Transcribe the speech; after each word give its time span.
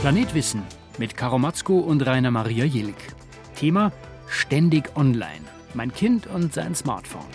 Planet 0.00 0.32
Wissen 0.32 0.62
mit 0.98 1.16
Karo 1.16 1.40
Matzko 1.40 1.80
und 1.80 2.06
Rainer 2.06 2.30
Maria 2.30 2.64
Jilk. 2.64 2.94
Thema 3.56 3.90
Ständig 4.28 4.96
online. 4.96 5.42
Mein 5.74 5.92
Kind 5.92 6.28
und 6.28 6.54
sein 6.54 6.76
Smartphone. 6.76 7.26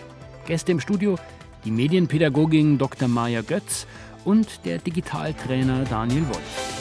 Gäste 0.46 0.72
im 0.72 0.80
Studio 0.80 1.20
die 1.66 1.72
Medienpädagogin 1.72 2.78
Dr. 2.78 3.10
Maja 3.10 3.42
Götz 3.42 3.86
und 4.24 4.64
der 4.64 4.78
Digitaltrainer 4.78 5.84
Daniel 5.84 6.26
Wolf. 6.30 6.80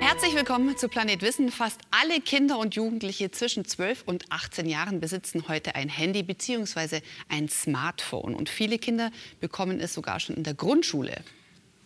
Herzlich 0.00 0.34
willkommen 0.34 0.76
zu 0.76 0.88
Planet 0.88 1.22
Wissen. 1.22 1.48
Fast 1.48 1.80
alle 1.92 2.20
Kinder 2.20 2.58
und 2.58 2.74
Jugendliche 2.74 3.30
zwischen 3.30 3.64
12 3.64 4.02
und 4.04 4.24
18 4.30 4.68
Jahren 4.68 4.98
besitzen 4.98 5.44
heute 5.46 5.76
ein 5.76 5.88
Handy 5.88 6.24
bzw. 6.24 7.02
ein 7.28 7.48
Smartphone. 7.48 8.34
Und 8.34 8.48
viele 8.48 8.78
Kinder 8.78 9.12
bekommen 9.38 9.78
es 9.78 9.94
sogar 9.94 10.18
schon 10.18 10.34
in 10.34 10.42
der 10.42 10.54
Grundschule. 10.54 11.22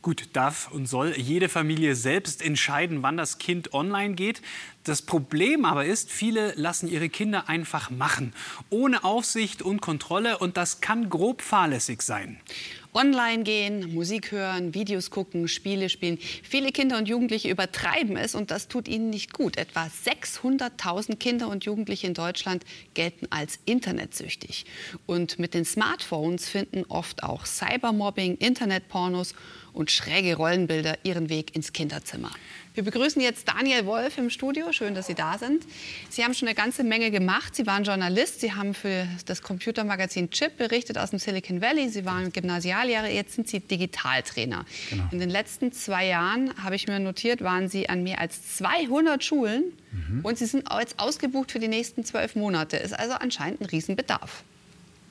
Gut, 0.07 0.29
darf 0.35 0.71
und 0.71 0.87
soll 0.87 1.19
jede 1.19 1.49
Familie 1.49 1.97
selbst 1.97 2.41
entscheiden, 2.41 3.03
wann 3.03 3.17
das 3.17 3.39
Kind 3.39 3.75
online 3.75 4.15
geht. 4.15 4.41
Das 4.85 5.03
Problem 5.03 5.65
aber 5.65 5.85
ist, 5.85 6.13
viele 6.13 6.53
lassen 6.55 6.89
ihre 6.89 7.09
Kinder 7.09 7.49
einfach 7.49 7.91
machen, 7.91 8.33
ohne 8.71 9.03
Aufsicht 9.03 9.63
und 9.63 9.81
Kontrolle 9.81 10.39
und 10.39 10.57
das 10.57 10.81
kann 10.81 11.11
grob 11.11 11.43
fahrlässig 11.43 12.03
sein 12.03 12.39
online 12.97 13.43
gehen, 13.43 13.95
Musik 13.95 14.33
hören, 14.33 14.73
Videos 14.73 15.11
gucken, 15.11 15.49
Spiele 15.49 15.91
spielen. 15.91 16.19
Viele 16.43 16.73
Kinder 16.73 16.97
und 16.97 17.09
Jugendliche 17.09 17.51
übertreiben 17.51 18.17
es 18.17 18.35
und 18.35 18.51
das 18.51 18.69
tut 18.69 18.89
ihnen 18.89 19.11
nicht 19.11 19.35
gut. 19.35 19.59
Etwa 19.59 19.87
600.000 19.87 21.17
Kinder 21.17 21.49
und 21.49 21.67
Jugendliche 21.67 22.07
in 22.07 22.15
Deutschland 22.15 22.65
gelten 22.95 23.27
als 23.31 23.59
internetsüchtig. 23.67 24.65
Und 25.05 25.39
mit 25.39 25.53
den 25.53 25.67
Smartphones 25.67 26.49
finden 26.49 26.85
oft 26.89 27.23
auch 27.23 27.45
Cybermobbing, 27.45 28.39
Internetpornos 28.39 29.35
und 29.77 29.91
schräge 29.91 30.37
Rollenbilder 30.37 30.99
ihren 31.05 31.29
Weg 31.29 31.55
ins 31.55 31.73
Kinderzimmer. 31.73 32.31
Wir 32.77 32.85
begrüßen 32.85 33.23
jetzt 33.23 33.49
Daniel 33.49 33.87
Wolf 33.87 34.19
im 34.19 34.29
Studio. 34.29 34.71
Schön, 34.71 34.95
dass 34.95 35.07
Sie 35.07 35.15
da 35.15 35.39
sind. 35.39 35.65
Sie 36.11 36.23
haben 36.23 36.35
schon 36.35 36.47
eine 36.47 36.55
ganze 36.55 36.85
Menge 36.85 37.11
gemacht. 37.11 37.55
Sie 37.57 37.67
waren 37.67 37.85
Journalist. 37.85 38.41
Sie 38.41 38.53
haben 38.53 38.75
für 38.75 39.07
das 39.25 39.41
Computermagazin 39.41 40.29
Chip 40.29 40.59
berichtet 40.59 40.99
aus 40.99 41.09
dem 41.09 41.19
Silicon 41.19 41.63
Valley. 41.63 41.89
Sie 41.89 42.05
waren 42.05 42.31
Gymnasiallehrer. 42.33 43.09
Jetzt 43.09 43.35
sind 43.37 43.49
Sie 43.49 43.61
Digitaltrainer. 43.61 44.67
Genau. 44.91 45.05
In 45.11 45.21
den 45.21 45.31
letzten 45.31 45.73
zwei 45.73 46.07
Jahren, 46.07 46.53
habe 46.63 46.77
ich 46.77 46.87
mir 46.87 47.01
notiert, 47.01 47.41
waren 47.41 47.69
Sie 47.69 47.89
an 47.89 48.03
mehr 48.03 48.21
als 48.21 48.57
200 48.57 49.25
Schulen. 49.25 49.73
Mhm. 49.93 50.21
Und 50.23 50.37
Sie 50.37 50.45
sind 50.45 50.69
jetzt 50.79 50.99
ausgebucht 50.99 51.53
für 51.53 51.61
die 51.61 51.69
nächsten 51.69 52.05
zwölf 52.05 52.35
Monate. 52.35 52.77
Ist 52.77 52.93
also 52.93 53.15
anscheinend 53.15 53.63
ein 53.63 53.67
Riesenbedarf. 53.67 54.45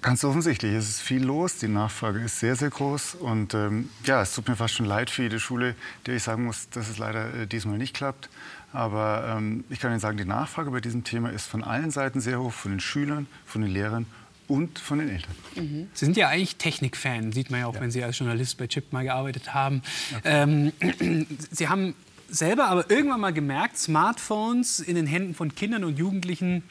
Ganz 0.05 0.23
offensichtlich, 0.23 0.71
es 0.75 0.87
ist 0.87 1.01
viel 1.01 1.23
los, 1.23 1.57
die 1.57 1.67
Nachfrage 1.67 2.19
ist 2.19 2.39
sehr, 2.39 2.55
sehr 2.55 2.69
groß 2.69 3.15
und 3.15 3.55
ähm, 3.55 3.89
ja, 4.03 4.21
es 4.21 4.35
tut 4.35 4.47
mir 4.47 4.55
fast 4.55 4.75
schon 4.75 4.85
leid 4.85 5.09
für 5.09 5.23
jede 5.23 5.39
Schule, 5.39 5.73
der 6.05 6.15
ich 6.15 6.21
sagen 6.21 6.43
muss, 6.43 6.69
dass 6.69 6.89
es 6.89 6.99
leider 6.99 7.33
äh, 7.33 7.47
diesmal 7.47 7.79
nicht 7.79 7.95
klappt. 7.95 8.29
Aber 8.71 9.35
ähm, 9.35 9.63
ich 9.71 9.79
kann 9.79 9.89
Ihnen 9.89 9.99
sagen, 9.99 10.15
die 10.19 10.25
Nachfrage 10.25 10.69
bei 10.69 10.79
diesem 10.79 11.03
Thema 11.03 11.29
ist 11.29 11.47
von 11.47 11.63
allen 11.63 11.89
Seiten 11.89 12.21
sehr 12.21 12.39
hoch, 12.39 12.51
von 12.51 12.69
den 12.69 12.81
Schülern, 12.81 13.25
von 13.47 13.63
den 13.63 13.71
Lehrern 13.71 14.05
und 14.47 14.77
von 14.77 14.99
den 14.99 15.09
Eltern. 15.09 15.33
Mhm. 15.55 15.87
Sie 15.91 16.05
sind 16.05 16.17
ja 16.17 16.29
eigentlich 16.29 16.57
Technikfan, 16.57 17.31
sieht 17.31 17.49
man 17.49 17.61
ja 17.61 17.65
auch, 17.65 17.73
ja. 17.73 17.81
wenn 17.81 17.89
Sie 17.89 18.03
als 18.03 18.19
Journalist 18.19 18.59
bei 18.59 18.67
Chip 18.67 18.93
mal 18.93 19.05
gearbeitet 19.05 19.55
haben. 19.55 19.81
Ähm, 20.23 20.71
Sie 21.49 21.67
haben 21.67 21.95
selber 22.29 22.67
aber 22.67 22.91
irgendwann 22.91 23.21
mal 23.21 23.33
gemerkt, 23.33 23.79
Smartphones 23.79 24.81
in 24.81 24.97
den 24.97 25.07
Händen 25.07 25.33
von 25.33 25.55
Kindern 25.55 25.83
und 25.83 25.97
Jugendlichen 25.97 26.61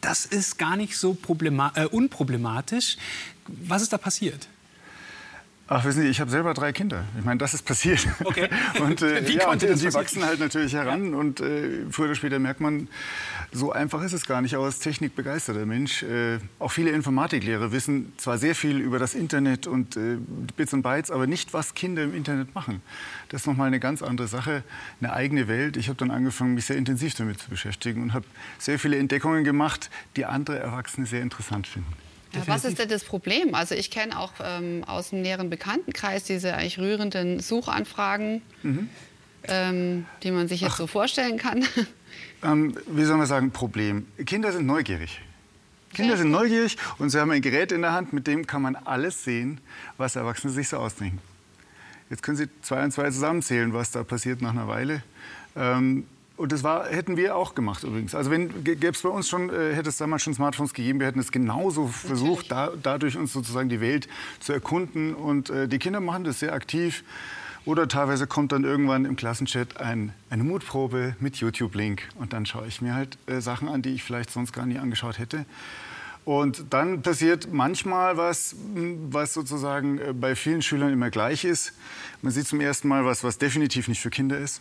das 0.00 0.26
ist 0.26 0.58
gar 0.58 0.76
nicht 0.76 0.96
so 0.96 1.16
äh, 1.74 1.86
unproblematisch. 1.86 2.96
Was 3.46 3.82
ist 3.82 3.92
da 3.92 3.98
passiert? 3.98 4.48
Ach, 5.72 5.84
wissen 5.84 6.02
Sie, 6.02 6.08
ich 6.08 6.20
habe 6.20 6.32
selber 6.32 6.52
drei 6.52 6.72
Kinder. 6.72 7.04
Ich 7.16 7.24
meine, 7.24 7.38
das 7.38 7.54
ist 7.54 7.62
passiert. 7.62 8.04
Okay. 8.24 8.48
und 8.80 9.02
äh, 9.02 9.26
Wie 9.28 9.36
ja, 9.36 9.48
und, 9.50 9.62
das 9.62 9.78
die 9.78 9.94
wachsen 9.94 10.24
halt 10.24 10.40
natürlich 10.40 10.72
heran. 10.74 11.12
Ja. 11.12 11.18
Und 11.18 11.40
äh, 11.40 11.84
früher 11.90 12.06
oder 12.06 12.16
später 12.16 12.40
merkt 12.40 12.60
man, 12.60 12.88
so 13.52 13.72
einfach 13.72 14.02
ist 14.02 14.12
es 14.12 14.26
gar 14.26 14.42
nicht. 14.42 14.54
Aber 14.54 14.64
als 14.64 14.78
technikbegeisterter 14.78 15.66
Mensch, 15.66 16.02
äh, 16.02 16.38
auch 16.58 16.70
viele 16.70 16.90
Informatiklehrer 16.90 17.72
wissen 17.72 18.12
zwar 18.16 18.38
sehr 18.38 18.54
viel 18.54 18.78
über 18.78 18.98
das 18.98 19.14
Internet 19.14 19.66
und 19.66 19.96
äh, 19.96 20.18
Bits 20.56 20.72
und 20.72 20.82
Bytes, 20.82 21.10
aber 21.10 21.26
nicht, 21.26 21.52
was 21.52 21.74
Kinder 21.74 22.02
im 22.02 22.14
Internet 22.14 22.54
machen. 22.54 22.82
Das 23.28 23.42
ist 23.42 23.46
nochmal 23.46 23.66
eine 23.66 23.80
ganz 23.80 24.02
andere 24.02 24.28
Sache, 24.28 24.62
eine 25.00 25.12
eigene 25.12 25.48
Welt. 25.48 25.76
Ich 25.76 25.88
habe 25.88 25.96
dann 25.96 26.10
angefangen, 26.10 26.54
mich 26.54 26.66
sehr 26.66 26.76
intensiv 26.76 27.14
damit 27.14 27.40
zu 27.40 27.50
beschäftigen 27.50 28.02
und 28.02 28.14
habe 28.14 28.26
sehr 28.58 28.78
viele 28.78 28.96
Entdeckungen 28.98 29.44
gemacht, 29.44 29.90
die 30.16 30.24
andere 30.24 30.58
Erwachsene 30.58 31.06
sehr 31.06 31.22
interessant 31.22 31.66
finden. 31.66 31.92
Ja, 32.32 32.42
was 32.46 32.64
ist 32.64 32.78
denn 32.78 32.88
das 32.88 33.02
Problem? 33.02 33.54
Also 33.56 33.74
ich 33.74 33.90
kenne 33.90 34.16
auch 34.16 34.32
ähm, 34.40 34.84
aus 34.84 35.10
dem 35.10 35.22
näheren 35.22 35.50
Bekanntenkreis 35.50 36.22
diese 36.24 36.54
eigentlich 36.54 36.78
rührenden 36.78 37.40
Suchanfragen, 37.40 38.42
mhm. 38.62 38.88
ähm, 39.48 40.06
die 40.22 40.30
man 40.30 40.46
sich 40.46 40.60
jetzt 40.60 40.74
Ach. 40.74 40.78
so 40.78 40.86
vorstellen 40.86 41.38
kann. 41.38 41.64
Ähm, 42.42 42.76
wie 42.86 43.04
soll 43.04 43.16
man 43.16 43.26
sagen, 43.26 43.50
Problem. 43.50 44.06
Kinder 44.24 44.52
sind 44.52 44.66
neugierig. 44.66 45.20
Kinder 45.92 46.16
sind 46.16 46.30
neugierig 46.30 46.76
und 46.98 47.10
sie 47.10 47.18
haben 47.18 47.30
ein 47.30 47.42
Gerät 47.42 47.72
in 47.72 47.82
der 47.82 47.92
Hand, 47.92 48.12
mit 48.12 48.26
dem 48.26 48.46
kann 48.46 48.62
man 48.62 48.76
alles 48.76 49.24
sehen, 49.24 49.60
was 49.96 50.16
Erwachsene 50.16 50.52
sich 50.52 50.68
so 50.68 50.76
ausdenken. 50.76 51.18
Jetzt 52.10 52.22
können 52.22 52.36
Sie 52.36 52.48
zwei 52.62 52.82
und 52.82 52.92
zwei 52.92 53.10
zusammenzählen, 53.10 53.72
was 53.72 53.92
da 53.92 54.02
passiert 54.02 54.42
nach 54.42 54.50
einer 54.50 54.66
Weile. 54.66 55.02
Ähm, 55.56 56.04
und 56.36 56.52
das 56.52 56.64
war, 56.64 56.88
hätten 56.88 57.16
wir 57.16 57.36
auch 57.36 57.54
gemacht 57.54 57.84
übrigens. 57.84 58.14
Also 58.14 58.30
wenn 58.30 58.64
gäbe 58.64 58.88
es 58.88 59.02
bei 59.02 59.10
uns 59.10 59.28
schon, 59.28 59.50
äh, 59.50 59.74
hätte 59.74 59.90
es 59.90 59.98
damals 59.98 60.22
schon 60.22 60.34
Smartphones 60.34 60.72
gegeben, 60.72 60.98
wir 60.98 61.06
hätten 61.06 61.20
es 61.20 61.32
genauso 61.32 61.86
versucht, 61.86 62.50
da, 62.50 62.72
dadurch 62.82 63.16
uns 63.16 63.32
sozusagen 63.32 63.68
die 63.68 63.80
Welt 63.80 64.08
zu 64.40 64.52
erkunden. 64.52 65.14
Und 65.14 65.50
äh, 65.50 65.68
die 65.68 65.78
Kinder 65.78 66.00
machen 66.00 66.24
das 66.24 66.40
sehr 66.40 66.52
aktiv. 66.52 67.04
Oder 67.64 67.88
teilweise 67.88 68.26
kommt 68.26 68.52
dann 68.52 68.64
irgendwann 68.64 69.04
im 69.04 69.16
Klassenchat 69.16 69.78
ein, 69.78 70.12
eine 70.30 70.44
Mutprobe 70.44 71.14
mit 71.20 71.36
YouTube-Link. 71.36 72.08
Und 72.16 72.32
dann 72.32 72.46
schaue 72.46 72.66
ich 72.66 72.80
mir 72.80 72.94
halt 72.94 73.18
äh, 73.26 73.40
Sachen 73.40 73.68
an, 73.68 73.82
die 73.82 73.90
ich 73.90 74.02
vielleicht 74.02 74.30
sonst 74.30 74.52
gar 74.52 74.66
nie 74.66 74.78
angeschaut 74.78 75.18
hätte. 75.18 75.44
Und 76.24 76.64
dann 76.70 77.02
passiert 77.02 77.52
manchmal 77.52 78.16
was, 78.16 78.54
was 79.10 79.34
sozusagen 79.34 79.98
äh, 79.98 80.12
bei 80.12 80.34
vielen 80.36 80.62
Schülern 80.62 80.92
immer 80.92 81.10
gleich 81.10 81.44
ist. 81.44 81.72
Man 82.22 82.32
sieht 82.32 82.46
zum 82.46 82.60
ersten 82.60 82.88
Mal 82.88 83.04
was, 83.04 83.24
was 83.24 83.38
definitiv 83.38 83.88
nicht 83.88 84.00
für 84.00 84.10
Kinder 84.10 84.38
ist 84.38 84.60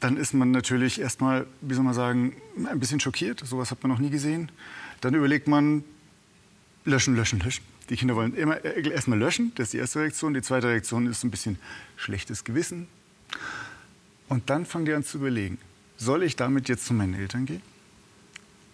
dann 0.00 0.16
ist 0.16 0.34
man 0.34 0.50
natürlich 0.50 1.00
erstmal, 1.00 1.46
wie 1.60 1.74
soll 1.74 1.84
man 1.84 1.94
sagen, 1.94 2.36
ein 2.68 2.78
bisschen 2.78 3.00
schockiert. 3.00 3.40
Sowas 3.44 3.70
hat 3.70 3.82
man 3.82 3.90
noch 3.90 3.98
nie 3.98 4.10
gesehen. 4.10 4.50
Dann 5.00 5.14
überlegt 5.14 5.48
man, 5.48 5.84
löschen, 6.84 7.16
löschen, 7.16 7.40
löschen. 7.40 7.64
Die 7.88 7.96
Kinder 7.96 8.16
wollen 8.16 8.34
immer 8.34 8.64
äh, 8.64 8.88
erstmal 8.88 9.18
löschen, 9.18 9.52
das 9.54 9.66
ist 9.66 9.72
die 9.74 9.78
erste 9.78 10.00
Reaktion. 10.00 10.34
Die 10.34 10.42
zweite 10.42 10.68
Reaktion 10.68 11.06
ist 11.06 11.24
ein 11.24 11.30
bisschen 11.30 11.58
schlechtes 11.96 12.44
Gewissen. 12.44 12.88
Und 14.28 14.50
dann 14.50 14.66
fangen 14.66 14.86
die 14.86 14.92
an 14.92 15.04
zu 15.04 15.18
überlegen, 15.18 15.58
soll 15.96 16.22
ich 16.22 16.36
damit 16.36 16.68
jetzt 16.68 16.86
zu 16.86 16.94
meinen 16.94 17.14
Eltern 17.14 17.46
gehen? 17.46 17.62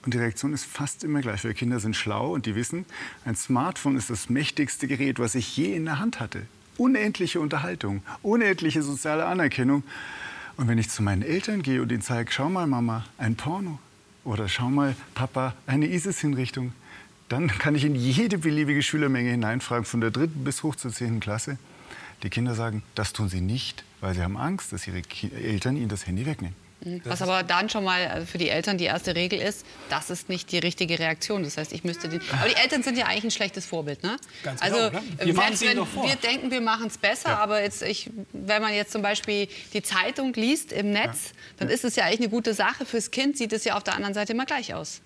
Und 0.04 0.14
die 0.14 0.18
Reaktion 0.18 0.52
ist 0.52 0.64
fast 0.64 1.04
immer 1.04 1.20
gleich, 1.20 1.44
weil 1.44 1.54
Kinder 1.54 1.78
sind 1.78 1.94
schlau 1.94 2.32
und 2.32 2.46
die 2.46 2.56
wissen, 2.56 2.84
ein 3.24 3.36
Smartphone 3.36 3.96
ist 3.96 4.10
das 4.10 4.28
mächtigste 4.28 4.88
Gerät, 4.88 5.18
was 5.18 5.34
ich 5.34 5.56
je 5.56 5.74
in 5.74 5.84
der 5.84 6.00
Hand 6.00 6.18
hatte. 6.18 6.42
Unendliche 6.76 7.38
Unterhaltung, 7.38 8.02
unendliche 8.22 8.82
soziale 8.82 9.26
Anerkennung. 9.26 9.84
Und 10.56 10.66
wenn 10.66 10.78
ich 10.78 10.90
zu 10.90 11.02
meinen 11.02 11.22
Eltern 11.22 11.62
gehe 11.62 11.80
und 11.80 11.92
ihnen 11.92 12.02
zeige, 12.02 12.32
schau 12.32 12.48
mal 12.48 12.66
Mama, 12.66 13.04
ein 13.18 13.36
Porno 13.36 13.78
oder 14.24 14.48
schau 14.48 14.70
mal 14.70 14.96
Papa, 15.14 15.54
eine 15.66 15.86
ISIS-Hinrichtung, 15.86 16.72
dann 17.28 17.48
kann 17.48 17.74
ich 17.74 17.84
in 17.84 17.94
jede 17.94 18.38
beliebige 18.38 18.82
Schülermenge 18.82 19.30
hineinfragen, 19.30 19.84
von 19.84 20.00
der 20.00 20.10
dritten 20.10 20.44
bis 20.44 20.62
hoch 20.62 20.76
zur 20.76 20.92
zehnten 20.92 21.20
Klasse. 21.20 21.58
Die 22.22 22.30
Kinder 22.30 22.54
sagen, 22.54 22.82
das 22.94 23.12
tun 23.12 23.28
sie 23.28 23.40
nicht, 23.40 23.84
weil 24.00 24.14
sie 24.14 24.22
haben 24.22 24.36
Angst, 24.36 24.72
dass 24.72 24.86
ihre 24.86 25.02
Eltern 25.42 25.76
ihnen 25.76 25.88
das 25.88 26.06
Handy 26.06 26.26
wegnehmen. 26.26 26.56
Was 27.04 27.22
aber 27.22 27.42
dann 27.44 27.68
schon 27.68 27.84
mal 27.84 28.00
äh, 28.00 28.26
für 28.26 28.38
die 28.38 28.48
Eltern 28.48 28.76
die 28.76 28.84
erste 28.84 29.14
Regel 29.14 29.38
ist, 29.40 29.64
das 29.88 30.10
ist 30.10 30.28
nicht 30.28 30.50
die 30.50 30.58
richtige 30.58 30.98
Reaktion. 30.98 31.44
Das 31.44 31.56
heißt, 31.56 31.72
ich 31.72 31.84
müsste 31.84 32.08
den. 32.08 32.20
Aber 32.32 32.48
die 32.48 32.56
Eltern 32.56 32.82
sind 32.82 32.98
ja 32.98 33.06
eigentlich 33.06 33.24
ein 33.24 33.30
schlechtes 33.30 33.66
Vorbild, 33.66 34.02
ne? 34.02 34.16
Ganz 34.42 34.60
genau, 34.60 34.76
also 34.76 34.92
wir, 34.92 35.36
wenn, 35.36 35.60
wenn 35.60 36.08
wir 36.08 36.16
denken, 36.16 36.50
wir 36.50 36.60
machen 36.60 36.88
es 36.88 36.98
besser, 36.98 37.30
ja. 37.30 37.38
aber 37.38 37.62
jetzt 37.62 37.82
ich, 37.82 38.10
wenn 38.32 38.60
man 38.62 38.74
jetzt 38.74 38.90
zum 38.90 39.02
Beispiel 39.02 39.48
die 39.72 39.82
Zeitung 39.82 40.32
liest 40.34 40.72
im 40.72 40.90
Netz, 40.90 41.30
ja. 41.30 41.36
dann 41.58 41.68
ja. 41.68 41.74
ist 41.74 41.84
es 41.84 41.94
ja 41.94 42.04
eigentlich 42.04 42.20
eine 42.20 42.30
gute 42.30 42.52
Sache. 42.52 42.84
Fürs 42.84 43.12
Kind 43.12 43.38
sieht 43.38 43.52
es 43.52 43.64
ja 43.64 43.76
auf 43.76 43.84
der 43.84 43.94
anderen 43.94 44.14
Seite 44.14 44.32
immer 44.32 44.46
gleich 44.46 44.74
aus. 44.74 45.02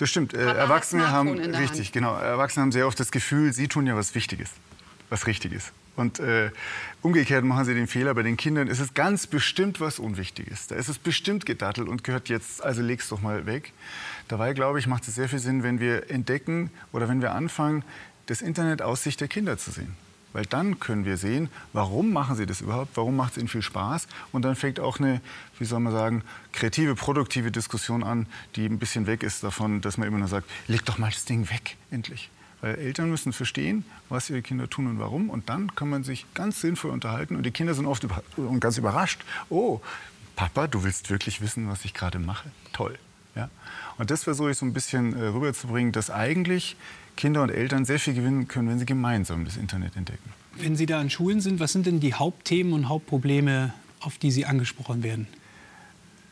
Das 0.00 0.08
stimmt. 0.08 0.32
Äh, 0.32 0.54
Erwachsene 0.54 1.10
haben 1.10 1.38
richtig, 1.38 1.92
genau. 1.92 2.16
Erwachsene 2.16 2.62
haben 2.62 2.72
sehr 2.72 2.86
oft 2.86 2.98
das 2.98 3.10
Gefühl, 3.12 3.52
sie 3.52 3.68
tun 3.68 3.86
ja 3.86 3.94
was 3.96 4.14
Wichtiges, 4.14 4.50
was 5.10 5.26
Richtiges. 5.26 5.72
Und 5.94 6.20
äh, 6.20 6.50
umgekehrt 7.02 7.44
machen 7.44 7.66
sie 7.66 7.74
den 7.74 7.86
Fehler, 7.86 8.14
bei 8.14 8.22
den 8.22 8.38
Kindern 8.38 8.68
ist 8.68 8.80
es 8.80 8.94
ganz 8.94 9.26
bestimmt 9.26 9.78
was 9.78 9.98
Unwichtiges. 9.98 10.68
Da 10.68 10.76
ist 10.76 10.88
es 10.88 10.98
bestimmt 10.98 11.44
gedattelt 11.44 11.86
und 11.86 12.02
gehört 12.02 12.30
jetzt, 12.30 12.64
also 12.64 12.80
leg's 12.80 13.10
doch 13.10 13.20
mal 13.20 13.44
weg. 13.44 13.74
Dabei, 14.28 14.54
glaube 14.54 14.78
ich, 14.78 14.86
macht 14.86 15.06
es 15.06 15.16
sehr 15.16 15.28
viel 15.28 15.38
Sinn, 15.38 15.62
wenn 15.62 15.80
wir 15.80 16.10
entdecken 16.10 16.70
oder 16.92 17.06
wenn 17.10 17.20
wir 17.20 17.32
anfangen, 17.32 17.84
das 18.24 18.40
Internet 18.40 18.80
aus 18.80 19.02
Sicht 19.02 19.20
der 19.20 19.28
Kinder 19.28 19.58
zu 19.58 19.70
sehen. 19.70 19.94
Weil 20.32 20.46
dann 20.46 20.78
können 20.78 21.04
wir 21.04 21.16
sehen, 21.16 21.48
warum 21.72 22.12
machen 22.12 22.36
sie 22.36 22.46
das 22.46 22.60
überhaupt, 22.60 22.96
warum 22.96 23.16
macht 23.16 23.32
es 23.32 23.38
ihnen 23.38 23.48
viel 23.48 23.62
Spaß. 23.62 24.06
Und 24.32 24.42
dann 24.42 24.54
fängt 24.54 24.78
auch 24.78 24.98
eine, 24.98 25.20
wie 25.58 25.64
soll 25.64 25.80
man 25.80 25.92
sagen, 25.92 26.22
kreative, 26.52 26.94
produktive 26.94 27.50
Diskussion 27.50 28.02
an, 28.02 28.26
die 28.56 28.66
ein 28.66 28.78
bisschen 28.78 29.06
weg 29.06 29.22
ist 29.22 29.42
davon, 29.42 29.80
dass 29.80 29.98
man 29.98 30.06
immer 30.06 30.18
nur 30.18 30.28
sagt, 30.28 30.48
leg 30.68 30.84
doch 30.84 30.98
mal 30.98 31.10
das 31.10 31.24
Ding 31.24 31.50
weg, 31.50 31.76
endlich. 31.90 32.30
Weil 32.60 32.76
Eltern 32.76 33.10
müssen 33.10 33.32
verstehen, 33.32 33.84
was 34.08 34.30
ihre 34.30 34.42
Kinder 34.42 34.68
tun 34.68 34.86
und 34.86 34.98
warum. 34.98 35.30
Und 35.30 35.48
dann 35.48 35.74
kann 35.74 35.88
man 35.88 36.04
sich 36.04 36.26
ganz 36.34 36.60
sinnvoll 36.60 36.90
unterhalten. 36.90 37.36
Und 37.36 37.44
die 37.44 37.50
Kinder 37.50 37.74
sind 37.74 37.86
oft 37.86 38.04
über 38.04 38.22
ganz 38.60 38.76
überrascht. 38.76 39.22
Oh, 39.48 39.80
Papa, 40.36 40.66
du 40.66 40.84
willst 40.84 41.10
wirklich 41.10 41.40
wissen, 41.40 41.68
was 41.68 41.84
ich 41.84 41.94
gerade 41.94 42.18
mache? 42.18 42.50
Toll. 42.72 42.98
Ja? 43.34 43.50
Und 43.98 44.10
das 44.10 44.24
versuche 44.24 44.50
ich 44.50 44.58
so 44.58 44.66
ein 44.66 44.72
bisschen 44.72 45.14
äh, 45.14 45.26
rüberzubringen, 45.26 45.92
dass 45.92 46.10
eigentlich 46.10 46.76
Kinder 47.16 47.42
und 47.42 47.50
Eltern 47.50 47.84
sehr 47.84 47.98
viel 47.98 48.14
gewinnen 48.14 48.48
können, 48.48 48.68
wenn 48.68 48.78
sie 48.78 48.86
gemeinsam 48.86 49.44
das 49.44 49.56
Internet 49.56 49.96
entdecken. 49.96 50.30
Wenn 50.56 50.76
Sie 50.76 50.86
da 50.86 51.00
an 51.00 51.10
Schulen 51.10 51.40
sind, 51.40 51.60
was 51.60 51.72
sind 51.72 51.86
denn 51.86 52.00
die 52.00 52.14
Hauptthemen 52.14 52.72
und 52.72 52.88
Hauptprobleme, 52.88 53.72
auf 54.00 54.18
die 54.18 54.30
Sie 54.30 54.46
angesprochen 54.46 55.02
werden? 55.02 55.26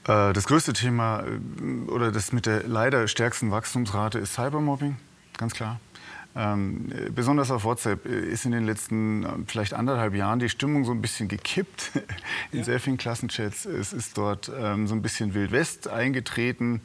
Äh, 0.04 0.32
das 0.32 0.46
größte 0.46 0.72
Thema 0.72 1.22
äh, 1.22 1.90
oder 1.90 2.10
das 2.10 2.32
mit 2.32 2.46
der 2.46 2.66
leider 2.66 3.06
stärksten 3.08 3.50
Wachstumsrate 3.50 4.18
ist 4.18 4.34
Cybermobbing, 4.34 4.96
ganz 5.36 5.54
klar. 5.54 5.80
Ähm, 6.38 6.86
besonders 7.16 7.50
auf 7.50 7.64
WhatsApp 7.64 8.06
ist 8.06 8.44
in 8.44 8.52
den 8.52 8.64
letzten 8.64 9.24
äh, 9.24 9.28
vielleicht 9.48 9.74
anderthalb 9.74 10.14
Jahren 10.14 10.38
die 10.38 10.48
Stimmung 10.48 10.84
so 10.84 10.92
ein 10.92 11.02
bisschen 11.02 11.26
gekippt 11.26 11.90
in 12.52 12.60
ja. 12.60 12.64
sehr 12.64 12.78
vielen 12.78 12.96
Klassenchats. 12.96 13.64
Es 13.64 13.92
ist 13.92 14.16
dort 14.16 14.48
ähm, 14.56 14.86
so 14.86 14.94
ein 14.94 15.02
bisschen 15.02 15.34
Wild 15.34 15.50
West 15.50 15.88
eingetreten. 15.88 16.80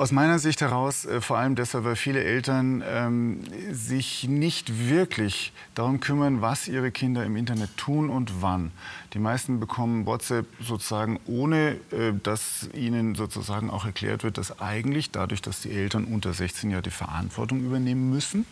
Aus 0.00 0.12
meiner 0.12 0.38
Sicht 0.38 0.62
heraus 0.62 1.04
äh, 1.04 1.20
vor 1.20 1.36
allem 1.36 1.56
deshalb, 1.56 1.84
weil 1.84 1.94
viele 1.94 2.24
Eltern 2.24 2.82
ähm, 2.88 3.42
sich 3.70 4.26
nicht 4.26 4.88
wirklich 4.88 5.52
darum 5.74 6.00
kümmern, 6.00 6.40
was 6.40 6.68
ihre 6.68 6.90
Kinder 6.90 7.22
im 7.26 7.36
Internet 7.36 7.76
tun 7.76 8.08
und 8.08 8.40
wann. 8.40 8.72
Die 9.12 9.18
meisten 9.18 9.60
bekommen 9.60 10.06
WhatsApp 10.06 10.46
sozusagen, 10.58 11.20
ohne 11.26 11.76
äh, 11.90 12.14
dass 12.22 12.70
ihnen 12.72 13.14
sozusagen 13.14 13.68
auch 13.68 13.84
erklärt 13.84 14.24
wird, 14.24 14.38
dass 14.38 14.58
eigentlich 14.58 15.10
dadurch, 15.10 15.42
dass 15.42 15.60
die 15.60 15.70
Eltern 15.70 16.06
unter 16.06 16.32
16 16.32 16.70
ja 16.70 16.80
die 16.80 16.88
Verantwortung 16.88 17.60
übernehmen 17.62 18.08
müssen, 18.08 18.46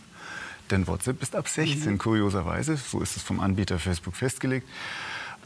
denn 0.71 0.87
WhatsApp 0.87 1.23
ist 1.23 1.35
ab 1.35 1.49
16, 1.49 1.93
mhm. 1.93 1.99
kurioserweise, 1.99 2.77
so 2.77 3.01
ist 3.01 3.17
es 3.17 3.23
vom 3.23 3.41
Anbieter 3.41 3.79
Facebook 3.79 4.17
festgelegt. 4.17 4.69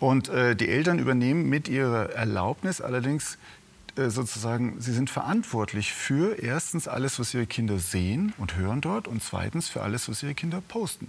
Und 0.01 0.31
äh, 0.31 0.57
die 0.57 0.69
Eltern 0.69 0.99
übernehmen 0.99 1.49
mit 1.49 1.69
ihrer 1.69 2.11
Erlaubnis 2.11 2.81
allerdings 2.81 3.39
sozusagen, 3.97 4.81
sie 4.81 4.93
sind 4.93 5.11
verantwortlich 5.11 5.93
für 5.93 6.39
erstens 6.39 6.89
alles, 6.89 7.19
was 7.19 7.35
ihre 7.35 7.47
Kinder 7.47 7.79
sehen 7.79 8.33
und 8.39 8.57
hören 8.57 8.81
dort 8.81 9.07
und 9.07 9.23
zweitens 9.23 9.69
für 9.69 9.83
alles, 9.83 10.09
was 10.09 10.23
ihre 10.23 10.35
Kinder 10.35 10.63
posten. 10.67 11.09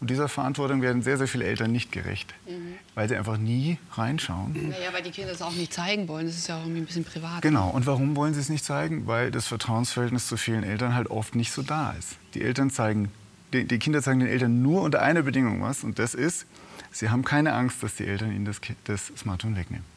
Und 0.00 0.10
dieser 0.10 0.28
Verantwortung 0.28 0.82
werden 0.82 1.02
sehr, 1.02 1.18
sehr 1.18 1.28
viele 1.28 1.44
Eltern 1.44 1.72
nicht 1.72 1.92
gerecht, 1.92 2.32
mhm. 2.46 2.74
weil 2.94 3.08
sie 3.08 3.16
einfach 3.16 3.36
nie 3.36 3.78
reinschauen. 3.92 4.52
Naja, 4.70 4.92
weil 4.92 5.02
die 5.02 5.10
Kinder 5.10 5.32
es 5.32 5.42
auch 5.42 5.52
nicht 5.52 5.72
zeigen 5.72 6.08
wollen. 6.08 6.26
Das 6.26 6.36
ist 6.36 6.48
ja 6.48 6.56
auch 6.56 6.62
irgendwie 6.62 6.80
ein 6.80 6.86
bisschen 6.86 7.04
privat. 7.04 7.42
Genau. 7.42 7.68
Und 7.70 7.86
warum 7.86 8.16
wollen 8.16 8.34
sie 8.34 8.40
es 8.40 8.48
nicht 8.48 8.64
zeigen? 8.64 9.06
Weil 9.06 9.30
das 9.30 9.46
Vertrauensverhältnis 9.46 10.28
zu 10.28 10.36
vielen 10.36 10.62
Eltern 10.62 10.94
halt 10.94 11.10
oft 11.10 11.34
nicht 11.34 11.52
so 11.52 11.62
da 11.62 11.92
ist. 11.92 12.16
Die 12.34 12.42
Eltern 12.42 12.70
zeigen, 12.70 13.10
die, 13.52 13.64
die 13.66 13.78
Kinder 13.78 14.02
zeigen 14.02 14.20
den 14.20 14.28
Eltern 14.28 14.62
nur 14.62 14.82
unter 14.82 15.02
einer 15.02 15.22
Bedingung 15.22 15.60
was. 15.62 15.84
Und 15.84 15.98
das 15.98 16.14
ist, 16.14 16.46
sie 16.90 17.10
haben 17.10 17.24
keine 17.24 17.52
Angst, 17.52 17.82
dass 17.82 17.96
die 17.96 18.06
Eltern 18.06 18.32
ihnen 18.32 18.44
das, 18.44 18.60
das 18.84 19.12
Smartphone 19.16 19.56
wegnehmen. 19.56 19.93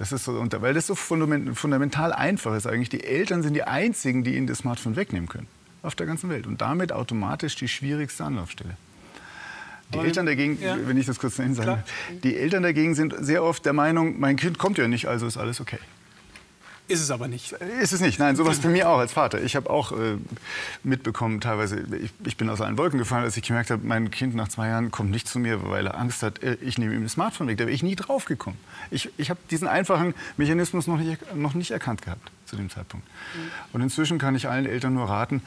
Das 0.00 0.12
ist 0.12 0.24
so, 0.24 0.32
weil 0.62 0.72
das 0.72 0.86
so 0.86 0.94
fundamental 0.94 2.14
einfach 2.14 2.56
ist 2.56 2.66
eigentlich. 2.66 2.88
Die 2.88 3.04
Eltern 3.04 3.42
sind 3.42 3.52
die 3.52 3.64
Einzigen, 3.64 4.24
die 4.24 4.34
ihnen 4.34 4.46
das 4.46 4.58
Smartphone 4.58 4.96
wegnehmen 4.96 5.28
können. 5.28 5.46
Auf 5.82 5.94
der 5.94 6.06
ganzen 6.06 6.30
Welt. 6.30 6.46
Und 6.46 6.62
damit 6.62 6.90
automatisch 6.90 7.54
die 7.56 7.68
schwierigste 7.68 8.24
Anlaufstelle. 8.24 8.78
Die 9.92 9.98
Eltern 9.98 10.24
dagegen, 10.24 10.58
ja. 10.62 10.78
wenn 10.86 10.96
ich 10.96 11.04
das 11.04 11.18
kurz 11.18 11.36
nennen 11.36 11.54
sage, 11.54 11.84
die 12.24 12.34
Eltern 12.34 12.62
dagegen 12.62 12.94
sind 12.94 13.14
sehr 13.18 13.44
oft 13.44 13.66
der 13.66 13.74
Meinung, 13.74 14.18
mein 14.18 14.36
Kind 14.36 14.56
kommt 14.56 14.78
ja 14.78 14.88
nicht, 14.88 15.06
also 15.06 15.26
ist 15.26 15.36
alles 15.36 15.60
okay. 15.60 15.78
Ist 16.90 17.00
es 17.00 17.12
aber 17.12 17.28
nicht. 17.28 17.52
Ist 17.52 17.92
es 17.92 18.00
nicht. 18.00 18.18
Nein, 18.18 18.34
sowas 18.34 18.58
bei 18.58 18.68
mir 18.68 18.88
auch 18.88 18.98
als 18.98 19.12
Vater. 19.12 19.40
Ich 19.40 19.54
habe 19.54 19.70
auch 19.70 19.92
äh, 19.92 20.16
mitbekommen, 20.82 21.40
teilweise, 21.40 21.84
ich, 22.02 22.10
ich, 22.24 22.36
bin 22.36 22.50
aus 22.50 22.60
allen 22.60 22.76
Wolken 22.76 22.98
gefallen, 22.98 23.22
als 23.22 23.36
ich 23.36 23.44
gemerkt 23.44 23.70
habe, 23.70 23.86
mein 23.86 24.10
Kind 24.10 24.34
nach 24.34 24.48
zwei 24.48 24.66
Jahren 24.66 24.90
kommt 24.90 25.12
nicht 25.12 25.28
zu 25.28 25.38
mir, 25.38 25.70
weil 25.70 25.86
er 25.86 25.96
Angst 25.96 26.24
hat, 26.24 26.42
äh, 26.42 26.56
ich 26.60 26.78
nehme 26.78 26.92
ihm 26.94 27.04
das 27.04 27.12
Smartphone 27.12 27.46
weg. 27.46 27.58
Da 27.58 27.66
wäre 27.66 27.74
ich 27.74 27.84
nie 27.84 27.94
drauf 27.94 28.24
gekommen. 28.24 28.58
Ich, 28.90 29.08
ich 29.18 29.30
habe 29.30 29.38
diesen 29.52 29.68
einfachen 29.68 30.14
Mechanismus 30.36 30.88
noch 30.88 30.98
nicht, 30.98 31.34
noch 31.36 31.54
nicht 31.54 31.70
erkannt 31.70 32.02
gehabt 32.02 32.32
zu 32.44 32.56
dem 32.56 32.70
Zeitpunkt. 32.70 33.06
Mhm. 33.06 33.40
Und 33.72 33.82
inzwischen 33.82 34.18
kann 34.18 34.34
ich 34.34 34.48
allen 34.48 34.66
Eltern 34.66 34.94
nur 34.94 35.08
raten, 35.08 35.42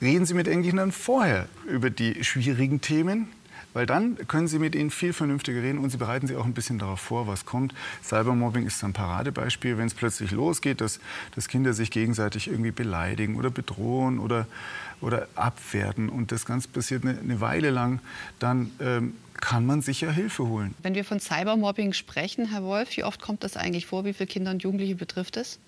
reden 0.00 0.26
Sie 0.26 0.34
mit 0.34 0.46
Ihren 0.46 0.62
Kindern 0.62 0.92
vorher 0.92 1.48
über 1.66 1.90
die 1.90 2.22
schwierigen 2.22 2.80
Themen, 2.80 3.28
weil 3.74 3.86
dann 3.86 4.16
können 4.28 4.48
Sie 4.48 4.58
mit 4.58 4.74
ihnen 4.74 4.90
viel 4.90 5.12
vernünftiger 5.12 5.62
reden 5.62 5.78
und 5.78 5.90
Sie 5.90 5.96
bereiten 5.96 6.26
sie 6.26 6.36
auch 6.36 6.44
ein 6.44 6.54
bisschen 6.54 6.78
darauf 6.78 7.00
vor, 7.00 7.26
was 7.26 7.46
kommt. 7.46 7.74
Cybermobbing 8.04 8.66
ist 8.66 8.82
ein 8.84 8.92
Paradebeispiel, 8.92 9.78
wenn 9.78 9.86
es 9.86 9.94
plötzlich 9.94 10.30
losgeht, 10.30 10.80
dass, 10.80 11.00
dass 11.34 11.48
Kinder 11.48 11.72
sich 11.72 11.90
gegenseitig 11.90 12.48
irgendwie 12.48 12.70
beleidigen 12.70 13.36
oder 13.36 13.50
bedrohen 13.50 14.18
oder, 14.18 14.46
oder 15.00 15.28
abwerten 15.34 16.08
und 16.08 16.32
das 16.32 16.44
Ganze 16.44 16.68
passiert 16.68 17.04
eine, 17.04 17.18
eine 17.18 17.40
Weile 17.40 17.70
lang, 17.70 18.00
dann 18.38 18.70
ähm, 18.80 19.14
kann 19.40 19.66
man 19.66 19.82
sicher 19.82 20.12
Hilfe 20.12 20.46
holen. 20.46 20.74
Wenn 20.82 20.94
wir 20.94 21.04
von 21.04 21.18
Cybermobbing 21.18 21.92
sprechen, 21.92 22.50
Herr 22.50 22.62
Wolf, 22.62 22.96
wie 22.96 23.04
oft 23.04 23.20
kommt 23.20 23.42
das 23.42 23.56
eigentlich 23.56 23.86
vor? 23.86 24.04
Wie 24.04 24.12
viele 24.12 24.28
Kinder 24.28 24.50
und 24.50 24.62
Jugendliche 24.62 24.94
betrifft 24.94 25.36
es? 25.36 25.58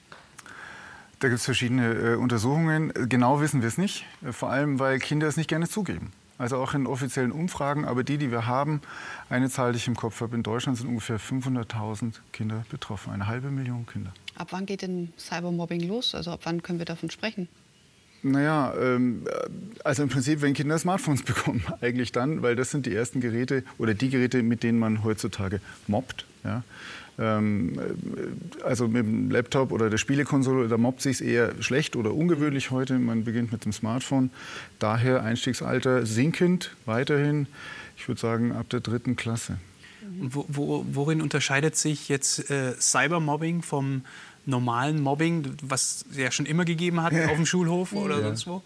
Da 1.20 1.28
gibt 1.28 1.38
es 1.40 1.44
verschiedene 1.44 1.94
äh, 1.94 2.14
Untersuchungen. 2.16 2.92
Genau 3.08 3.40
wissen 3.40 3.62
wir 3.62 3.68
es 3.68 3.78
nicht, 3.78 4.04
vor 4.30 4.50
allem 4.50 4.78
weil 4.78 4.98
Kinder 4.98 5.26
es 5.26 5.36
nicht 5.36 5.48
gerne 5.48 5.68
zugeben 5.68 6.12
also 6.38 6.56
auch 6.58 6.74
in 6.74 6.86
offiziellen 6.86 7.32
Umfragen. 7.32 7.84
Aber 7.84 8.04
die, 8.04 8.18
die 8.18 8.30
wir 8.30 8.46
haben, 8.46 8.80
eine 9.28 9.50
Zahl, 9.50 9.72
die 9.72 9.78
ich 9.78 9.88
im 9.88 9.96
Kopf 9.96 10.20
habe, 10.20 10.34
in 10.36 10.42
Deutschland 10.42 10.78
sind 10.78 10.88
ungefähr 10.88 11.18
500.000 11.18 12.14
Kinder 12.32 12.64
betroffen, 12.70 13.12
eine 13.12 13.26
halbe 13.26 13.50
Million 13.50 13.86
Kinder. 13.86 14.12
Ab 14.36 14.48
wann 14.50 14.66
geht 14.66 14.82
denn 14.82 15.12
Cybermobbing 15.18 15.80
los? 15.86 16.14
Also 16.14 16.32
ab 16.32 16.40
wann 16.44 16.62
können 16.62 16.78
wir 16.78 16.86
davon 16.86 17.10
sprechen? 17.10 17.48
Naja, 18.24 18.72
ähm, 18.80 19.26
also 19.84 20.02
im 20.02 20.08
Prinzip, 20.08 20.40
wenn 20.40 20.54
Kinder 20.54 20.78
Smartphones 20.78 21.22
bekommen, 21.24 21.62
eigentlich 21.82 22.10
dann, 22.10 22.42
weil 22.42 22.56
das 22.56 22.70
sind 22.70 22.86
die 22.86 22.94
ersten 22.94 23.20
Geräte 23.20 23.62
oder 23.76 23.92
die 23.92 24.08
Geräte, 24.08 24.42
mit 24.42 24.62
denen 24.62 24.78
man 24.78 25.04
heutzutage 25.04 25.60
mobbt. 25.86 26.24
Ja? 26.42 26.64
Ähm, 27.18 27.78
äh, 27.78 28.64
also 28.64 28.88
mit 28.88 29.04
dem 29.04 29.30
Laptop 29.30 29.72
oder 29.72 29.90
der 29.90 29.98
Spielekonsole, 29.98 30.68
da 30.68 30.78
mobbt 30.78 31.02
sich 31.02 31.22
eher 31.22 31.52
schlecht 31.60 31.96
oder 31.96 32.14
ungewöhnlich 32.14 32.70
heute. 32.70 32.98
Man 32.98 33.24
beginnt 33.24 33.52
mit 33.52 33.66
dem 33.66 33.72
Smartphone. 33.72 34.30
Daher 34.78 35.22
Einstiegsalter 35.22 36.06
sinkend 36.06 36.74
weiterhin, 36.86 37.46
ich 37.98 38.08
würde 38.08 38.22
sagen, 38.22 38.52
ab 38.52 38.70
der 38.70 38.80
dritten 38.80 39.16
Klasse. 39.16 39.58
Wo, 40.18 40.46
wo, 40.48 40.86
worin 40.92 41.20
unterscheidet 41.20 41.76
sich 41.76 42.08
jetzt 42.08 42.50
äh, 42.50 42.72
Cybermobbing 42.80 43.62
vom 43.62 44.02
normalen 44.46 45.00
Mobbing, 45.00 45.56
was 45.62 46.04
es 46.10 46.16
ja 46.16 46.30
schon 46.30 46.46
immer 46.46 46.64
gegeben 46.64 47.02
hat 47.02 47.12
auf 47.14 47.36
dem 47.36 47.46
Schulhof 47.46 47.92
oder 47.92 48.16
ja. 48.16 48.22
sonst 48.22 48.46
wo? 48.46 48.62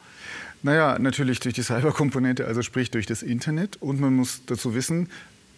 Naja, 0.63 0.99
natürlich 0.99 1.41
durch 1.41 1.55
die 1.55 1.63
Cyberkomponente, 1.63 2.45
also 2.47 2.63
sprich 2.63 2.91
durch 2.91 3.07
das 3.07 3.23
Internet. 3.23 3.77
Und 3.77 4.01
man 4.01 4.15
muss 4.15 4.43
dazu 4.47 4.75
wissen, 4.75 5.09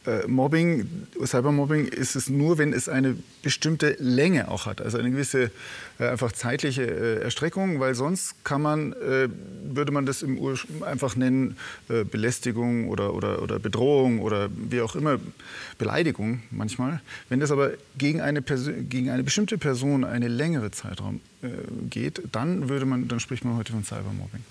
äh, 0.06 0.26
Mobbing, 0.26 1.06
Cybermobbing 1.24 1.86
ist 1.86 2.16
es 2.16 2.28
nur, 2.28 2.58
wenn 2.58 2.72
es 2.72 2.88
eine 2.88 3.16
bestimmte 3.42 3.96
Länge 3.98 4.48
auch 4.48 4.66
hat, 4.66 4.80
also 4.80 4.98
eine 4.98 5.10
gewisse 5.10 5.50
äh, 5.98 6.08
einfach 6.08 6.32
zeitliche 6.32 6.82
äh, 6.82 7.22
Erstreckung, 7.22 7.80
weil 7.80 7.94
sonst 7.94 8.42
kann 8.44 8.62
man, 8.62 8.92
äh, 8.94 9.28
würde 9.62 9.92
man 9.92 10.06
das 10.06 10.22
im 10.22 10.38
Ur 10.38 10.58
einfach 10.80 11.16
nennen, 11.16 11.56
äh, 11.88 12.04
Belästigung 12.04 12.88
oder, 12.88 13.14
oder, 13.14 13.42
oder 13.42 13.58
Bedrohung 13.58 14.20
oder 14.20 14.48
wie 14.54 14.80
auch 14.80 14.96
immer, 14.96 15.18
Beleidigung 15.78 16.42
manchmal. 16.50 17.00
Wenn 17.28 17.40
das 17.40 17.50
aber 17.50 17.72
gegen 17.98 18.20
eine, 18.20 18.42
gegen 18.42 19.10
eine 19.10 19.22
bestimmte 19.22 19.58
Person 19.58 20.04
eine 20.04 20.28
längere 20.28 20.70
Zeitraum 20.70 21.20
geht, 21.88 22.22
dann 22.32 22.68
würde 22.68 22.84
man, 22.84 23.08
dann 23.08 23.18
spricht 23.18 23.44
man 23.44 23.56
heute 23.56 23.72
von 23.72 23.82
Cybermobbing. 23.82 24.44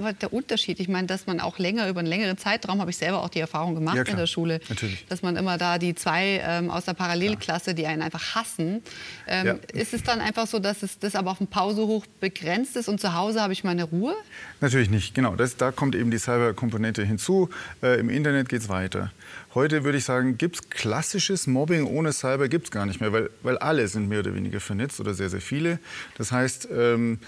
Was 0.00 0.18
der 0.18 0.32
Unterschied? 0.32 0.80
Ich 0.80 0.88
meine, 0.88 1.06
dass 1.06 1.26
man 1.26 1.38
auch 1.38 1.58
länger 1.58 1.88
über 1.88 2.00
einen 2.00 2.08
längeren 2.08 2.36
Zeitraum, 2.36 2.80
habe 2.80 2.90
ich 2.90 2.96
selber 2.96 3.22
auch 3.22 3.28
die 3.28 3.38
Erfahrung 3.38 3.74
gemacht 3.74 3.96
ja, 3.96 4.02
in 4.02 4.16
der 4.16 4.26
Schule, 4.26 4.60
Natürlich. 4.68 5.06
dass 5.06 5.22
man 5.22 5.36
immer 5.36 5.58
da 5.58 5.78
die 5.78 5.94
zwei 5.94 6.42
ähm, 6.44 6.70
aus 6.70 6.86
der 6.86 6.94
Parallelklasse, 6.94 7.74
die 7.74 7.86
einen 7.86 8.02
einfach 8.02 8.34
hassen, 8.34 8.82
ähm, 9.28 9.46
ja. 9.46 9.54
ist 9.72 9.94
es 9.94 10.02
dann 10.02 10.20
einfach 10.20 10.48
so, 10.48 10.58
dass 10.58 10.82
es 10.82 10.98
das 10.98 11.14
aber 11.14 11.30
auf 11.30 11.38
dem 11.38 11.46
Pausehoch 11.46 12.04
begrenzt 12.20 12.76
ist 12.76 12.88
und 12.88 13.00
zu 13.00 13.14
Hause 13.14 13.40
habe 13.40 13.52
ich 13.52 13.62
meine 13.62 13.84
Ruhe? 13.84 14.14
Natürlich 14.60 14.90
nicht, 14.90 15.14
genau. 15.14 15.36
Das, 15.36 15.56
da 15.56 15.70
kommt 15.70 15.94
eben 15.94 16.10
die 16.10 16.18
Cyberkomponente 16.18 17.04
hinzu. 17.04 17.48
Äh, 17.82 18.00
Im 18.00 18.10
Internet 18.10 18.48
geht 18.48 18.62
es 18.62 18.68
weiter. 18.68 19.12
Heute 19.54 19.84
würde 19.84 19.98
ich 19.98 20.04
sagen, 20.04 20.38
gibt 20.38 20.56
es 20.56 20.70
klassisches 20.70 21.46
Mobbing 21.46 21.84
ohne 21.84 22.14
Cyber 22.14 22.48
gibt 22.48 22.66
es 22.66 22.70
gar 22.70 22.86
nicht 22.86 23.02
mehr, 23.02 23.12
weil, 23.12 23.28
weil 23.42 23.58
alle 23.58 23.86
sind 23.86 24.08
mehr 24.08 24.20
oder 24.20 24.34
weniger 24.34 24.60
vernetzt 24.60 24.98
oder 24.98 25.12
sehr, 25.12 25.28
sehr 25.28 25.42
viele. 25.42 25.78
Das 26.16 26.32
heißt, 26.32 26.68
ähm, 26.74 27.18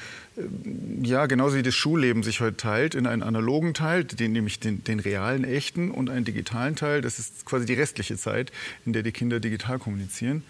ja, 1.02 1.26
genauso 1.26 1.56
wie 1.56 1.62
das 1.62 1.74
Schulleben 1.74 2.22
sich 2.22 2.40
heute 2.40 2.56
teilt 2.56 2.94
in 2.94 3.06
einen 3.06 3.22
analogen 3.22 3.74
Teil, 3.74 4.04
den, 4.04 4.32
nämlich 4.32 4.58
den, 4.58 4.82
den, 4.84 5.00
realen, 5.00 5.44
echten 5.44 5.90
und 5.90 6.08
einen 6.08 6.24
digitalen 6.24 6.76
Teil. 6.76 7.02
Das 7.02 7.18
ist 7.18 7.44
quasi 7.44 7.66
die 7.66 7.74
restliche 7.74 8.16
Zeit, 8.16 8.52
in 8.86 8.94
der 8.94 9.02
die 9.02 9.12
Kinder 9.12 9.38
digital 9.38 9.78
kommunizieren. 9.78 10.44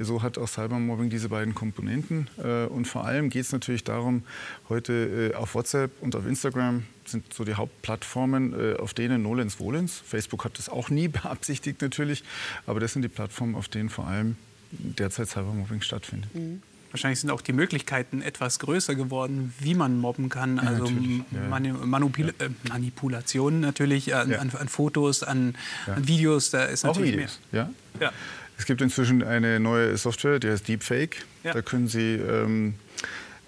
So 0.00 0.22
hat 0.22 0.38
auch 0.38 0.46
Cybermobbing 0.46 1.10
diese 1.10 1.28
beiden 1.28 1.54
Komponenten. 1.54 2.28
Äh, 2.38 2.66
und 2.66 2.86
vor 2.86 3.04
allem 3.04 3.30
geht 3.30 3.42
es 3.42 3.52
natürlich 3.52 3.82
darum, 3.82 4.22
heute 4.68 5.32
äh, 5.32 5.34
auf 5.34 5.54
WhatsApp 5.54 5.90
und 6.00 6.14
auf 6.14 6.24
Instagram 6.24 6.84
sind 7.04 7.32
so 7.34 7.44
die 7.44 7.54
Hauptplattformen, 7.54 8.74
äh, 8.74 8.76
auf 8.76 8.94
denen 8.94 9.22
Nolens 9.22 9.58
Volens, 9.58 10.00
Facebook 10.06 10.44
hat 10.44 10.58
das 10.58 10.68
auch 10.68 10.90
nie 10.90 11.08
beabsichtigt 11.08 11.82
natürlich, 11.82 12.22
aber 12.66 12.80
das 12.80 12.92
sind 12.92 13.02
die 13.02 13.08
Plattformen, 13.08 13.56
auf 13.56 13.68
denen 13.68 13.88
vor 13.88 14.06
allem 14.06 14.36
derzeit 14.70 15.28
Cybermobbing 15.28 15.80
stattfindet. 15.80 16.32
Mhm. 16.34 16.62
wahrscheinlich 16.90 17.20
sind 17.20 17.30
auch 17.30 17.40
die 17.40 17.52
Möglichkeiten 17.52 18.22
etwas 18.22 18.58
größer 18.58 18.94
geworden, 18.94 19.52
wie 19.58 19.74
man 19.74 19.98
mobben 19.98 20.28
kann. 20.28 20.58
Also 20.58 20.86
ja, 20.86 21.48
Mani 21.48 21.72
Manipul 21.72 22.28
äh, 22.38 22.50
Manipulationen 22.68 23.60
natürlich 23.60 24.14
an, 24.14 24.32
an, 24.34 24.50
an 24.50 24.68
Fotos, 24.68 25.22
an, 25.22 25.56
an, 25.86 26.06
Videos, 26.06 26.50
da 26.50 26.64
ist 26.64 26.84
natürlich 26.84 27.14
auch 27.14 27.16
Videos, 27.16 27.40
mehr. 27.50 27.70
Ja? 28.00 28.12
Es 28.58 28.66
gibt 28.66 28.82
inzwischen 28.82 29.22
eine 29.22 29.60
neue 29.60 29.96
Software, 29.96 30.40
die 30.40 30.50
heißt 30.50 30.66
Deepfake. 30.68 31.24
Da 31.44 31.62
können 31.62 31.86
Sie 31.88 32.16
ähm, 32.16 32.74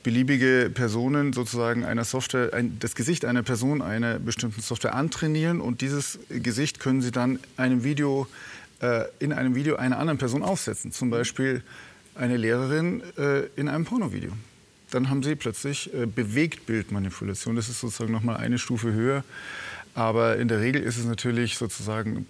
beliebige 0.02 0.70
Personen 0.72 1.32
sozusagen 1.32 1.84
einer 1.84 2.04
Software, 2.04 2.54
ein, 2.54 2.78
das 2.78 2.94
Gesicht 2.94 3.24
einer 3.24 3.42
Person 3.42 3.82
einer 3.82 4.18
bestimmten 4.18 4.62
Software 4.62 4.94
antrainieren 4.94 5.60
und 5.60 5.80
dieses 5.80 6.20
Gesicht 6.28 6.80
können 6.80 7.02
Sie 7.02 7.10
dann 7.10 7.40
einem 7.56 7.84
Video, 7.84 8.28
äh, 8.80 9.04
in 9.18 9.32
einem 9.32 9.54
Video 9.56 9.76
einer 9.76 9.98
anderen 9.98 10.18
Person 10.18 10.42
aufsetzen. 10.42 10.92
Zum 10.92 11.10
Beispiel 11.10 11.62
eine 12.14 12.36
Lehrerin 12.36 13.02
äh, 13.18 13.46
in 13.56 13.68
einem 13.68 13.84
Pornovideo. 13.84 14.32
Dann 14.90 15.10
haben 15.10 15.22
Sie 15.22 15.34
plötzlich 15.34 15.92
äh, 15.92 16.06
Bewegtbildmanipulation. 16.06 17.56
Das 17.56 17.68
ist 17.68 17.80
sozusagen 17.80 18.12
noch 18.12 18.22
mal 18.22 18.36
eine 18.36 18.58
Stufe 18.58 18.92
höher. 18.92 19.24
Aber 19.94 20.36
in 20.36 20.48
der 20.48 20.60
Regel 20.60 20.82
ist 20.82 20.98
es 20.98 21.04
natürlich 21.04 21.58
sozusagen 21.58 22.26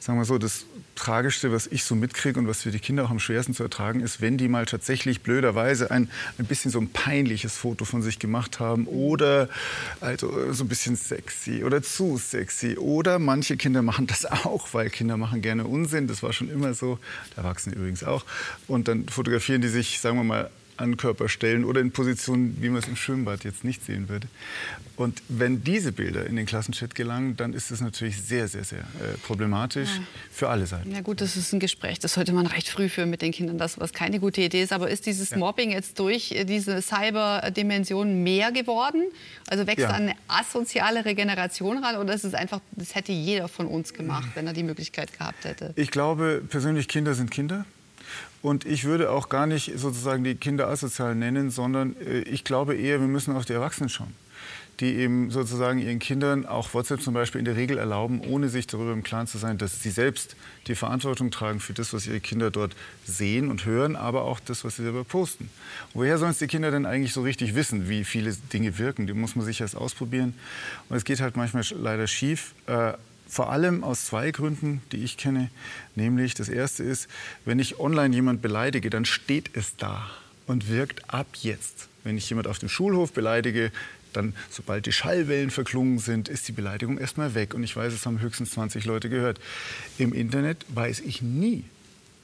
sagen 0.00 0.18
wir 0.18 0.24
so, 0.24 0.38
das 0.38 0.64
Tragischste, 0.94 1.52
was 1.52 1.66
ich 1.68 1.84
so 1.84 1.94
mitkriege 1.94 2.40
und 2.40 2.48
was 2.48 2.62
für 2.62 2.70
die 2.70 2.80
Kinder 2.80 3.04
auch 3.04 3.10
am 3.10 3.20
schwersten 3.20 3.54
zu 3.54 3.62
ertragen 3.62 4.00
ist, 4.00 4.20
wenn 4.20 4.36
die 4.36 4.48
mal 4.48 4.66
tatsächlich 4.66 5.20
blöderweise 5.20 5.90
ein, 5.90 6.10
ein 6.38 6.46
bisschen 6.46 6.70
so 6.70 6.80
ein 6.80 6.90
peinliches 6.90 7.56
Foto 7.56 7.84
von 7.84 8.02
sich 8.02 8.18
gemacht 8.18 8.58
haben 8.58 8.86
oder 8.86 9.48
also 10.00 10.52
so 10.52 10.64
ein 10.64 10.68
bisschen 10.68 10.96
sexy 10.96 11.62
oder 11.62 11.82
zu 11.82 12.18
sexy. 12.18 12.76
Oder 12.76 13.18
manche 13.18 13.56
Kinder 13.56 13.82
machen 13.82 14.06
das 14.06 14.26
auch, 14.26 14.74
weil 14.74 14.90
Kinder 14.90 15.16
machen 15.16 15.40
gerne 15.40 15.66
Unsinn. 15.66 16.08
Das 16.08 16.22
war 16.22 16.32
schon 16.32 16.50
immer 16.50 16.74
so, 16.74 16.98
Erwachsene 17.36 17.76
übrigens 17.76 18.02
auch. 18.02 18.24
Und 18.66 18.88
dann 18.88 19.08
fotografieren 19.08 19.62
die 19.62 19.68
sich, 19.68 20.00
sagen 20.00 20.16
wir 20.16 20.24
mal, 20.24 20.50
an 20.78 20.96
Körperstellen 20.96 21.64
oder 21.64 21.80
in 21.80 21.90
Positionen, 21.90 22.56
wie 22.60 22.68
man 22.68 22.78
es 22.78 22.88
im 22.88 22.96
Schwimmbad 22.96 23.44
jetzt 23.44 23.64
nicht 23.64 23.84
sehen 23.84 24.08
würde. 24.08 24.28
Und 24.96 25.22
wenn 25.28 25.62
diese 25.62 25.92
Bilder 25.92 26.26
in 26.26 26.36
den 26.36 26.46
Klassenchat 26.46 26.94
gelangen, 26.94 27.36
dann 27.36 27.52
ist 27.52 27.70
es 27.70 27.80
natürlich 27.80 28.20
sehr, 28.20 28.48
sehr, 28.48 28.64
sehr 28.64 28.80
äh, 28.80 29.16
problematisch 29.24 29.88
ja. 29.96 30.02
für 30.30 30.48
alle 30.48 30.66
Seiten. 30.66 30.92
Ja 30.92 31.00
gut, 31.00 31.20
das 31.20 31.36
ist 31.36 31.52
ein 31.52 31.60
Gespräch, 31.60 31.98
das 31.98 32.14
sollte 32.14 32.32
man 32.32 32.46
recht 32.46 32.68
früh 32.68 32.88
führen 32.88 33.10
mit 33.10 33.22
den 33.22 33.32
Kindern, 33.32 33.58
das 33.58 33.78
was 33.78 33.92
keine 33.92 34.18
gute 34.18 34.40
Idee 34.40 34.62
ist. 34.62 34.72
Aber 34.72 34.90
ist 34.90 35.06
dieses 35.06 35.30
ja. 35.30 35.38
Mobbing 35.38 35.70
jetzt 35.70 35.98
durch 35.98 36.32
äh, 36.32 36.44
diese 36.44 36.82
Cyber-Dimension 36.82 38.22
mehr 38.22 38.50
geworden? 38.50 39.02
Also 39.46 39.66
wächst 39.66 39.80
ja. 39.80 39.90
eine 39.90 40.14
asozialere 40.26 41.14
Generation 41.14 41.82
ran 41.82 41.96
oder 41.96 42.14
ist 42.14 42.24
es 42.24 42.34
einfach, 42.34 42.60
das 42.72 42.94
hätte 42.94 43.12
jeder 43.12 43.48
von 43.48 43.66
uns 43.66 43.94
gemacht, 43.94 44.30
wenn 44.34 44.46
er 44.46 44.52
die 44.52 44.62
Möglichkeit 44.64 45.16
gehabt 45.16 45.44
hätte? 45.44 45.72
Ich 45.76 45.90
glaube 45.90 46.42
persönlich, 46.48 46.88
Kinder 46.88 47.14
sind 47.14 47.30
Kinder. 47.30 47.64
Und 48.42 48.64
ich 48.64 48.84
würde 48.84 49.10
auch 49.10 49.28
gar 49.28 49.46
nicht 49.46 49.78
sozusagen 49.78 50.24
die 50.24 50.36
Kinder 50.36 50.68
asozial 50.68 51.14
nennen, 51.14 51.50
sondern 51.50 51.96
äh, 52.00 52.20
ich 52.20 52.44
glaube 52.44 52.76
eher, 52.76 53.00
wir 53.00 53.08
müssen 53.08 53.34
auf 53.34 53.44
die 53.44 53.52
Erwachsenen 53.52 53.88
schauen 53.88 54.14
die 54.80 54.94
eben 54.94 55.30
sozusagen 55.30 55.80
ihren 55.80 55.98
Kindern 55.98 56.46
auch 56.46 56.72
WhatsApp 56.72 57.02
zum 57.02 57.12
Beispiel 57.12 57.40
in 57.40 57.44
der 57.44 57.56
Regel 57.56 57.78
erlauben, 57.78 58.20
ohne 58.20 58.48
sich 58.48 58.66
darüber 58.68 58.92
im 58.92 59.02
Klaren 59.02 59.26
zu 59.26 59.36
sein, 59.36 59.58
dass 59.58 59.82
sie 59.82 59.90
selbst 59.90 60.36
die 60.68 60.76
Verantwortung 60.76 61.32
tragen 61.32 61.58
für 61.58 61.72
das, 61.72 61.92
was 61.92 62.06
ihre 62.06 62.20
Kinder 62.20 62.52
dort 62.52 62.76
sehen 63.04 63.50
und 63.50 63.64
hören, 63.64 63.96
aber 63.96 64.22
auch 64.22 64.38
das, 64.38 64.64
was 64.64 64.76
sie 64.76 64.84
selber 64.84 65.02
posten. 65.02 65.50
woher 65.94 66.18
sollen 66.18 66.30
es 66.30 66.38
die 66.38 66.46
Kinder 66.46 66.70
denn 66.70 66.86
eigentlich 66.86 67.12
so 67.12 67.22
richtig 67.22 67.56
wissen, 67.56 67.88
wie 67.88 68.04
viele 68.04 68.32
Dinge 68.52 68.78
wirken? 68.78 69.08
Die 69.08 69.14
muss 69.14 69.34
man 69.34 69.44
sich 69.44 69.60
erst 69.60 69.76
ausprobieren. 69.76 70.34
Und 70.88 70.96
es 70.96 71.04
geht 71.04 71.20
halt 71.20 71.36
manchmal 71.36 71.64
leider 71.70 72.06
schief. 72.06 72.54
Vor 73.28 73.52
allem 73.52 73.84
aus 73.84 74.06
zwei 74.06 74.30
Gründen, 74.30 74.80
die 74.90 75.04
ich 75.04 75.16
kenne. 75.18 75.50
Nämlich 75.94 76.34
das 76.34 76.48
erste 76.48 76.82
ist, 76.82 77.08
wenn 77.44 77.58
ich 77.58 77.78
online 77.78 78.14
jemand 78.14 78.40
beleidige, 78.40 78.88
dann 78.90 79.04
steht 79.04 79.50
es 79.54 79.76
da 79.76 80.08
und 80.46 80.68
wirkt 80.68 81.12
ab 81.12 81.26
jetzt. 81.42 81.88
Wenn 82.04 82.16
ich 82.16 82.28
jemand 82.30 82.48
auf 82.48 82.58
dem 82.58 82.70
Schulhof 82.70 83.12
beleidige, 83.12 83.70
dann, 84.14 84.34
sobald 84.50 84.86
die 84.86 84.92
Schallwellen 84.92 85.50
verklungen 85.50 85.98
sind, 85.98 86.28
ist 86.28 86.48
die 86.48 86.52
Beleidigung 86.52 86.98
erstmal 86.98 87.34
weg. 87.34 87.54
Und 87.54 87.62
ich 87.62 87.76
weiß, 87.76 87.92
es 87.92 88.06
haben 88.06 88.20
höchstens 88.20 88.52
20 88.52 88.84
Leute 88.86 89.10
gehört. 89.10 89.38
Im 89.98 90.14
Internet 90.14 90.64
weiß 90.68 91.00
ich 91.00 91.20
nie, 91.20 91.64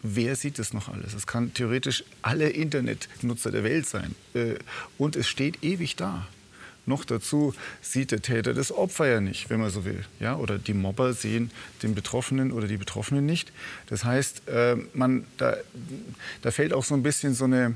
wer 0.02 0.37
sieht 0.37 0.58
das 0.58 0.73
noch 0.73 0.88
alles. 0.88 1.14
Es 1.14 1.26
kann 1.26 1.52
theoretisch 1.52 2.04
alle 2.23 2.49
Internetnutzer 2.49 3.50
der 3.50 3.64
Welt 3.64 3.87
sein. 3.87 4.14
Äh, 4.34 4.54
und 4.96 5.16
es 5.16 5.28
steht 5.28 5.62
ewig 5.62 5.96
da. 5.96 6.26
Noch 6.87 7.05
dazu 7.05 7.55
sieht 7.81 8.11
der 8.11 8.21
Täter 8.21 8.53
das 8.53 8.71
Opfer 8.71 9.07
ja 9.07 9.21
nicht, 9.21 9.49
wenn 9.49 9.61
man 9.61 9.71
so 9.71 9.85
will. 9.85 10.05
Ja? 10.21 10.37
Oder 10.37 10.59
die 10.59 10.75
Mobber 10.75 11.14
sehen 11.14 11.50
den 11.83 11.95
Betroffenen 11.95 12.53
oder 12.53 12.67
die 12.67 12.76
Betroffenen 12.76 13.25
nicht. 13.25 13.53
Das 13.87 14.05
heißt, 14.05 14.49
äh, 14.49 14.76
man, 14.93 15.25
da, 15.38 15.57
da 16.43 16.50
fällt 16.50 16.75
auch 16.75 16.85
so 16.85 16.95
ein 16.95 17.03
bisschen 17.03 17.35
so 17.35 17.45
eine, 17.45 17.75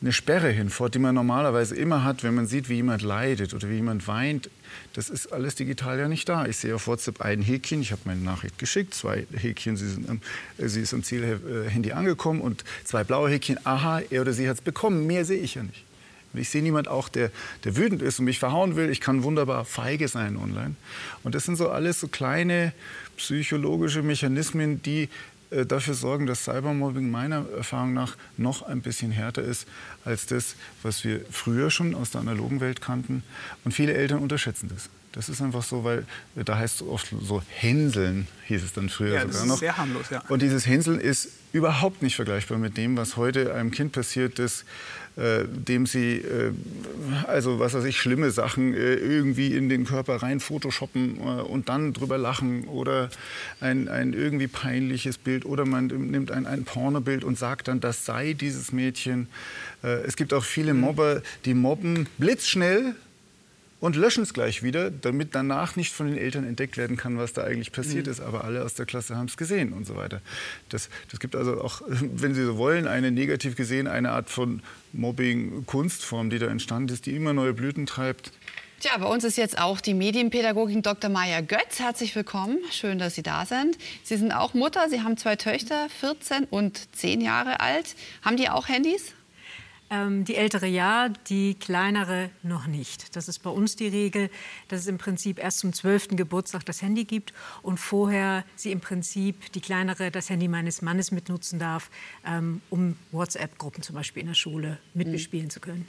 eine 0.00 0.12
Sperre 0.12 0.48
hinfort, 0.48 0.94
die 0.94 0.98
man 0.98 1.14
normalerweise 1.14 1.76
immer 1.76 2.02
hat, 2.02 2.22
wenn 2.22 2.34
man 2.34 2.46
sieht, 2.46 2.70
wie 2.70 2.76
jemand 2.76 3.02
leidet 3.02 3.52
oder 3.52 3.68
wie 3.68 3.74
jemand 3.74 4.08
weint. 4.08 4.48
Das 4.94 5.10
ist 5.10 5.30
alles 5.32 5.56
digital 5.56 5.98
ja 5.98 6.08
nicht 6.08 6.26
da. 6.28 6.46
Ich 6.46 6.56
sehe 6.56 6.74
auf 6.74 6.86
WhatsApp 6.86 7.20
ein 7.20 7.42
Häkchen, 7.42 7.82
ich 7.82 7.92
habe 7.92 8.02
meine 8.06 8.22
Nachricht 8.22 8.58
geschickt, 8.58 8.94
zwei 8.94 9.26
Häkchen, 9.34 9.76
sie, 9.76 9.90
sind, 9.90 10.22
äh, 10.56 10.68
sie 10.68 10.80
ist 10.80 10.94
am 10.94 11.02
Zielhandy 11.02 11.92
angekommen 11.92 12.40
und 12.40 12.64
zwei 12.84 13.04
blaue 13.04 13.28
Häkchen, 13.28 13.58
aha, 13.66 14.00
er 14.08 14.22
oder 14.22 14.32
sie 14.32 14.48
hat 14.48 14.56
es 14.56 14.62
bekommen. 14.62 15.06
Mehr 15.06 15.26
sehe 15.26 15.40
ich 15.40 15.56
ja 15.56 15.62
nicht. 15.62 15.84
Ich 16.34 16.50
sehe 16.50 16.62
niemand 16.62 16.88
auch, 16.88 17.08
der, 17.08 17.30
der 17.64 17.76
wütend 17.76 18.02
ist 18.02 18.18
und 18.18 18.24
mich 18.26 18.38
verhauen 18.38 18.76
will. 18.76 18.90
Ich 18.90 19.00
kann 19.00 19.22
wunderbar 19.22 19.64
feige 19.64 20.08
sein 20.08 20.36
online. 20.36 20.76
Und 21.22 21.34
das 21.34 21.44
sind 21.44 21.56
so 21.56 21.70
alles 21.70 22.00
so 22.00 22.08
kleine 22.08 22.72
psychologische 23.16 24.02
Mechanismen, 24.02 24.82
die 24.82 25.08
äh, 25.50 25.66
dafür 25.66 25.94
sorgen, 25.94 26.26
dass 26.26 26.44
Cybermobbing 26.44 27.10
meiner 27.10 27.44
Erfahrung 27.56 27.92
nach 27.92 28.16
noch 28.36 28.62
ein 28.62 28.82
bisschen 28.82 29.10
härter 29.10 29.42
ist 29.42 29.66
als 30.04 30.26
das, 30.26 30.54
was 30.82 31.04
wir 31.04 31.24
früher 31.30 31.70
schon 31.70 31.94
aus 31.94 32.10
der 32.10 32.20
analogen 32.20 32.60
Welt 32.60 32.80
kannten. 32.80 33.22
Und 33.64 33.72
viele 33.72 33.94
Eltern 33.94 34.20
unterschätzen 34.20 34.70
das. 34.72 34.88
Das 35.12 35.28
ist 35.28 35.42
einfach 35.42 35.64
so, 35.64 35.82
weil 35.82 36.06
da 36.36 36.56
heißt 36.56 36.82
es 36.82 36.86
oft 36.86 37.12
so 37.20 37.42
Hänseln, 37.48 38.28
hieß 38.46 38.62
es 38.62 38.72
dann 38.72 38.88
früher 38.88 39.14
ja, 39.14 39.20
sogar 39.22 39.32
das 39.32 39.42
ist 39.42 39.48
noch. 39.48 39.58
Sehr 39.58 39.76
harmlos, 39.76 40.10
ja. 40.10 40.22
Und 40.28 40.40
dieses 40.40 40.66
Hänseln 40.66 41.00
ist 41.00 41.30
überhaupt 41.52 42.00
nicht 42.00 42.14
vergleichbar 42.14 42.58
mit 42.58 42.76
dem, 42.76 42.96
was 42.96 43.16
heute 43.16 43.52
einem 43.54 43.72
Kind 43.72 43.90
passiert 43.90 44.38
ist, 44.38 44.64
äh, 45.16 45.44
dem 45.46 45.86
sie, 45.86 46.18
äh, 46.18 46.52
also 47.26 47.58
was 47.58 47.74
weiß 47.74 47.84
ich, 47.84 47.98
schlimme 47.98 48.30
Sachen 48.30 48.74
äh, 48.74 48.94
irgendwie 48.94 49.54
in 49.54 49.68
den 49.68 49.84
Körper 49.84 50.16
rein 50.16 50.40
photoshoppen 50.40 51.18
äh, 51.18 51.42
und 51.42 51.68
dann 51.68 51.92
drüber 51.92 52.16
lachen 52.16 52.64
oder 52.64 53.10
ein, 53.60 53.88
ein 53.88 54.12
irgendwie 54.12 54.46
peinliches 54.46 55.18
Bild 55.18 55.44
oder 55.44 55.66
man 55.66 55.86
nimmt 55.86 56.30
ein, 56.30 56.46
ein 56.46 56.64
Pornobild 56.64 57.24
und 57.24 57.38
sagt 57.38 57.68
dann, 57.68 57.80
das 57.80 58.04
sei 58.04 58.32
dieses 58.34 58.72
Mädchen. 58.72 59.28
Äh, 59.82 60.02
es 60.06 60.16
gibt 60.16 60.32
auch 60.32 60.44
viele 60.44 60.74
Mobber, 60.74 61.22
die 61.44 61.54
mobben 61.54 62.06
blitzschnell 62.18 62.94
und 63.80 63.96
löschen 63.96 64.22
es 64.22 64.34
gleich 64.34 64.62
wieder, 64.62 64.90
damit 64.90 65.34
danach 65.34 65.76
nicht 65.76 65.92
von 65.92 66.06
den 66.06 66.16
Eltern 66.16 66.44
entdeckt 66.44 66.76
werden 66.76 66.96
kann, 66.96 67.18
was 67.18 67.32
da 67.32 67.44
eigentlich 67.44 67.72
passiert 67.72 68.06
mhm. 68.06 68.12
ist. 68.12 68.20
Aber 68.20 68.44
alle 68.44 68.64
aus 68.64 68.74
der 68.74 68.86
Klasse 68.86 69.16
haben 69.16 69.26
es 69.26 69.36
gesehen 69.36 69.72
und 69.72 69.86
so 69.86 69.96
weiter. 69.96 70.20
Das, 70.68 70.88
das 71.10 71.18
gibt 71.20 71.34
also 71.34 71.62
auch, 71.62 71.82
wenn 71.88 72.34
Sie 72.34 72.44
so 72.44 72.58
wollen, 72.58 72.86
eine 72.86 73.10
negativ 73.10 73.56
gesehen 73.56 73.88
eine 73.88 74.10
Art 74.10 74.30
von 74.30 74.62
Mobbing-Kunstform, 74.92 76.30
die 76.30 76.38
da 76.38 76.46
entstanden 76.46 76.92
ist, 76.92 77.06
die 77.06 77.16
immer 77.16 77.32
neue 77.32 77.54
Blüten 77.54 77.86
treibt. 77.86 78.32
Tja, 78.80 78.96
bei 78.96 79.06
uns 79.06 79.24
ist 79.24 79.36
jetzt 79.36 79.58
auch 79.58 79.80
die 79.82 79.92
Medienpädagogin 79.92 80.80
Dr. 80.80 81.10
Maja 81.10 81.42
Götz. 81.42 81.80
Herzlich 81.80 82.16
willkommen. 82.16 82.58
Schön, 82.70 82.98
dass 82.98 83.14
Sie 83.14 83.22
da 83.22 83.44
sind. 83.44 83.76
Sie 84.02 84.16
sind 84.16 84.32
auch 84.32 84.54
Mutter. 84.54 84.88
Sie 84.88 85.02
haben 85.02 85.18
zwei 85.18 85.36
Töchter, 85.36 85.88
14 86.00 86.44
und 86.44 86.96
10 86.96 87.20
Jahre 87.20 87.60
alt. 87.60 87.94
Haben 88.22 88.38
die 88.38 88.48
auch 88.48 88.68
Handys? 88.68 89.12
Ähm, 89.92 90.24
die 90.24 90.36
ältere 90.36 90.66
ja, 90.66 91.08
die 91.08 91.54
kleinere 91.54 92.30
noch 92.44 92.68
nicht. 92.68 93.16
Das 93.16 93.26
ist 93.26 93.40
bei 93.40 93.50
uns 93.50 93.74
die 93.74 93.88
Regel, 93.88 94.30
dass 94.68 94.80
es 94.80 94.86
im 94.86 94.98
Prinzip 94.98 95.40
erst 95.40 95.58
zum 95.58 95.72
12. 95.72 96.10
Geburtstag 96.10 96.64
das 96.64 96.80
Handy 96.80 97.04
gibt 97.04 97.34
und 97.62 97.78
vorher 97.78 98.44
sie 98.54 98.70
im 98.70 98.80
Prinzip 98.80 99.50
die 99.52 99.60
kleinere 99.60 100.12
das 100.12 100.30
Handy 100.30 100.46
meines 100.46 100.80
Mannes 100.80 101.10
mitnutzen 101.10 101.58
darf, 101.58 101.90
ähm, 102.24 102.62
um 102.70 102.96
WhatsApp-Gruppen 103.10 103.82
zum 103.82 103.96
Beispiel 103.96 104.20
in 104.20 104.28
der 104.28 104.34
Schule 104.34 104.78
mitbespielen 104.94 105.46
mhm. 105.46 105.50
zu 105.50 105.58
können. 105.58 105.88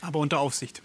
Aber 0.00 0.20
unter 0.20 0.40
Aufsicht 0.40 0.82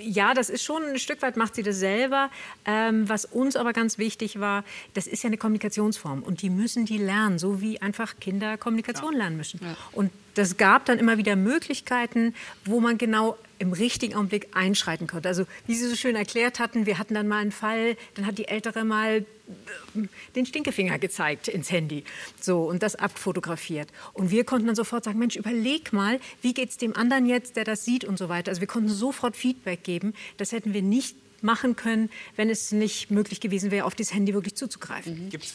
ja, 0.00 0.34
das 0.34 0.50
ist 0.50 0.62
schon 0.62 0.82
ein 0.84 0.98
Stück 0.98 1.22
weit 1.22 1.36
macht 1.36 1.54
sie 1.54 1.62
das 1.62 1.78
selber. 1.78 2.30
Ähm, 2.64 3.08
was 3.08 3.24
uns 3.24 3.56
aber 3.56 3.72
ganz 3.72 3.98
wichtig 3.98 4.40
war, 4.40 4.64
das 4.94 5.06
ist 5.06 5.22
ja 5.22 5.28
eine 5.28 5.36
Kommunikationsform 5.36 6.22
und 6.22 6.42
die 6.42 6.50
müssen 6.50 6.84
die 6.86 6.98
lernen, 6.98 7.38
so 7.38 7.60
wie 7.60 7.80
einfach 7.80 8.18
Kinder 8.20 8.56
Kommunikation 8.56 9.12
ja. 9.12 9.18
lernen 9.18 9.36
müssen. 9.36 9.60
Ja. 9.62 9.76
Und 9.92 10.10
das 10.34 10.56
gab 10.56 10.84
dann 10.84 10.98
immer 10.98 11.18
wieder 11.18 11.36
Möglichkeiten, 11.36 12.34
wo 12.64 12.80
man 12.80 12.98
genau 12.98 13.36
im 13.60 13.72
richtigen 13.72 14.14
Augenblick 14.14 14.48
einschreiten 14.54 15.06
konnte. 15.06 15.28
Also 15.28 15.44
wie 15.66 15.74
Sie 15.74 15.86
so 15.86 15.94
schön 15.94 16.16
erklärt 16.16 16.58
hatten, 16.58 16.86
wir 16.86 16.98
hatten 16.98 17.14
dann 17.14 17.28
mal 17.28 17.38
einen 17.38 17.52
Fall, 17.52 17.96
dann 18.14 18.26
hat 18.26 18.38
die 18.38 18.48
Ältere 18.48 18.84
mal 18.84 19.18
äh, 19.18 20.02
den 20.34 20.46
Stinkefinger 20.46 20.98
gezeigt 20.98 21.46
ins 21.46 21.70
Handy 21.70 22.04
so, 22.40 22.62
und 22.62 22.82
das 22.82 22.96
abfotografiert. 22.96 23.88
Und 24.14 24.30
wir 24.30 24.44
konnten 24.44 24.66
dann 24.66 24.76
sofort 24.76 25.04
sagen, 25.04 25.18
Mensch, 25.18 25.36
überleg 25.36 25.92
mal, 25.92 26.20
wie 26.40 26.54
geht 26.54 26.70
es 26.70 26.78
dem 26.78 26.96
anderen 26.96 27.26
jetzt, 27.26 27.56
der 27.56 27.64
das 27.64 27.84
sieht 27.84 28.04
und 28.04 28.18
so 28.18 28.30
weiter. 28.30 28.50
Also 28.50 28.62
wir 28.62 28.68
konnten 28.68 28.88
sofort 28.88 29.36
Feedback 29.36 29.84
geben. 29.84 30.14
Das 30.38 30.52
hätten 30.52 30.72
wir 30.72 30.82
nicht 30.82 31.16
machen 31.42 31.76
können, 31.76 32.10
wenn 32.36 32.48
es 32.48 32.72
nicht 32.72 33.10
möglich 33.10 33.40
gewesen 33.40 33.70
wäre, 33.70 33.84
auf 33.84 33.94
das 33.94 34.14
Handy 34.14 34.32
wirklich 34.32 34.54
zuzugreifen. 34.54 35.26
Mhm. 35.26 35.30
Gibt 35.30 35.44
es 35.44 35.54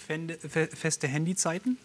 feste 0.79 1.07
Handyzeiten? 1.07 1.77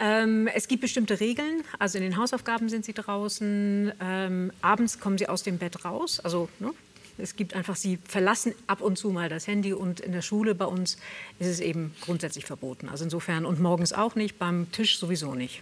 Ähm, 0.00 0.48
es 0.48 0.66
gibt 0.66 0.80
bestimmte 0.80 1.20
Regeln. 1.20 1.62
Also 1.78 1.98
in 1.98 2.04
den 2.04 2.16
Hausaufgaben 2.16 2.68
sind 2.68 2.84
sie 2.84 2.94
draußen. 2.94 3.92
Ähm, 4.00 4.52
abends 4.62 4.98
kommen 4.98 5.18
sie 5.18 5.28
aus 5.28 5.42
dem 5.42 5.58
Bett 5.58 5.84
raus. 5.84 6.20
Also 6.20 6.48
ne, 6.58 6.72
es 7.18 7.36
gibt 7.36 7.54
einfach, 7.54 7.76
sie 7.76 7.98
verlassen 8.04 8.54
ab 8.66 8.80
und 8.80 8.96
zu 8.96 9.10
mal 9.10 9.28
das 9.28 9.46
Handy 9.46 9.72
und 9.72 10.00
in 10.00 10.12
der 10.12 10.22
Schule 10.22 10.54
bei 10.54 10.64
uns 10.64 10.96
ist 11.38 11.48
es 11.48 11.60
eben 11.60 11.94
grundsätzlich 12.00 12.46
verboten. 12.46 12.88
Also 12.88 13.04
insofern 13.04 13.44
und 13.44 13.60
morgens 13.60 13.92
auch 13.92 14.14
nicht, 14.14 14.38
beim 14.38 14.72
Tisch 14.72 14.98
sowieso 14.98 15.34
nicht. 15.34 15.60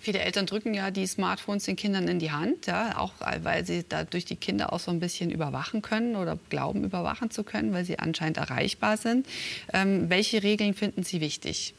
Viele 0.00 0.20
Eltern 0.20 0.46
drücken 0.46 0.74
ja 0.74 0.90
die 0.90 1.06
Smartphones 1.06 1.64
den 1.64 1.76
Kindern 1.76 2.08
in 2.08 2.18
die 2.18 2.32
Hand, 2.32 2.66
ja, 2.66 2.98
auch 2.98 3.12
weil 3.42 3.64
sie 3.64 3.84
dadurch 3.88 4.24
die 4.24 4.36
Kinder 4.36 4.72
auch 4.72 4.80
so 4.80 4.90
ein 4.90 4.98
bisschen 4.98 5.30
überwachen 5.30 5.80
können 5.82 6.16
oder 6.16 6.38
glauben, 6.50 6.84
überwachen 6.84 7.30
zu 7.30 7.44
können, 7.44 7.72
weil 7.72 7.84
sie 7.84 7.98
anscheinend 7.98 8.36
erreichbar 8.36 8.96
sind. 8.96 9.26
Ähm, 9.72 10.10
welche 10.10 10.42
Regeln 10.42 10.74
finden 10.74 11.04
Sie 11.04 11.20
wichtig? 11.20 11.74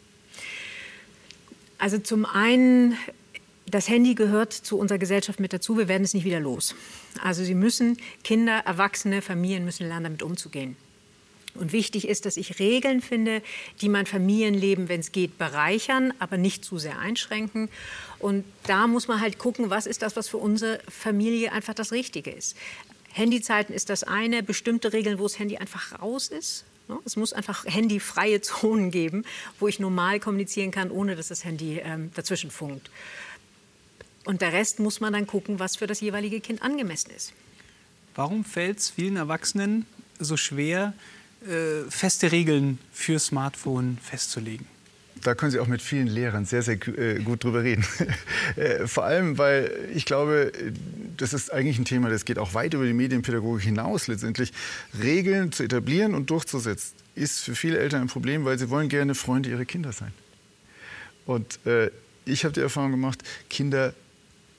Also 1.77 1.97
zum 1.97 2.25
einen 2.25 2.97
das 3.65 3.89
Handy 3.89 4.13
gehört 4.13 4.53
zu 4.53 4.77
unserer 4.77 4.99
Gesellschaft 4.99 5.39
mit 5.39 5.53
dazu. 5.53 5.77
Wir 5.77 5.87
werden 5.87 6.03
es 6.03 6.13
nicht 6.13 6.25
wieder 6.25 6.39
los. 6.39 6.75
Also 7.21 7.43
Sie 7.43 7.55
müssen, 7.55 7.97
Kinder, 8.23 8.59
Erwachsene, 8.65 9.21
Familien 9.21 9.65
müssen 9.65 9.87
lernen, 9.87 10.03
damit 10.03 10.23
umzugehen. 10.23 10.75
Und 11.55 11.71
wichtig 11.71 12.07
ist, 12.07 12.25
dass 12.25 12.37
ich 12.37 12.59
Regeln 12.59 13.01
finde, 13.01 13.43
die 13.81 13.89
mein 13.89 14.07
Familienleben, 14.07 14.89
wenn 14.89 14.99
es 14.99 15.11
geht, 15.11 15.37
bereichern, 15.37 16.11
aber 16.17 16.37
nicht 16.37 16.65
zu 16.65 16.79
sehr 16.79 16.97
einschränken. 16.99 17.69
Und 18.17 18.43
da 18.65 18.87
muss 18.87 19.07
man 19.07 19.21
halt 19.21 19.37
gucken, 19.37 19.69
was 19.69 19.85
ist 19.85 20.01
das, 20.01 20.15
was 20.15 20.27
für 20.27 20.37
unsere 20.37 20.79
Familie 20.89 21.51
einfach 21.51 21.75
das 21.75 21.91
Richtige 21.91 22.31
ist. 22.31 22.57
Handyzeiten 23.11 23.75
ist 23.75 23.89
das 23.89 24.03
eine, 24.03 24.41
bestimmte 24.41 24.93
Regeln, 24.93 25.19
wo 25.19 25.23
das 25.23 25.37
Handy 25.37 25.57
einfach 25.57 26.01
raus 26.01 26.29
ist. 26.29 26.65
Ne? 26.87 26.99
Es 27.05 27.15
muss 27.15 27.33
einfach 27.33 27.65
handyfreie 27.65 28.41
Zonen 28.41 28.91
geben, 28.91 29.25
wo 29.59 29.67
ich 29.67 29.79
normal 29.79 30.19
kommunizieren 30.19 30.71
kann, 30.71 30.91
ohne 30.91 31.15
dass 31.15 31.29
das 31.29 31.43
Handy 31.43 31.79
ähm, 31.79 32.11
dazwischen 32.15 32.51
funkt. 32.51 32.89
Und 34.25 34.41
der 34.41 34.53
Rest 34.53 34.79
muss 34.79 35.01
man 35.01 35.13
dann 35.13 35.27
gucken, 35.27 35.59
was 35.59 35.75
für 35.75 35.87
das 35.87 35.99
jeweilige 35.99 36.39
Kind 36.39 36.61
angemessen 36.61 37.11
ist. 37.11 37.33
Warum 38.15 38.45
fällt 38.45 38.79
es 38.79 38.89
vielen 38.89 39.17
Erwachsenen 39.17 39.85
so 40.19 40.37
schwer, 40.37 40.93
äh, 41.45 41.89
feste 41.89 42.31
Regeln 42.31 42.79
für 42.93 43.19
Smartphone 43.19 43.97
festzulegen? 44.01 44.72
Da 45.23 45.35
können 45.35 45.51
Sie 45.51 45.59
auch 45.59 45.67
mit 45.67 45.81
vielen 45.81 46.07
Lehrern 46.07 46.45
sehr, 46.45 46.61
sehr 46.61 46.77
äh, 46.97 47.19
gut 47.19 47.43
drüber 47.43 47.63
reden. 47.63 47.85
Äh, 48.55 48.87
vor 48.87 49.05
allem, 49.05 49.37
weil 49.37 49.71
ich 49.95 50.05
glaube, 50.05 50.51
das 51.17 51.33
ist 51.33 51.51
eigentlich 51.51 51.79
ein 51.79 51.85
Thema, 51.85 52.09
das 52.09 52.25
geht 52.25 52.37
auch 52.37 52.53
weit 52.53 52.73
über 52.73 52.85
die 52.85 52.93
Medienpädagogik 52.93 53.63
hinaus 53.63 54.07
letztendlich. 54.07 54.51
Regeln 55.01 55.51
zu 55.51 55.63
etablieren 55.63 56.13
und 56.13 56.29
durchzusetzen, 56.29 56.93
ist 57.15 57.39
für 57.39 57.55
viele 57.55 57.79
Eltern 57.79 58.01
ein 58.01 58.07
Problem, 58.07 58.45
weil 58.45 58.59
sie 58.59 58.69
wollen 58.69 58.89
gerne 58.89 59.15
Freunde 59.15 59.49
ihrer 59.49 59.65
Kinder 59.65 59.91
sein. 59.91 60.11
Und 61.25 61.65
äh, 61.65 61.89
ich 62.25 62.43
habe 62.43 62.53
die 62.53 62.59
Erfahrung 62.59 62.91
gemacht, 62.91 63.23
Kinder 63.49 63.93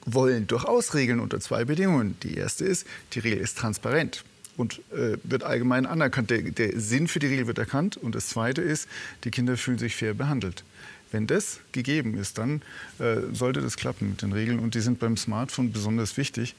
wollen 0.05 0.47
durchaus 0.47 0.93
Regeln 0.93 1.19
unter 1.19 1.39
zwei 1.39 1.63
Bedingungen. 1.63 2.17
Die 2.23 2.35
erste 2.35 2.65
ist, 2.65 2.85
die 3.13 3.19
Regel 3.19 3.39
ist 3.39 3.57
transparent 3.57 4.23
und 4.57 4.79
äh, 4.91 5.17
wird 5.23 5.43
allgemein 5.43 5.85
anerkannt. 5.85 6.29
Der, 6.29 6.41
der, 6.41 6.79
Sinn 6.79 7.07
für 7.07 7.19
die 7.19 7.27
Regel 7.27 7.47
wird 7.47 7.57
erkannt. 7.57 7.97
Und 7.97 8.15
das 8.15 8.27
Zweite 8.27 8.61
ist, 8.61 8.87
die 9.23 9.31
Kinder 9.31 9.57
fühlen 9.57 9.77
sich 9.77 9.95
fair 9.95 10.13
behandelt. 10.13 10.63
Wenn 11.11 11.27
das 11.27 11.59
gegeben 11.71 12.17
ist, 12.17 12.37
dann 12.37 12.61
äh, 12.99 13.17
sollte 13.31 13.61
das 13.61 13.77
klappen 13.77 14.09
mit 14.09 14.21
den 14.21 14.33
Regeln. 14.33 14.59
Und 14.59 14.75
die 14.75 14.81
sind 14.81 14.99
beim 14.99 15.17
Smartphone 15.17 15.71
besonders 15.71 16.17
wichtig, 16.17 16.55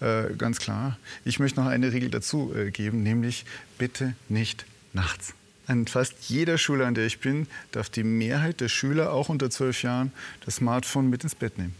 äh, 0.00 0.34
ganz 0.36 0.58
klar. 0.58 0.98
Ich 1.24 1.38
möchte 1.38 1.60
noch 1.60 1.66
eine 1.66 1.92
Regel 1.92 2.10
dazu 2.10 2.52
äh, 2.54 2.70
geben, 2.70 3.02
nämlich 3.02 3.44
bitte 3.76 4.14
nicht 4.28 4.64
nachts. 4.92 5.34
An 5.66 5.86
fast 5.86 6.14
jeder 6.28 6.56
Schule, 6.56 6.86
an 6.86 6.94
der 6.94 7.04
ich 7.04 7.18
bin, 7.18 7.46
darf 7.72 7.90
die 7.90 8.04
Mehrheit 8.04 8.60
der 8.60 8.68
Schüler, 8.68 9.12
auch 9.12 9.28
unter 9.28 9.50
zwölf 9.50 9.82
Jahren, 9.82 10.12
das 10.46 10.56
Smartphone 10.56 11.10
mit 11.10 11.24
ins 11.24 11.34
Bett 11.34 11.58
nehmen 11.58 11.74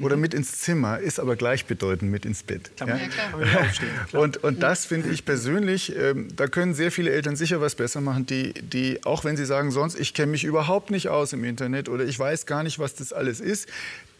oder 0.00 0.16
mit 0.16 0.34
ins 0.34 0.58
Zimmer 0.58 0.98
ist 0.98 1.20
aber 1.20 1.36
gleichbedeutend 1.36 2.10
mit 2.10 2.24
ins 2.24 2.42
Bett. 2.42 2.70
Ja? 2.80 2.96
Ja, 2.96 4.18
und, 4.18 4.42
und 4.42 4.62
das 4.62 4.86
finde 4.86 5.10
ich 5.10 5.24
persönlich, 5.24 5.94
ähm, 5.96 6.28
da 6.36 6.46
können 6.46 6.74
sehr 6.74 6.90
viele 6.90 7.10
Eltern 7.10 7.36
sicher 7.36 7.60
was 7.60 7.74
besser 7.74 8.00
machen, 8.00 8.26
die, 8.26 8.52
die 8.54 9.04
auch 9.04 9.24
wenn 9.24 9.36
sie 9.36 9.44
sagen, 9.44 9.70
sonst, 9.70 9.98
ich 9.98 10.14
kenne 10.14 10.32
mich 10.32 10.44
überhaupt 10.44 10.90
nicht 10.90 11.08
aus 11.08 11.32
im 11.32 11.44
Internet 11.44 11.88
oder 11.88 12.04
ich 12.04 12.18
weiß 12.18 12.46
gar 12.46 12.62
nicht, 12.62 12.78
was 12.78 12.94
das 12.94 13.12
alles 13.12 13.40
ist, 13.40 13.68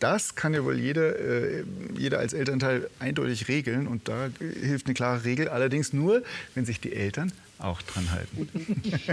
das 0.00 0.34
kann 0.34 0.54
ja 0.54 0.64
wohl 0.64 0.78
jeder, 0.78 1.18
äh, 1.18 1.64
jeder 1.96 2.18
als 2.18 2.32
Elternteil 2.32 2.88
eindeutig 2.98 3.48
regeln. 3.48 3.86
Und 3.86 4.08
da 4.08 4.30
hilft 4.38 4.86
eine 4.86 4.94
klare 4.94 5.24
Regel. 5.24 5.48
Allerdings 5.48 5.92
nur, 5.92 6.22
wenn 6.54 6.64
sich 6.64 6.80
die 6.80 6.94
Eltern 6.94 7.32
auch 7.58 7.82
dran 7.82 8.10
halten. 8.10 8.48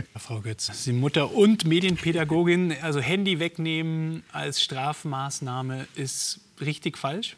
Frau 0.18 0.40
Götz, 0.40 0.72
Sie 0.74 0.94
Mutter 0.94 1.34
und 1.34 1.66
Medienpädagogin. 1.66 2.74
Also 2.82 3.02
Handy 3.02 3.40
wegnehmen 3.40 4.24
als 4.32 4.62
Strafmaßnahme 4.62 5.88
ist 5.96 6.40
richtig 6.62 6.98
falsch? 6.98 7.36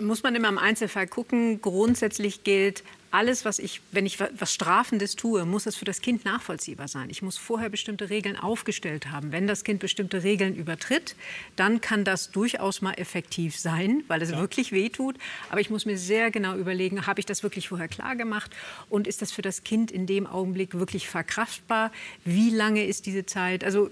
Muss 0.00 0.22
man 0.22 0.34
immer 0.34 0.48
im 0.48 0.58
Einzelfall 0.58 1.06
gucken. 1.06 1.60
Grundsätzlich 1.60 2.44
gilt, 2.44 2.82
alles, 3.12 3.44
was 3.44 3.58
ich, 3.58 3.82
wenn 3.92 4.06
ich 4.06 4.18
was 4.20 4.52
Strafendes 4.52 5.16
tue, 5.16 5.44
muss 5.44 5.64
das 5.64 5.76
für 5.76 5.84
das 5.84 6.00
Kind 6.00 6.24
nachvollziehbar 6.24 6.88
sein. 6.88 7.10
Ich 7.10 7.20
muss 7.20 7.36
vorher 7.36 7.68
bestimmte 7.68 8.08
Regeln 8.08 8.38
aufgestellt 8.38 9.10
haben. 9.10 9.32
Wenn 9.32 9.46
das 9.46 9.64
Kind 9.64 9.80
bestimmte 9.80 10.22
Regeln 10.22 10.56
übertritt, 10.56 11.14
dann 11.54 11.82
kann 11.82 12.04
das 12.04 12.30
durchaus 12.30 12.80
mal 12.80 12.94
effektiv 12.94 13.58
sein, 13.58 14.02
weil 14.08 14.22
es 14.22 14.30
ja. 14.30 14.38
wirklich 14.38 14.72
wehtut. 14.72 15.16
Aber 15.50 15.60
ich 15.60 15.68
muss 15.68 15.84
mir 15.84 15.98
sehr 15.98 16.30
genau 16.30 16.56
überlegen, 16.56 17.06
habe 17.06 17.20
ich 17.20 17.26
das 17.26 17.42
wirklich 17.42 17.68
vorher 17.68 17.88
klar 17.88 18.16
gemacht 18.16 18.50
und 18.88 19.06
ist 19.06 19.20
das 19.20 19.30
für 19.30 19.42
das 19.42 19.62
Kind 19.62 19.90
in 19.90 20.06
dem 20.06 20.26
Augenblick 20.26 20.78
wirklich 20.78 21.06
verkraftbar? 21.06 21.92
Wie 22.24 22.48
lange 22.48 22.86
ist 22.86 23.04
diese 23.04 23.26
Zeit? 23.26 23.62
Also 23.62 23.90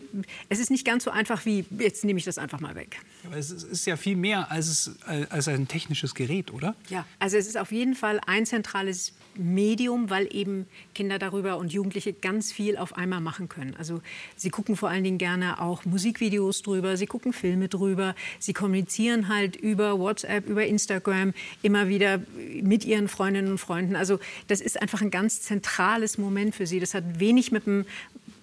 es 0.48 0.59
ist 0.59 0.70
nicht 0.70 0.87
ganz 0.87 1.04
so 1.04 1.11
einfach 1.11 1.44
wie, 1.44 1.66
jetzt 1.78 2.04
nehme 2.04 2.18
ich 2.18 2.24
das 2.24 2.38
einfach 2.38 2.61
mal 2.61 2.74
weg. 2.74 2.96
Aber 3.26 3.37
es 3.37 3.50
ist 3.50 3.87
ja 3.87 3.96
viel 3.96 4.16
mehr 4.16 4.50
als, 4.50 4.92
als 5.30 5.48
ein 5.48 5.68
technisches 5.68 6.14
Gerät, 6.14 6.52
oder? 6.52 6.74
Ja, 6.88 7.06
also 7.18 7.37
es 7.37 7.46
ist 7.46 7.59
auf 7.59 7.72
jeden 7.72 7.94
Fall 7.94 8.20
ein 8.26 8.46
zentrales 8.46 9.12
Medium, 9.35 10.11
weil 10.11 10.28
eben 10.35 10.66
Kinder 10.94 11.18
darüber 11.18 11.56
und 11.59 11.72
Jugendliche 11.72 12.12
ganz 12.12 12.52
viel 12.52 12.76
auf 12.76 12.96
einmal 12.96 13.20
machen 13.20 13.48
können. 13.48 13.74
Also 13.78 14.02
sie 14.37 14.50
gucken 14.50 14.76
vor 14.76 14.88
allen 14.88 15.04
Dingen 15.04 15.18
gerne 15.18 15.61
auch 15.61 15.85
Musikvideos 15.85 16.62
drüber, 16.62 16.96
sie 16.96 17.06
gucken 17.06 17.33
Filme 17.33 17.68
drüber, 17.68 18.14
sie 18.38 18.52
kommunizieren 18.52 19.28
halt 19.28 19.56
über 19.56 19.98
WhatsApp, 19.98 20.48
über 20.48 20.66
Instagram 20.66 21.33
immer 21.62 21.88
wieder 21.88 22.20
mit 22.62 22.85
ihren 22.85 23.09
Freundinnen 23.09 23.52
und 23.52 23.59
Freunden. 23.59 23.96
Also 23.96 24.18
das 24.48 24.61
ist 24.61 24.80
einfach 24.80 25.00
ein 25.00 25.11
ganz 25.11 25.42
zentrales 25.42 26.18
Moment 26.18 26.54
für 26.54 26.66
sie. 26.66 26.80
Das 26.80 26.94
hat 26.94 27.20
wenig 27.20 27.52
mit 27.52 27.66
dem 27.66 27.87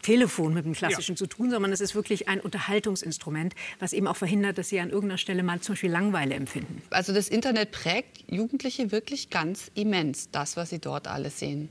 Telefon 0.07 0.53
mit 0.53 0.63
dem 0.63 0.71
klassischen 0.71 1.15
ja. 1.15 1.17
zu 1.17 1.27
tun, 1.27 1.51
sondern 1.51 1.73
es 1.73 1.81
ist 1.81 1.93
wirklich 1.93 2.29
ein 2.29 2.39
Unterhaltungsinstrument, 2.39 3.53
was 3.79 3.91
eben 3.91 4.07
auch 4.07 4.15
verhindert, 4.15 4.57
dass 4.57 4.69
sie 4.69 4.79
an 4.79 4.89
irgendeiner 4.89 5.17
Stelle 5.17 5.43
mal 5.43 5.59
zum 5.59 5.73
Beispiel 5.73 5.91
Langeweile 5.91 6.33
empfinden. 6.33 6.81
Also 6.91 7.13
das 7.13 7.27
Internet 7.27 7.71
prägt 7.71 8.23
Jugendliche 8.31 8.93
wirklich 8.93 9.29
ganz 9.29 9.69
immens, 9.73 10.31
das, 10.31 10.55
was 10.55 10.69
sie 10.69 10.79
dort 10.79 11.09
alles 11.09 11.39
sehen. 11.39 11.67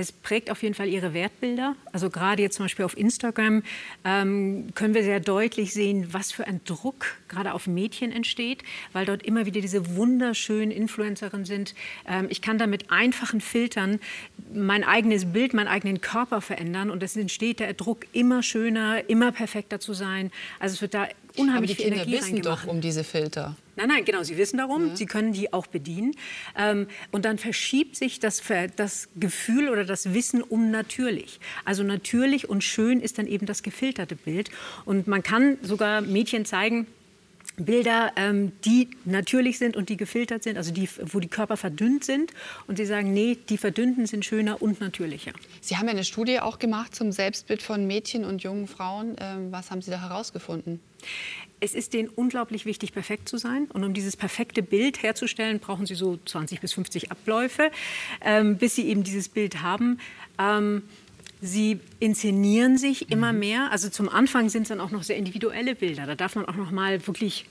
Es 0.00 0.12
prägt 0.12 0.50
auf 0.50 0.62
jeden 0.62 0.74
Fall 0.74 0.88
ihre 0.88 1.12
Wertbilder. 1.12 1.76
Also 1.92 2.08
gerade 2.08 2.42
jetzt 2.42 2.56
zum 2.56 2.64
Beispiel 2.64 2.84
auf 2.84 2.96
Instagram 2.96 3.62
ähm, 4.04 4.68
können 4.74 4.94
wir 4.94 5.02
sehr 5.02 5.20
deutlich 5.20 5.74
sehen, 5.74 6.08
was 6.12 6.32
für 6.32 6.46
ein 6.46 6.60
Druck 6.64 7.16
gerade 7.28 7.52
auf 7.52 7.66
Mädchen 7.66 8.10
entsteht, 8.10 8.62
weil 8.92 9.04
dort 9.04 9.22
immer 9.22 9.44
wieder 9.44 9.60
diese 9.60 9.96
wunderschönen 9.96 10.70
Influencerinnen 10.70 11.44
sind. 11.44 11.74
Ähm, 12.08 12.28
ich 12.30 12.40
kann 12.40 12.56
da 12.56 12.66
mit 12.66 12.90
einfachen 12.90 13.40
Filtern 13.40 14.00
mein 14.54 14.84
eigenes 14.84 15.32
Bild, 15.32 15.52
meinen 15.52 15.68
eigenen 15.68 16.00
Körper 16.00 16.40
verändern 16.40 16.90
und 16.90 17.02
es 17.02 17.16
entsteht 17.16 17.60
der 17.60 17.74
Druck, 17.74 18.06
immer 18.12 18.42
schöner, 18.42 19.08
immer 19.08 19.32
perfekter 19.32 19.80
zu 19.80 19.92
sein. 19.92 20.30
Also 20.58 20.74
es 20.74 20.82
wird 20.82 20.94
da 20.94 21.08
unheimlich 21.36 21.76
viel 21.76 21.86
Energie 21.86 22.12
wissen 22.12 22.42
doch 22.42 22.66
um 22.66 22.80
diese 22.80 23.04
Filter. 23.04 23.54
Nein, 23.80 23.88
nein, 23.88 24.04
genau, 24.04 24.22
sie 24.22 24.36
wissen 24.36 24.58
darum, 24.58 24.88
ja. 24.88 24.96
sie 24.96 25.06
können 25.06 25.32
die 25.32 25.54
auch 25.54 25.66
bedienen. 25.66 26.14
Ähm, 26.54 26.86
und 27.12 27.24
dann 27.24 27.38
verschiebt 27.38 27.96
sich 27.96 28.20
das, 28.20 28.42
das 28.76 29.08
Gefühl 29.16 29.70
oder 29.70 29.86
das 29.86 30.12
Wissen 30.12 30.42
um 30.42 30.70
natürlich. 30.70 31.40
Also 31.64 31.82
natürlich 31.82 32.50
und 32.50 32.62
schön 32.62 33.00
ist 33.00 33.16
dann 33.16 33.26
eben 33.26 33.46
das 33.46 33.62
gefilterte 33.62 34.16
Bild. 34.16 34.50
Und 34.84 35.06
man 35.06 35.22
kann 35.22 35.56
sogar 35.62 36.02
Mädchen 36.02 36.44
zeigen, 36.44 36.86
Bilder, 37.56 38.12
ähm, 38.16 38.52
die 38.66 38.88
natürlich 39.06 39.58
sind 39.58 39.76
und 39.76 39.88
die 39.88 39.96
gefiltert 39.96 40.42
sind, 40.42 40.58
also 40.58 40.72
die, 40.72 40.88
wo 41.02 41.20
die 41.20 41.28
Körper 41.28 41.56
verdünnt 41.56 42.04
sind. 42.04 42.32
Und 42.66 42.76
Sie 42.76 42.84
sagen, 42.84 43.14
nee, 43.14 43.38
die 43.48 43.56
verdünnten 43.56 44.06
sind 44.06 44.26
schöner 44.26 44.60
und 44.60 44.80
natürlicher. 44.80 45.32
Sie 45.60 45.76
haben 45.76 45.86
ja 45.86 45.92
eine 45.92 46.04
Studie 46.04 46.40
auch 46.40 46.58
gemacht 46.58 46.94
zum 46.94 47.12
Selbstbild 47.12 47.62
von 47.62 47.86
Mädchen 47.86 48.24
und 48.24 48.42
jungen 48.42 48.66
Frauen. 48.66 49.16
Ähm, 49.18 49.52
was 49.52 49.70
haben 49.70 49.80
Sie 49.80 49.90
da 49.90 50.00
herausgefunden? 50.00 50.80
Es 51.60 51.74
ist 51.74 51.92
denen 51.92 52.08
unglaublich 52.08 52.64
wichtig, 52.66 52.92
perfekt 52.92 53.28
zu 53.28 53.36
sein. 53.36 53.66
Und 53.72 53.84
um 53.84 53.92
dieses 53.92 54.16
perfekte 54.16 54.62
Bild 54.62 55.02
herzustellen, 55.02 55.60
brauchen 55.60 55.86
sie 55.86 55.94
so 55.94 56.18
20 56.24 56.60
bis 56.60 56.72
50 56.72 57.10
Abläufe, 57.10 57.70
ähm, 58.22 58.56
bis 58.56 58.74
sie 58.74 58.88
eben 58.88 59.02
dieses 59.02 59.28
Bild 59.28 59.62
haben. 59.62 59.98
Ähm, 60.38 60.82
Sie 61.42 61.80
inszenieren 62.00 62.76
sich 62.76 63.10
immer 63.10 63.32
mhm. 63.32 63.38
mehr. 63.38 63.72
Also 63.72 63.88
zum 63.88 64.10
Anfang 64.10 64.50
sind 64.50 64.62
es 64.62 64.68
dann 64.68 64.80
auch 64.80 64.90
noch 64.90 65.02
sehr 65.02 65.16
individuelle 65.16 65.74
Bilder. 65.74 66.04
Da 66.06 66.14
darf 66.14 66.36
man 66.36 66.44
auch 66.44 66.56
noch 66.56 66.70
mal 66.70 67.06
wirklich 67.06 67.46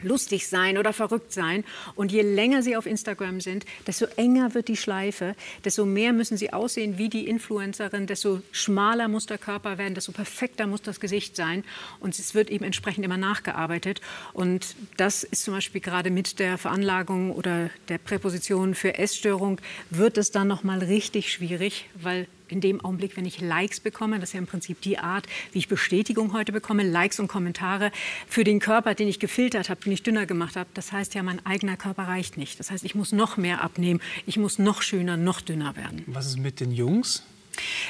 lustig 0.00 0.48
sein 0.48 0.78
oder 0.78 0.92
verrückt 0.92 1.32
sein. 1.32 1.64
Und 1.94 2.12
je 2.12 2.22
länger 2.22 2.62
sie 2.62 2.76
auf 2.76 2.86
Instagram 2.86 3.40
sind, 3.40 3.64
desto 3.86 4.06
enger 4.16 4.54
wird 4.54 4.68
die 4.68 4.76
Schleife, 4.76 5.34
desto 5.64 5.84
mehr 5.84 6.12
müssen 6.12 6.36
sie 6.36 6.52
aussehen 6.52 6.98
wie 6.98 7.08
die 7.08 7.26
Influencerin, 7.26 8.06
desto 8.06 8.40
schmaler 8.52 9.08
muss 9.08 9.26
der 9.26 9.38
Körper 9.38 9.78
werden, 9.78 9.94
desto 9.94 10.12
perfekter 10.12 10.66
muss 10.66 10.82
das 10.82 11.00
Gesicht 11.00 11.36
sein. 11.36 11.64
Und 12.00 12.18
es 12.18 12.34
wird 12.34 12.50
eben 12.50 12.64
entsprechend 12.64 13.04
immer 13.04 13.16
nachgearbeitet. 13.16 14.00
Und 14.32 14.76
das 14.96 15.24
ist 15.24 15.44
zum 15.44 15.54
Beispiel 15.54 15.80
gerade 15.80 16.10
mit 16.10 16.38
der 16.38 16.58
Veranlagung 16.58 17.32
oder 17.32 17.70
der 17.88 17.98
Präposition 17.98 18.74
für 18.74 18.98
Essstörung, 18.98 19.60
wird 19.90 20.18
es 20.18 20.30
dann 20.30 20.48
noch 20.48 20.64
mal 20.64 20.78
richtig 20.78 21.32
schwierig, 21.32 21.86
weil 21.94 22.26
in 22.52 22.60
dem 22.60 22.84
Augenblick, 22.84 23.16
wenn 23.16 23.26
ich 23.26 23.40
Likes 23.40 23.80
bekomme, 23.80 24.18
das 24.18 24.30
ist 24.30 24.32
ja 24.34 24.38
im 24.38 24.46
Prinzip 24.46 24.80
die 24.82 24.98
Art, 24.98 25.26
wie 25.52 25.58
ich 25.58 25.68
Bestätigung 25.68 26.32
heute 26.32 26.52
bekomme, 26.52 26.82
Likes 26.82 27.20
und 27.20 27.28
Kommentare 27.28 27.92
für 28.26 28.44
den 28.44 28.60
Körper, 28.60 28.94
den 28.94 29.08
ich 29.08 29.18
gefiltert 29.18 29.70
habe, 29.70 29.80
den 29.80 29.92
ich 29.92 30.02
dünner 30.02 30.26
gemacht 30.26 30.56
habe. 30.56 30.68
Das 30.74 30.92
heißt 30.92 31.14
ja, 31.14 31.22
mein 31.22 31.44
eigener 31.46 31.76
Körper 31.76 32.04
reicht 32.04 32.36
nicht. 32.36 32.58
Das 32.60 32.70
heißt, 32.70 32.84
ich 32.84 32.94
muss 32.94 33.12
noch 33.12 33.36
mehr 33.36 33.62
abnehmen, 33.62 34.00
ich 34.26 34.36
muss 34.36 34.58
noch 34.58 34.82
schöner, 34.82 35.16
noch 35.16 35.40
dünner 35.40 35.76
werden. 35.76 36.02
Was 36.06 36.26
ist 36.26 36.38
mit 36.38 36.60
den 36.60 36.72
Jungs? 36.72 37.22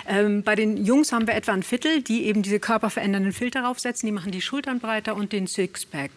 Ähm, 0.07 0.43
bei 0.43 0.55
den 0.55 0.85
Jungs 0.85 1.13
haben 1.13 1.27
wir 1.27 1.35
etwa 1.35 1.53
ein 1.53 1.63
Viertel, 1.63 2.03
die 2.03 2.25
eben 2.25 2.43
diese 2.43 2.61
körperverändernden 2.61 3.33
Filter 3.33 3.63
draufsetzen. 3.63 4.07
Die 4.07 4.13
machen 4.13 4.33
die 4.33 4.43
Schultern 4.43 4.81
breiter 4.81 5.15
und 5.17 5.33
den 5.33 5.47
Sixpack. 5.47 6.11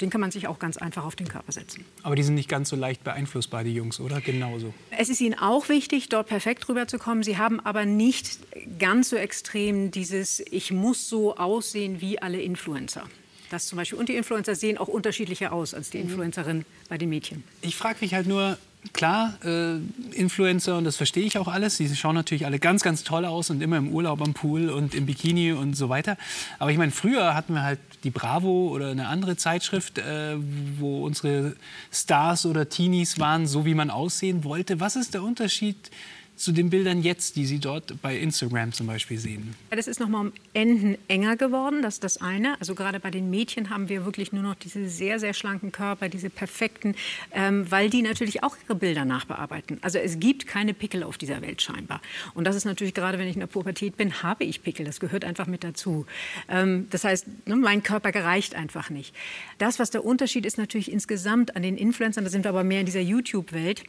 Den 0.00 0.10
kann 0.10 0.20
man 0.20 0.30
sich 0.30 0.46
auch 0.46 0.58
ganz 0.58 0.76
einfach 0.76 1.04
auf 1.04 1.16
den 1.16 1.28
Körper 1.28 1.52
setzen. 1.52 1.84
Aber 2.02 2.16
die 2.16 2.22
sind 2.22 2.34
nicht 2.34 2.48
ganz 2.48 2.68
so 2.68 2.76
leicht 2.76 3.02
beeinflussbar, 3.04 3.64
die 3.64 3.74
Jungs, 3.74 4.00
oder? 4.00 4.20
Genauso. 4.20 4.74
Es 4.90 5.08
ist 5.08 5.20
ihnen 5.20 5.38
auch 5.38 5.68
wichtig, 5.68 6.08
dort 6.08 6.26
perfekt 6.28 6.68
rüberzukommen. 6.68 7.22
Sie 7.22 7.38
haben 7.38 7.60
aber 7.60 7.86
nicht 7.86 8.38
ganz 8.78 9.10
so 9.10 9.16
extrem 9.16 9.90
dieses, 9.90 10.40
ich 10.40 10.72
muss 10.72 11.08
so 11.08 11.36
aussehen 11.36 12.00
wie 12.00 12.20
alle 12.20 12.40
Influencer. 12.40 13.04
Das 13.50 13.66
zum 13.66 13.76
Beispiel. 13.76 13.98
Und 13.98 14.08
die 14.08 14.16
Influencer 14.16 14.54
sehen 14.54 14.76
auch 14.76 14.88
unterschiedlicher 14.88 15.52
aus 15.52 15.72
als 15.72 15.90
die 15.90 15.98
mhm. 15.98 16.04
Influencerin 16.04 16.64
bei 16.88 16.98
den 16.98 17.08
Mädchen. 17.08 17.44
Ich 17.62 17.76
frage 17.76 17.98
mich 18.00 18.12
halt 18.12 18.26
nur, 18.26 18.58
klar, 18.92 19.34
äh, 19.44 19.76
Influencer, 20.12 20.76
und 20.76 20.84
das 20.84 20.96
verstehe 20.96 21.24
ich 21.24 21.38
auch 21.38 21.48
alles, 21.48 21.76
die 21.76 21.94
schauen 21.94 22.14
natürlich 22.14 22.46
alle 22.46 22.58
ganz, 22.58 22.82
ganz 22.82 23.04
toll 23.04 23.24
aus 23.24 23.50
und 23.50 23.62
immer 23.62 23.76
im 23.76 23.90
Urlaub 23.90 24.20
am 24.20 24.34
Pool 24.34 24.70
und 24.70 24.94
im 24.94 25.06
Bikini 25.06 25.52
und 25.52 25.74
so 25.74 25.88
weiter. 25.88 26.16
Aber 26.58 26.70
ich 26.70 26.78
meine, 26.78 26.92
früher 26.92 27.34
hatten 27.34 27.54
wir 27.54 27.62
halt 27.62 27.78
die 28.04 28.10
Bravo 28.10 28.68
oder 28.68 28.90
eine 28.90 29.08
andere 29.08 29.36
Zeitschrift, 29.36 29.98
äh, 29.98 30.36
wo 30.78 31.04
unsere 31.04 31.56
Stars 31.92 32.46
oder 32.46 32.68
Teenies 32.68 33.18
waren, 33.18 33.46
so 33.46 33.64
wie 33.64 33.74
man 33.74 33.90
aussehen 33.90 34.44
wollte. 34.44 34.80
Was 34.80 34.96
ist 34.96 35.14
der 35.14 35.22
Unterschied 35.22 35.90
zu 36.36 36.52
den 36.52 36.70
Bildern 36.70 37.02
jetzt, 37.02 37.36
die 37.36 37.46
Sie 37.46 37.58
dort 37.58 38.00
bei 38.02 38.16
Instagram 38.18 38.72
zum 38.72 38.86
Beispiel 38.86 39.18
sehen? 39.18 39.54
Das 39.70 39.86
ist 39.88 40.00
noch 40.00 40.08
mal 40.08 40.20
um 40.20 40.32
Enden 40.52 40.98
enger 41.08 41.36
geworden, 41.36 41.82
das 41.82 41.94
ist 41.94 42.04
das 42.04 42.20
eine. 42.20 42.60
Also 42.60 42.74
gerade 42.74 43.00
bei 43.00 43.10
den 43.10 43.30
Mädchen 43.30 43.70
haben 43.70 43.88
wir 43.88 44.04
wirklich 44.04 44.32
nur 44.32 44.42
noch 44.42 44.54
diese 44.54 44.88
sehr, 44.88 45.18
sehr 45.18 45.34
schlanken 45.34 45.72
Körper, 45.72 46.08
diese 46.08 46.30
perfekten, 46.30 46.94
ähm, 47.32 47.70
weil 47.70 47.90
die 47.90 48.02
natürlich 48.02 48.42
auch 48.42 48.56
ihre 48.64 48.74
Bilder 48.74 49.04
nachbearbeiten. 49.04 49.78
Also 49.80 49.98
es 49.98 50.20
gibt 50.20 50.46
keine 50.46 50.74
Pickel 50.74 51.02
auf 51.02 51.18
dieser 51.18 51.40
Welt 51.40 51.62
scheinbar. 51.62 52.00
Und 52.34 52.44
das 52.44 52.54
ist 52.54 52.64
natürlich 52.64 52.94
gerade, 52.94 53.18
wenn 53.18 53.28
ich 53.28 53.34
in 53.34 53.40
der 53.40 53.46
Pubertät 53.46 53.96
bin, 53.96 54.22
habe 54.22 54.44
ich 54.44 54.62
Pickel. 54.62 54.84
Das 54.84 55.00
gehört 55.00 55.24
einfach 55.24 55.46
mit 55.46 55.64
dazu. 55.64 56.06
Ähm, 56.48 56.86
das 56.90 57.04
heißt, 57.04 57.26
ne, 57.46 57.56
mein 57.56 57.82
Körper 57.82 58.12
gereicht 58.12 58.54
einfach 58.54 58.90
nicht. 58.90 59.14
Das, 59.58 59.78
was 59.78 59.90
der 59.90 60.04
Unterschied 60.04 60.44
ist, 60.44 60.58
natürlich 60.58 60.92
insgesamt 60.92 61.56
an 61.56 61.62
den 61.62 61.78
Influencern, 61.78 62.24
da 62.24 62.30
sind 62.30 62.44
wir 62.44 62.50
aber 62.50 62.64
mehr 62.64 62.80
in 62.80 62.86
dieser 62.86 63.00
YouTube-Welt 63.00 63.82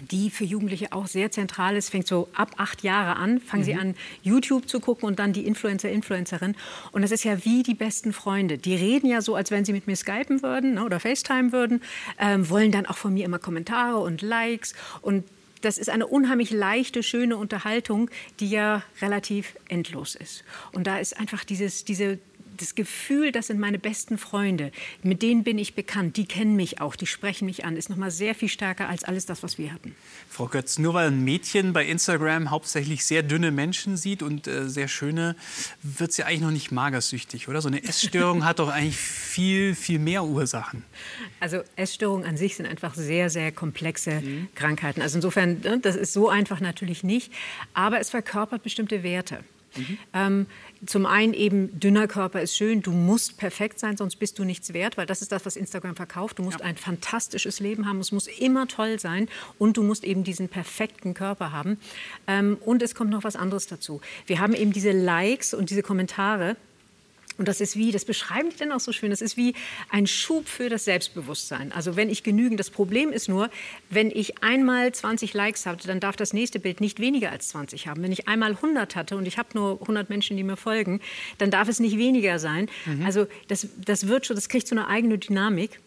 die 0.00 0.30
für 0.30 0.44
Jugendliche 0.44 0.92
auch 0.92 1.06
sehr 1.06 1.30
zentral 1.30 1.76
ist. 1.76 1.90
Fängt 1.90 2.06
so 2.06 2.28
ab 2.32 2.52
acht 2.56 2.82
Jahre 2.82 3.16
an, 3.16 3.40
fangen 3.40 3.62
mhm. 3.62 3.66
sie 3.66 3.74
an, 3.74 3.94
YouTube 4.22 4.68
zu 4.68 4.80
gucken 4.80 5.06
und 5.06 5.18
dann 5.18 5.32
die 5.32 5.46
Influencer, 5.46 5.90
Influencerin. 5.90 6.54
Und 6.92 7.02
das 7.02 7.10
ist 7.10 7.24
ja 7.24 7.44
wie 7.44 7.62
die 7.62 7.74
besten 7.74 8.12
Freunde. 8.12 8.58
Die 8.58 8.74
reden 8.74 9.08
ja 9.08 9.20
so, 9.20 9.34
als 9.34 9.50
wenn 9.50 9.64
sie 9.64 9.72
mit 9.72 9.86
mir 9.86 9.96
skypen 9.96 10.42
würden 10.42 10.74
ne, 10.74 10.84
oder 10.84 11.00
FaceTime 11.00 11.52
würden, 11.52 11.82
ähm, 12.18 12.48
wollen 12.48 12.72
dann 12.72 12.86
auch 12.86 12.96
von 12.96 13.14
mir 13.14 13.24
immer 13.24 13.38
Kommentare 13.38 13.98
und 13.98 14.22
Likes. 14.22 14.74
Und 15.02 15.24
das 15.62 15.78
ist 15.78 15.90
eine 15.90 16.06
unheimlich 16.06 16.50
leichte, 16.50 17.02
schöne 17.02 17.36
Unterhaltung, 17.36 18.10
die 18.40 18.48
ja 18.48 18.82
relativ 19.02 19.54
endlos 19.68 20.14
ist. 20.14 20.44
Und 20.72 20.86
da 20.86 20.98
ist 20.98 21.18
einfach 21.18 21.44
dieses, 21.44 21.84
diese 21.84 22.18
das 22.60 22.74
Gefühl, 22.74 23.32
das 23.32 23.48
sind 23.48 23.58
meine 23.58 23.78
besten 23.78 24.18
Freunde, 24.18 24.72
mit 25.02 25.22
denen 25.22 25.44
bin 25.44 25.58
ich 25.58 25.74
bekannt, 25.74 26.16
die 26.16 26.26
kennen 26.26 26.56
mich 26.56 26.80
auch, 26.80 26.96
die 26.96 27.06
sprechen 27.06 27.46
mich 27.46 27.64
an, 27.64 27.76
ist 27.76 27.90
noch 27.90 27.96
mal 27.96 28.10
sehr 28.10 28.34
viel 28.34 28.48
stärker 28.48 28.88
als 28.88 29.04
alles 29.04 29.26
das, 29.26 29.42
was 29.42 29.58
wir 29.58 29.72
hatten. 29.72 29.94
Frau 30.28 30.46
Götz, 30.46 30.78
nur 30.78 30.94
weil 30.94 31.08
ein 31.08 31.24
Mädchen 31.24 31.72
bei 31.72 31.86
Instagram 31.86 32.50
hauptsächlich 32.50 33.04
sehr 33.04 33.22
dünne 33.22 33.50
Menschen 33.50 33.96
sieht 33.96 34.22
und 34.22 34.46
äh, 34.46 34.68
sehr 34.68 34.88
schöne, 34.88 35.36
wird 35.82 36.12
sie 36.12 36.24
eigentlich 36.24 36.40
noch 36.40 36.50
nicht 36.50 36.72
magersüchtig, 36.72 37.48
oder? 37.48 37.60
So 37.60 37.68
eine 37.68 37.82
Essstörung 37.82 38.44
hat 38.44 38.58
doch 38.58 38.68
eigentlich 38.68 38.96
viel, 38.96 39.74
viel 39.74 39.98
mehr 39.98 40.24
Ursachen. 40.24 40.84
Also 41.40 41.62
Essstörungen 41.76 42.26
an 42.26 42.36
sich 42.36 42.56
sind 42.56 42.66
einfach 42.66 42.94
sehr, 42.94 43.30
sehr 43.30 43.52
komplexe 43.52 44.20
mhm. 44.20 44.48
Krankheiten. 44.54 45.02
Also 45.02 45.18
insofern, 45.18 45.60
ne, 45.60 45.78
das 45.80 45.96
ist 45.96 46.12
so 46.12 46.28
einfach 46.28 46.60
natürlich 46.60 47.04
nicht, 47.04 47.32
aber 47.74 48.00
es 48.00 48.10
verkörpert 48.10 48.62
bestimmte 48.62 49.02
Werte. 49.02 49.44
Mhm. 49.78 49.98
Ähm, 50.12 50.46
zum 50.86 51.06
einen 51.06 51.34
eben, 51.34 51.78
dünner 51.80 52.06
Körper 52.06 52.40
ist 52.40 52.56
schön, 52.56 52.82
du 52.82 52.92
musst 52.92 53.36
perfekt 53.36 53.80
sein, 53.80 53.96
sonst 53.96 54.16
bist 54.16 54.38
du 54.38 54.44
nichts 54.44 54.72
wert, 54.72 54.96
weil 54.96 55.06
das 55.06 55.22
ist 55.22 55.32
das, 55.32 55.44
was 55.44 55.56
Instagram 55.56 55.96
verkauft. 55.96 56.38
Du 56.38 56.42
musst 56.42 56.60
ja. 56.60 56.66
ein 56.66 56.76
fantastisches 56.76 57.60
Leben 57.60 57.86
haben, 57.86 57.98
es 58.00 58.12
muss 58.12 58.26
immer 58.26 58.68
toll 58.68 58.98
sein 58.98 59.28
und 59.58 59.76
du 59.76 59.82
musst 59.82 60.04
eben 60.04 60.24
diesen 60.24 60.48
perfekten 60.48 61.14
Körper 61.14 61.52
haben. 61.52 61.78
Ähm, 62.26 62.58
und 62.64 62.82
es 62.82 62.94
kommt 62.94 63.10
noch 63.10 63.24
was 63.24 63.36
anderes 63.36 63.66
dazu. 63.66 64.00
Wir 64.26 64.40
haben 64.40 64.54
eben 64.54 64.72
diese 64.72 64.92
Likes 64.92 65.54
und 65.54 65.70
diese 65.70 65.82
Kommentare, 65.82 66.56
und 67.38 67.46
das 67.46 67.60
ist 67.60 67.76
wie, 67.76 67.92
das 67.92 68.04
beschreiben 68.04 68.50
die 68.50 68.56
dann 68.56 68.72
auch 68.72 68.80
so 68.80 68.92
schön, 68.92 69.10
das 69.10 69.22
ist 69.22 69.36
wie 69.36 69.54
ein 69.88 70.06
Schub 70.06 70.48
für 70.48 70.68
das 70.68 70.84
Selbstbewusstsein. 70.84 71.72
Also 71.72 71.96
wenn 71.96 72.10
ich 72.10 72.24
genügend, 72.24 72.58
das 72.58 72.70
Problem 72.70 73.12
ist 73.12 73.28
nur, 73.28 73.48
wenn 73.90 74.10
ich 74.10 74.42
einmal 74.42 74.92
20 74.92 75.34
Likes 75.34 75.64
hatte, 75.64 75.86
dann 75.86 76.00
darf 76.00 76.16
das 76.16 76.32
nächste 76.32 76.58
Bild 76.58 76.80
nicht 76.80 76.98
weniger 76.98 77.30
als 77.30 77.48
20 77.48 77.86
haben. 77.86 78.02
Wenn 78.02 78.12
ich 78.12 78.26
einmal 78.26 78.50
100 78.50 78.96
hatte 78.96 79.16
und 79.16 79.26
ich 79.26 79.38
habe 79.38 79.50
nur 79.54 79.80
100 79.80 80.10
Menschen, 80.10 80.36
die 80.36 80.42
mir 80.42 80.56
folgen, 80.56 81.00
dann 81.38 81.50
darf 81.50 81.68
es 81.68 81.78
nicht 81.78 81.96
weniger 81.96 82.38
sein. 82.38 82.68
Mhm. 82.86 83.06
Also 83.06 83.26
das, 83.46 83.68
das 83.76 84.08
wird 84.08 84.26
schon, 84.26 84.36
das 84.36 84.48
kriegt 84.48 84.66
so 84.66 84.74
eine 84.74 84.88
eigene 84.88 85.18
Dynamik. 85.18 85.80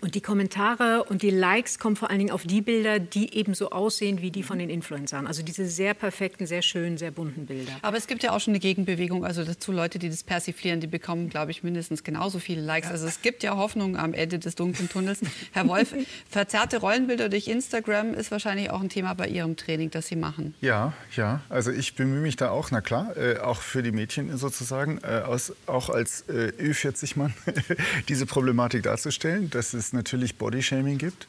Und 0.00 0.14
die 0.14 0.20
Kommentare 0.20 1.04
und 1.04 1.22
die 1.22 1.30
Likes 1.30 1.78
kommen 1.78 1.96
vor 1.96 2.10
allen 2.10 2.18
Dingen 2.18 2.30
auf 2.30 2.44
die 2.44 2.60
Bilder, 2.60 2.98
die 2.98 3.34
eben 3.34 3.54
so 3.54 3.70
aussehen 3.70 4.20
wie 4.20 4.30
die 4.30 4.42
von 4.42 4.58
den 4.58 4.70
Influencern. 4.70 5.26
Also 5.26 5.42
diese 5.42 5.66
sehr 5.66 5.94
perfekten, 5.94 6.46
sehr 6.46 6.62
schönen, 6.62 6.98
sehr 6.98 7.10
bunten 7.10 7.46
Bilder. 7.46 7.72
Aber 7.82 7.96
es 7.96 8.06
gibt 8.06 8.22
ja 8.22 8.32
auch 8.32 8.40
schon 8.40 8.52
eine 8.52 8.60
Gegenbewegung. 8.60 9.24
Also 9.24 9.44
dazu 9.44 9.72
Leute, 9.72 9.98
die 9.98 10.08
das 10.08 10.22
persiflieren, 10.22 10.80
die 10.80 10.86
bekommen, 10.86 11.28
glaube 11.28 11.50
ich, 11.50 11.62
mindestens 11.62 12.04
genauso 12.04 12.38
viele 12.38 12.60
Likes. 12.60 12.90
Also 12.90 13.06
es 13.06 13.22
gibt 13.22 13.42
ja 13.42 13.56
Hoffnung 13.56 13.96
am 13.96 14.14
Ende 14.14 14.38
des 14.38 14.54
dunklen 14.54 14.88
Tunnels. 14.88 15.20
Herr 15.52 15.66
Wolf, 15.68 15.94
verzerrte 16.28 16.78
Rollenbilder 16.78 17.28
durch 17.28 17.48
Instagram 17.48 18.14
ist 18.14 18.30
wahrscheinlich 18.30 18.70
auch 18.70 18.80
ein 18.80 18.88
Thema 18.88 19.14
bei 19.14 19.28
Ihrem 19.28 19.56
Training, 19.56 19.90
das 19.90 20.08
Sie 20.08 20.16
machen. 20.16 20.54
Ja, 20.60 20.92
ja. 21.14 21.40
Also 21.48 21.70
ich 21.70 21.94
bemühe 21.94 22.20
mich 22.20 22.36
da 22.36 22.50
auch, 22.50 22.70
na 22.70 22.80
klar, 22.80 23.16
äh, 23.16 23.38
auch 23.38 23.60
für 23.60 23.82
die 23.82 23.92
Mädchen 23.92 24.36
sozusagen, 24.36 24.98
äh, 25.02 25.22
aus, 25.26 25.52
auch 25.66 25.90
als 25.90 26.22
äh, 26.28 26.52
Ü40-Mann 26.58 27.34
diese 28.08 28.26
Problematik 28.26 28.82
darzustellen. 28.82 29.50
Das 29.50 29.74
ist 29.74 29.85
es 29.86 29.92
natürlich 29.92 30.36
Bodyshaming 30.36 30.98
gibt. 30.98 31.26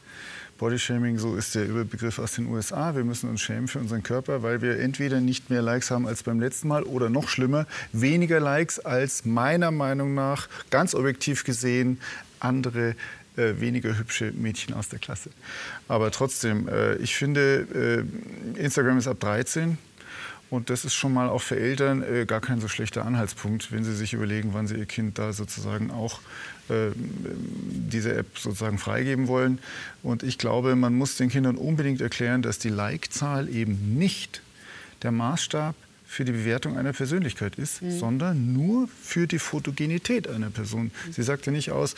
Bodyshaming, 0.58 1.18
so 1.18 1.36
ist 1.36 1.54
der 1.54 1.66
Überbegriff 1.66 2.18
aus 2.18 2.32
den 2.32 2.46
USA. 2.46 2.96
Wir 2.96 3.04
müssen 3.04 3.30
uns 3.30 3.40
schämen 3.40 3.68
für 3.68 3.78
unseren 3.78 4.02
Körper, 4.02 4.42
weil 4.42 4.60
wir 4.60 4.80
entweder 4.80 5.20
nicht 5.20 5.50
mehr 5.50 5.62
Likes 5.62 5.90
haben 5.92 6.06
als 6.06 6.24
beim 6.24 6.40
letzten 6.40 6.66
Mal 6.66 6.82
oder 6.82 7.08
noch 7.08 7.28
schlimmer, 7.28 7.66
weniger 7.92 8.40
Likes 8.40 8.80
als 8.80 9.24
meiner 9.24 9.70
Meinung 9.70 10.14
nach, 10.14 10.48
ganz 10.70 10.94
objektiv 10.94 11.44
gesehen, 11.44 12.00
andere 12.40 12.96
äh, 13.36 13.60
weniger 13.60 13.96
hübsche 13.96 14.32
Mädchen 14.32 14.74
aus 14.74 14.88
der 14.88 14.98
Klasse. 14.98 15.30
Aber 15.86 16.10
trotzdem, 16.10 16.68
äh, 16.68 16.96
ich 16.96 17.14
finde, 17.14 18.04
äh, 18.56 18.60
Instagram 18.60 18.98
ist 18.98 19.06
ab 19.06 19.20
13. 19.20 19.78
Und 20.50 20.70
das 20.70 20.84
ist 20.84 20.94
schon 20.94 21.12
mal 21.12 21.28
auch 21.28 21.42
für 21.42 21.58
Eltern 21.58 22.02
äh, 22.02 22.24
gar 22.24 22.40
kein 22.40 22.60
so 22.60 22.68
schlechter 22.68 23.04
Anhaltspunkt, 23.04 23.70
wenn 23.70 23.84
sie 23.84 23.94
sich 23.94 24.14
überlegen, 24.14 24.54
wann 24.54 24.66
sie 24.66 24.76
ihr 24.76 24.86
Kind 24.86 25.18
da 25.18 25.32
sozusagen 25.32 25.90
auch 25.90 26.20
äh, 26.68 26.90
diese 26.94 28.14
App 28.14 28.38
sozusagen 28.38 28.78
freigeben 28.78 29.28
wollen. 29.28 29.58
Und 30.02 30.22
ich 30.22 30.38
glaube, 30.38 30.74
man 30.74 30.94
muss 30.94 31.16
den 31.16 31.28
Kindern 31.28 31.56
unbedingt 31.56 32.00
erklären, 32.00 32.40
dass 32.40 32.58
die 32.58 32.70
Like-Zahl 32.70 33.48
eben 33.48 33.98
nicht 33.98 34.40
der 35.02 35.12
Maßstab 35.12 35.74
für 36.08 36.24
die 36.24 36.32
Bewertung 36.32 36.78
einer 36.78 36.94
Persönlichkeit 36.94 37.56
ist, 37.56 37.82
mhm. 37.82 37.90
sondern 37.90 38.52
nur 38.54 38.88
für 39.02 39.26
die 39.26 39.38
Fotogenität 39.38 40.26
einer 40.26 40.48
Person. 40.48 40.90
Sie 41.10 41.22
sagt 41.22 41.44
ja 41.44 41.52
nicht 41.52 41.70
aus, 41.70 41.94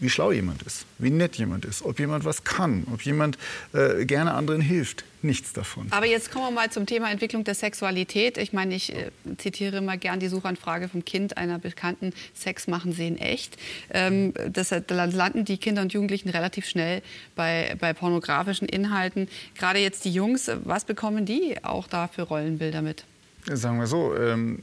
wie 0.00 0.10
schlau 0.10 0.32
jemand 0.32 0.62
ist, 0.62 0.84
wie 0.98 1.08
nett 1.08 1.36
jemand 1.36 1.64
ist, 1.64 1.82
ob 1.82 1.98
jemand 1.98 2.26
was 2.26 2.44
kann, 2.44 2.86
ob 2.92 3.00
jemand 3.00 3.38
äh, 3.72 4.04
gerne 4.04 4.34
anderen 4.34 4.60
hilft. 4.60 5.04
Nichts 5.22 5.54
davon. 5.54 5.86
Aber 5.88 6.04
jetzt 6.04 6.30
kommen 6.30 6.44
wir 6.44 6.50
mal 6.50 6.70
zum 6.70 6.84
Thema 6.84 7.10
Entwicklung 7.10 7.44
der 7.44 7.54
Sexualität. 7.54 8.36
Ich 8.36 8.52
meine, 8.52 8.74
ich 8.74 8.94
äh, 8.94 9.10
zitiere 9.38 9.78
immer 9.78 9.96
gern 9.96 10.20
die 10.20 10.28
Suchanfrage 10.28 10.90
vom 10.90 11.06
Kind 11.06 11.38
einer 11.38 11.58
Bekannten, 11.58 12.12
Sex 12.34 12.66
machen 12.66 12.92
sehen 12.92 13.16
echt. 13.16 13.56
Ähm, 13.88 14.34
da 14.52 15.04
landen 15.06 15.46
die 15.46 15.56
Kinder 15.56 15.80
und 15.80 15.94
Jugendlichen 15.94 16.28
relativ 16.28 16.66
schnell 16.66 17.00
bei, 17.34 17.74
bei 17.80 17.94
pornografischen 17.94 18.68
Inhalten. 18.68 19.28
Gerade 19.56 19.78
jetzt 19.78 20.04
die 20.04 20.12
Jungs, 20.12 20.50
was 20.64 20.84
bekommen 20.84 21.24
die 21.24 21.56
auch 21.64 21.88
da 21.88 22.06
für 22.06 22.22
Rollenbilder 22.22 22.82
mit? 22.82 23.04
Sagen 23.46 23.78
wir 23.78 23.86
so, 23.86 24.16
ähm, 24.16 24.58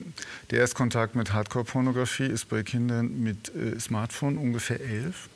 der 0.49 0.59
Erstkontakt 0.59 1.15
mit 1.15 1.33
Hardcore-Pornografie 1.33 2.25
ist 2.25 2.49
bei 2.49 2.63
Kindern 2.63 3.21
mit 3.21 3.51
äh, 3.55 3.79
Smartphone 3.79 4.37
ungefähr 4.37 4.81
elf. 4.81 5.29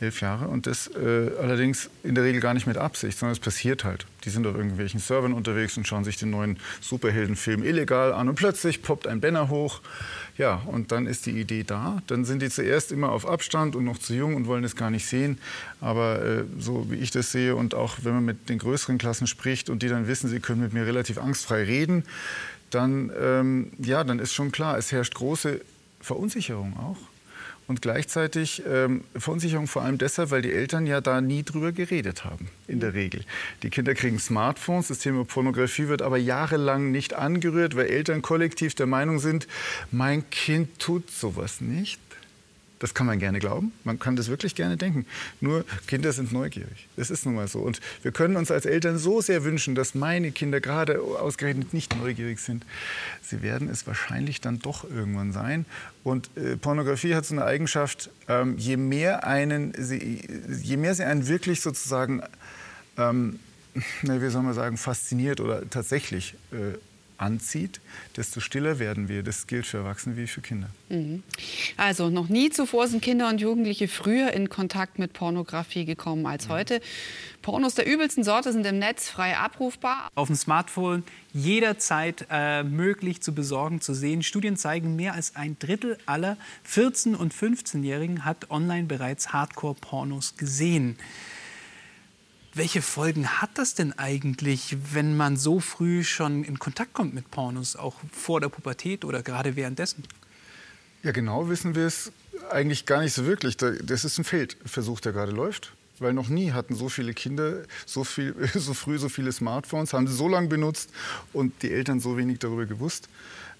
elf 0.00 0.20
Jahre. 0.20 0.48
Und 0.48 0.66
das 0.66 0.88
äh, 0.88 1.30
allerdings 1.40 1.90
in 2.02 2.16
der 2.16 2.24
Regel 2.24 2.40
gar 2.40 2.54
nicht 2.54 2.66
mit 2.66 2.76
Absicht, 2.76 3.18
sondern 3.18 3.34
es 3.34 3.40
passiert 3.40 3.84
halt. 3.84 4.04
Die 4.24 4.30
sind 4.30 4.48
auf 4.48 4.56
irgendwelchen 4.56 4.98
Servern 4.98 5.32
unterwegs 5.32 5.76
und 5.76 5.86
schauen 5.86 6.02
sich 6.02 6.16
den 6.16 6.30
neuen 6.30 6.58
Superheldenfilm 6.80 7.62
illegal 7.62 8.12
an 8.12 8.28
und 8.28 8.34
plötzlich 8.34 8.82
poppt 8.82 9.06
ein 9.06 9.20
Banner 9.20 9.48
hoch. 9.48 9.80
Ja, 10.36 10.60
und 10.66 10.90
dann 10.90 11.06
ist 11.06 11.24
die 11.24 11.40
Idee 11.40 11.62
da. 11.62 12.02
Dann 12.08 12.24
sind 12.24 12.42
die 12.42 12.50
zuerst 12.50 12.90
immer 12.90 13.10
auf 13.10 13.26
Abstand 13.26 13.76
und 13.76 13.84
noch 13.84 13.98
zu 13.98 14.12
jung 14.12 14.34
und 14.34 14.48
wollen 14.48 14.64
es 14.64 14.74
gar 14.74 14.90
nicht 14.90 15.06
sehen. 15.06 15.38
Aber 15.80 16.20
äh, 16.20 16.44
so 16.58 16.90
wie 16.90 16.96
ich 16.96 17.12
das 17.12 17.30
sehe 17.30 17.54
und 17.54 17.76
auch 17.76 17.98
wenn 18.02 18.14
man 18.14 18.24
mit 18.24 18.48
den 18.48 18.58
größeren 18.58 18.98
Klassen 18.98 19.28
spricht 19.28 19.70
und 19.70 19.84
die 19.84 19.88
dann 19.88 20.08
wissen, 20.08 20.28
sie 20.28 20.40
können 20.40 20.60
mit 20.60 20.74
mir 20.74 20.84
relativ 20.84 21.16
angstfrei 21.16 21.62
reden, 21.62 22.04
dann, 22.70 23.10
ähm, 23.20 23.72
ja, 23.78 24.04
dann 24.04 24.18
ist 24.18 24.34
schon 24.34 24.52
klar, 24.52 24.78
es 24.78 24.92
herrscht 24.92 25.14
große 25.14 25.60
Verunsicherung 26.00 26.76
auch. 26.76 26.98
Und 27.68 27.82
gleichzeitig 27.82 28.62
ähm, 28.64 29.02
Verunsicherung 29.16 29.66
vor 29.66 29.82
allem 29.82 29.98
deshalb, 29.98 30.30
weil 30.30 30.42
die 30.42 30.52
Eltern 30.52 30.86
ja 30.86 31.00
da 31.00 31.20
nie 31.20 31.42
drüber 31.42 31.72
geredet 31.72 32.24
haben, 32.24 32.48
in 32.68 32.78
der 32.78 32.94
Regel. 32.94 33.24
Die 33.64 33.70
Kinder 33.70 33.94
kriegen 33.94 34.20
Smartphones, 34.20 34.86
das 34.86 35.00
Thema 35.00 35.24
Pornografie 35.24 35.88
wird 35.88 36.00
aber 36.00 36.16
jahrelang 36.16 36.92
nicht 36.92 37.14
angerührt, 37.14 37.74
weil 37.74 37.86
Eltern 37.86 38.22
kollektiv 38.22 38.76
der 38.76 38.86
Meinung 38.86 39.18
sind, 39.18 39.48
mein 39.90 40.30
Kind 40.30 40.78
tut 40.78 41.10
sowas 41.10 41.60
nicht. 41.60 42.00
Das 42.78 42.92
kann 42.92 43.06
man 43.06 43.18
gerne 43.18 43.38
glauben. 43.38 43.72
Man 43.84 43.98
kann 43.98 44.16
das 44.16 44.28
wirklich 44.28 44.54
gerne 44.54 44.76
denken. 44.76 45.06
Nur 45.40 45.64
Kinder 45.86 46.12
sind 46.12 46.32
neugierig. 46.32 46.88
Das 46.96 47.10
ist 47.10 47.24
nun 47.24 47.34
mal 47.34 47.48
so. 47.48 47.60
Und 47.60 47.80
wir 48.02 48.12
können 48.12 48.36
uns 48.36 48.50
als 48.50 48.66
Eltern 48.66 48.98
so 48.98 49.22
sehr 49.22 49.44
wünschen, 49.44 49.74
dass 49.74 49.94
meine 49.94 50.30
Kinder 50.30 50.60
gerade 50.60 51.00
ausgerechnet 51.00 51.72
nicht 51.72 51.96
neugierig 51.96 52.38
sind. 52.38 52.66
Sie 53.22 53.40
werden 53.40 53.70
es 53.70 53.86
wahrscheinlich 53.86 54.42
dann 54.42 54.58
doch 54.58 54.84
irgendwann 54.84 55.32
sein. 55.32 55.64
Und 56.04 56.28
äh, 56.36 56.56
Pornografie 56.56 57.14
hat 57.14 57.24
so 57.24 57.34
eine 57.34 57.46
Eigenschaft, 57.46 58.10
ähm, 58.28 58.58
je, 58.58 58.76
mehr 58.76 59.26
einen, 59.26 59.72
sie, 59.78 60.20
je 60.62 60.76
mehr 60.76 60.94
sie 60.94 61.04
einen 61.04 61.28
wirklich 61.28 61.62
sozusagen, 61.62 62.22
ähm, 62.98 63.40
wie 64.02 64.28
soll 64.28 64.42
man 64.42 64.54
sagen, 64.54 64.76
fasziniert 64.76 65.40
oder 65.40 65.68
tatsächlich 65.70 66.34
äh, 66.52 66.76
anzieht, 67.18 67.80
desto 68.16 68.40
stiller 68.40 68.78
werden 68.78 69.08
wir. 69.08 69.22
Das 69.22 69.46
gilt 69.46 69.66
für 69.66 69.78
Erwachsene 69.78 70.16
wie 70.16 70.26
für 70.26 70.40
Kinder. 70.40 70.68
Mhm. 70.88 71.22
Also 71.76 72.10
noch 72.10 72.28
nie 72.28 72.50
zuvor 72.50 72.88
sind 72.88 73.02
Kinder 73.02 73.28
und 73.28 73.40
Jugendliche 73.40 73.88
früher 73.88 74.32
in 74.32 74.48
Kontakt 74.48 74.98
mit 74.98 75.12
Pornografie 75.12 75.84
gekommen 75.84 76.26
als 76.26 76.48
mhm. 76.48 76.52
heute. 76.52 76.80
Pornos 77.42 77.74
der 77.74 77.86
übelsten 77.86 78.24
Sorte 78.24 78.52
sind 78.52 78.66
im 78.66 78.78
Netz 78.78 79.08
frei 79.08 79.36
abrufbar. 79.36 80.08
Auf 80.14 80.26
dem 80.28 80.36
Smartphone 80.36 81.04
jederzeit 81.32 82.26
äh, 82.30 82.62
möglich 82.64 83.22
zu 83.22 83.34
besorgen, 83.34 83.80
zu 83.80 83.94
sehen. 83.94 84.22
Studien 84.22 84.56
zeigen, 84.56 84.96
mehr 84.96 85.14
als 85.14 85.36
ein 85.36 85.56
Drittel 85.58 85.98
aller 86.06 86.36
14- 86.68 87.14
und 87.14 87.32
15-Jährigen 87.32 88.24
hat 88.24 88.50
online 88.50 88.86
bereits 88.86 89.32
Hardcore-Pornos 89.32 90.36
gesehen. 90.36 90.98
Welche 92.56 92.80
Folgen 92.80 93.28
hat 93.28 93.50
das 93.58 93.74
denn 93.74 93.92
eigentlich, 93.98 94.78
wenn 94.94 95.14
man 95.14 95.36
so 95.36 95.60
früh 95.60 96.02
schon 96.02 96.42
in 96.42 96.58
Kontakt 96.58 96.94
kommt 96.94 97.12
mit 97.12 97.30
Pornos, 97.30 97.76
auch 97.76 97.96
vor 98.10 98.40
der 98.40 98.48
Pubertät 98.48 99.04
oder 99.04 99.22
gerade 99.22 99.56
währenddessen? 99.56 100.04
Ja, 101.02 101.12
genau 101.12 101.50
wissen 101.50 101.74
wir 101.74 101.84
es 101.86 102.12
eigentlich 102.48 102.86
gar 102.86 103.02
nicht 103.02 103.12
so 103.12 103.26
wirklich. 103.26 103.58
Das 103.58 104.06
ist 104.06 104.16
ein 104.16 104.24
Feldversuch, 104.24 105.00
der 105.00 105.12
gerade 105.12 105.32
läuft. 105.32 105.74
Weil 105.98 106.14
noch 106.14 106.28
nie 106.28 106.52
hatten 106.52 106.74
so 106.74 106.88
viele 106.88 107.12
Kinder 107.12 107.64
so, 107.84 108.04
viel, 108.04 108.34
so 108.54 108.72
früh 108.72 108.96
so 108.96 109.10
viele 109.10 109.32
Smartphones, 109.32 109.92
haben 109.92 110.06
sie 110.06 110.14
so 110.14 110.26
lange 110.26 110.48
benutzt 110.48 110.88
und 111.34 111.62
die 111.62 111.70
Eltern 111.70 112.00
so 112.00 112.16
wenig 112.16 112.38
darüber 112.38 112.64
gewusst. 112.64 113.10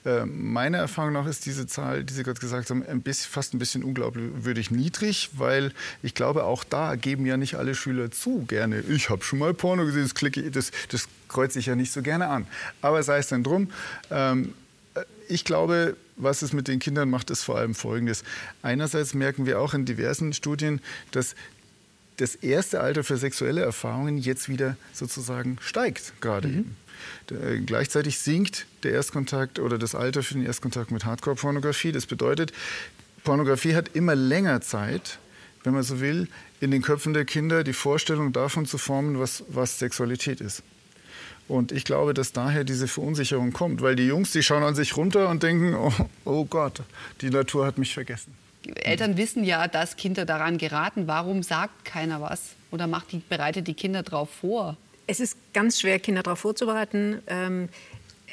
Ähm, 0.07 0.53
meiner 0.53 0.79
Erfahrung 0.79 1.15
nach 1.15 1.27
ist 1.27 1.47
diese 1.47 1.67
Zahl, 1.67 2.05
die 2.05 2.15
Sie 2.15 2.23
gerade 2.23 2.39
gesagt 2.39 2.71
haben, 2.71 2.87
ein 2.87 3.03
bisschen, 3.03 3.29
fast 3.29 3.55
ein 3.55 3.59
bisschen 3.59 3.83
unglaubwürdig 3.83 4.71
niedrig, 4.71 5.31
weil 5.33 5.73
ich 6.01 6.15
glaube, 6.15 6.45
auch 6.45 6.63
da 6.63 6.95
geben 6.95 7.27
ja 7.27 7.37
nicht 7.37 7.57
alle 7.57 7.75
Schüler 7.75 8.13
zu 8.13 8.45
gerne. 8.47 8.85
Ich 8.89 9.11
habe 9.11 9.25
schon 9.25 9.41
mal 9.41 9.53
Porno 9.53 9.85
gesehen, 9.85 10.05
das, 10.05 10.15
klicke, 10.15 10.49
das, 10.53 10.71
das 10.91 11.09
kreuze 11.27 11.59
ich 11.59 11.67
ja 11.67 11.75
nicht 11.75 11.91
so 11.91 12.03
gerne 12.03 12.29
an. 12.29 12.47
Aber 12.83 13.03
sei 13.03 13.19
es 13.19 13.27
denn 13.27 13.43
drum. 13.43 13.73
Ähm, 14.13 14.55
ich 15.27 15.45
glaube, 15.45 15.97
was 16.17 16.43
es 16.43 16.53
mit 16.53 16.69
den 16.69 16.79
Kindern 16.79 17.11
macht, 17.11 17.31
ist 17.31 17.43
vor 17.43 17.59
allem 17.59 17.75
Folgendes. 17.75 18.23
Einerseits 18.63 19.13
merken 19.13 19.45
wir 19.45 19.61
auch 19.61 19.75
in 19.75 19.87
diversen 19.87 20.33
Studien, 20.35 20.81
dass 21.11 21.35
das 22.19 22.37
erste 22.37 22.81
Alter 22.81 23.03
für 23.03 23.17
sexuelle 23.17 23.63
Erfahrungen 23.63 24.19
jetzt 24.19 24.49
wieder 24.49 24.77
sozusagen 24.93 25.59
steigt, 25.61 26.13
gerade 26.21 26.47
mhm. 26.47 26.59
eben. 26.59 26.77
Äh, 27.31 27.59
gleichzeitig 27.59 28.19
sinkt 28.19 28.67
der 28.83 28.93
Erstkontakt 28.93 29.59
oder 29.59 29.79
das 29.79 29.95
Alter 29.95 30.23
für 30.23 30.35
den 30.35 30.45
Erstkontakt 30.47 30.91
mit 30.91 31.05
Hardcore-Pornografie. 31.05 31.93
Das 31.93 32.07
bedeutet, 32.07 32.53
Pornografie 33.25 33.75
hat 33.75 33.89
immer 33.95 34.15
länger 34.15 34.61
Zeit, 34.61 35.19
wenn 35.65 35.75
man 35.75 35.83
so 35.83 36.01
will, 36.01 36.29
in 36.61 36.71
den 36.71 36.83
Köpfen 36.83 37.13
der 37.13 37.25
Kinder 37.25 37.65
die 37.65 37.73
Vorstellung 37.73 38.33
davon 38.33 38.67
zu 38.67 38.79
formen, 38.79 39.19
was, 39.19 39.45
was 39.49 39.79
Sexualität 39.79 40.41
ist. 40.41 40.63
Und 41.49 41.71
ich 41.71 41.85
glaube, 41.85 42.15
dass 42.15 42.33
daher 42.33 42.65
diese 42.65 42.89
Verunsicherung 42.89 43.53
kommt, 43.53 43.81
weil 43.81 43.95
die 43.95 44.07
Jungs, 44.07 44.33
die 44.33 44.43
schauen 44.43 44.63
an 44.63 44.75
sich 44.75 44.97
runter 44.97 45.29
und 45.29 45.43
denken, 45.43 45.75
oh, 45.75 45.93
oh 46.25 46.45
Gott, 46.45 46.83
die 47.21 47.31
Natur 47.31 47.67
hat 47.67 47.79
mich 47.79 47.95
vergessen. 47.95 48.35
Eltern 48.75 49.17
wissen 49.17 49.45
ja, 49.45 49.69
dass 49.69 49.97
Kinder 49.97 50.25
daran 50.25 50.59
geraten. 50.59 51.07
Warum 51.07 51.43
sagt 51.43 51.85
keiner 51.85 52.21
was? 52.21 52.55
Oder 52.73 52.89
macht 52.89 53.13
die, 53.13 53.23
bereitet 53.29 53.69
die 53.69 53.75
Kinder 53.75 54.03
darauf 54.03 54.31
vor? 54.31 54.77
Es 55.07 55.21
ist 55.21 55.37
ganz 55.53 55.81
schwer, 55.81 55.99
Kinder 55.99 56.23
darauf 56.23 56.41
vorzubereiten. 56.41 57.23
Ähm, 57.27 57.69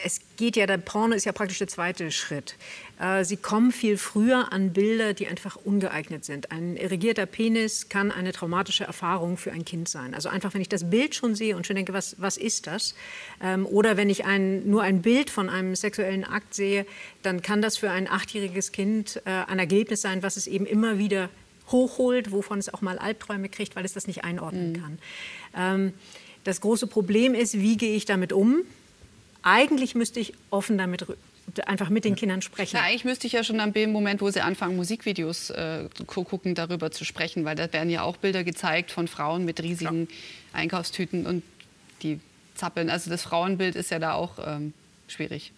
es 0.03 0.21
geht 0.37 0.55
ja, 0.55 0.65
der 0.65 0.77
Porno 0.77 1.15
ist 1.15 1.25
ja 1.25 1.31
praktisch 1.31 1.59
der 1.59 1.67
zweite 1.67 2.11
Schritt. 2.11 2.55
Äh, 2.99 3.23
sie 3.23 3.37
kommen 3.37 3.71
viel 3.71 3.97
früher 3.97 4.51
an 4.51 4.73
Bilder, 4.73 5.13
die 5.13 5.27
einfach 5.27 5.55
ungeeignet 5.55 6.25
sind. 6.25 6.51
Ein 6.51 6.77
irrigierter 6.77 7.25
Penis 7.25 7.89
kann 7.89 8.11
eine 8.11 8.31
traumatische 8.31 8.85
Erfahrung 8.85 9.37
für 9.37 9.51
ein 9.51 9.65
Kind 9.65 9.87
sein. 9.87 10.15
Also 10.15 10.29
einfach, 10.29 10.53
wenn 10.53 10.61
ich 10.61 10.69
das 10.69 10.89
Bild 10.89 11.15
schon 11.15 11.35
sehe 11.35 11.55
und 11.55 11.67
schon 11.67 11.75
denke, 11.75 11.93
was, 11.93 12.15
was 12.19 12.37
ist 12.37 12.67
das? 12.67 12.95
Ähm, 13.41 13.65
oder 13.65 13.97
wenn 13.97 14.09
ich 14.09 14.25
ein, 14.25 14.67
nur 14.69 14.81
ein 14.81 15.01
Bild 15.01 15.29
von 15.29 15.49
einem 15.49 15.75
sexuellen 15.75 16.23
Akt 16.23 16.53
sehe, 16.53 16.85
dann 17.21 17.41
kann 17.41 17.61
das 17.61 17.77
für 17.77 17.91
ein 17.91 18.09
achtjähriges 18.09 18.71
Kind 18.71 19.21
äh, 19.25 19.29
ein 19.29 19.59
Ergebnis 19.59 20.01
sein, 20.01 20.23
was 20.23 20.37
es 20.37 20.47
eben 20.47 20.65
immer 20.65 20.97
wieder 20.97 21.29
hochholt, 21.71 22.31
wovon 22.31 22.59
es 22.59 22.73
auch 22.73 22.81
mal 22.81 22.97
Albträume 22.97 23.47
kriegt, 23.47 23.75
weil 23.75 23.85
es 23.85 23.93
das 23.93 24.07
nicht 24.07 24.23
einordnen 24.23 24.71
mhm. 24.71 24.81
kann. 24.81 24.99
Ähm, 25.55 25.93
das 26.43 26.61
große 26.61 26.87
Problem 26.87 27.33
ist, 27.35 27.59
wie 27.59 27.77
gehe 27.77 27.95
ich 27.95 28.05
damit 28.05 28.33
um? 28.33 28.61
Eigentlich 29.41 29.95
müsste 29.95 30.19
ich 30.19 30.33
offen 30.49 30.77
damit 30.77 31.05
einfach 31.65 31.89
mit 31.89 32.05
den 32.05 32.15
Kindern 32.15 32.41
sprechen. 32.41 32.77
Ja, 32.77 32.83
eigentlich 32.83 33.05
müsste 33.05 33.27
ich 33.27 33.33
ja 33.33 33.43
schon 33.43 33.59
am 33.59 33.73
Moment, 33.91 34.21
wo 34.21 34.29
sie 34.29 34.41
anfangen, 34.41 34.75
Musikvideos 34.77 35.49
äh, 35.49 35.89
gucken, 36.05 36.55
darüber 36.55 36.91
zu 36.91 37.03
sprechen, 37.05 37.43
weil 37.45 37.55
da 37.55 37.71
werden 37.71 37.89
ja 37.89 38.03
auch 38.03 38.17
Bilder 38.17 38.43
gezeigt 38.43 38.91
von 38.91 39.07
Frauen 39.07 39.45
mit 39.45 39.61
riesigen 39.61 40.07
ja. 40.09 40.59
Einkaufstüten 40.59 41.25
und 41.25 41.43
die 42.01 42.19
zappeln. 42.55 42.89
Also 42.89 43.09
das 43.09 43.23
Frauenbild 43.23 43.75
ist 43.75 43.91
ja 43.91 43.99
da 43.99 44.13
auch 44.13 44.37
ähm, 44.45 44.73
schwierig. 45.07 45.51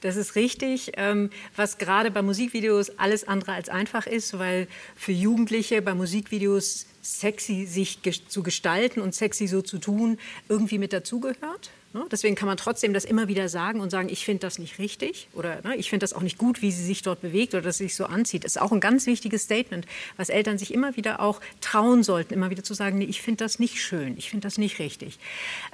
Das 0.00 0.16
ist 0.16 0.34
richtig, 0.34 0.92
ähm, 0.96 1.30
was 1.56 1.78
gerade 1.78 2.10
bei 2.10 2.22
Musikvideos 2.22 2.98
alles 2.98 3.28
andere 3.28 3.52
als 3.52 3.68
einfach 3.68 4.06
ist, 4.06 4.38
weil 4.38 4.66
für 4.96 5.12
Jugendliche 5.12 5.82
bei 5.82 5.94
Musikvideos 5.94 6.86
sexy 7.02 7.66
sich 7.66 8.00
zu 8.28 8.42
gestalten 8.42 9.00
und 9.00 9.14
sexy 9.14 9.46
so 9.46 9.62
zu 9.62 9.78
tun 9.78 10.18
irgendwie 10.48 10.78
mit 10.78 10.92
dazugehört. 10.92 11.70
Ne? 11.92 12.06
Deswegen 12.08 12.36
kann 12.36 12.46
man 12.46 12.56
trotzdem 12.56 12.92
das 12.92 13.04
immer 13.04 13.26
wieder 13.26 13.48
sagen 13.48 13.80
und 13.80 13.90
sagen, 13.90 14.08
ich 14.08 14.24
finde 14.24 14.42
das 14.42 14.60
nicht 14.60 14.78
richtig 14.78 15.26
oder 15.32 15.60
ne, 15.62 15.74
ich 15.74 15.90
finde 15.90 16.04
das 16.04 16.12
auch 16.12 16.20
nicht 16.20 16.38
gut, 16.38 16.62
wie 16.62 16.70
sie 16.70 16.84
sich 16.84 17.02
dort 17.02 17.20
bewegt 17.20 17.52
oder 17.52 17.64
dass 17.64 17.78
sie 17.78 17.84
sich 17.84 17.96
so 17.96 18.04
anzieht. 18.04 18.44
Das 18.44 18.54
ist 18.54 18.62
auch 18.62 18.70
ein 18.70 18.78
ganz 18.78 19.06
wichtiges 19.06 19.42
Statement, 19.42 19.86
was 20.16 20.28
Eltern 20.28 20.56
sich 20.56 20.72
immer 20.72 20.96
wieder 20.96 21.18
auch 21.18 21.40
trauen 21.60 22.04
sollten, 22.04 22.32
immer 22.32 22.50
wieder 22.50 22.62
zu 22.62 22.74
sagen, 22.74 22.98
nee, 22.98 23.06
ich 23.06 23.22
finde 23.22 23.42
das 23.44 23.58
nicht 23.58 23.82
schön, 23.82 24.16
ich 24.16 24.30
finde 24.30 24.46
das 24.46 24.56
nicht 24.56 24.78
richtig. 24.78 25.18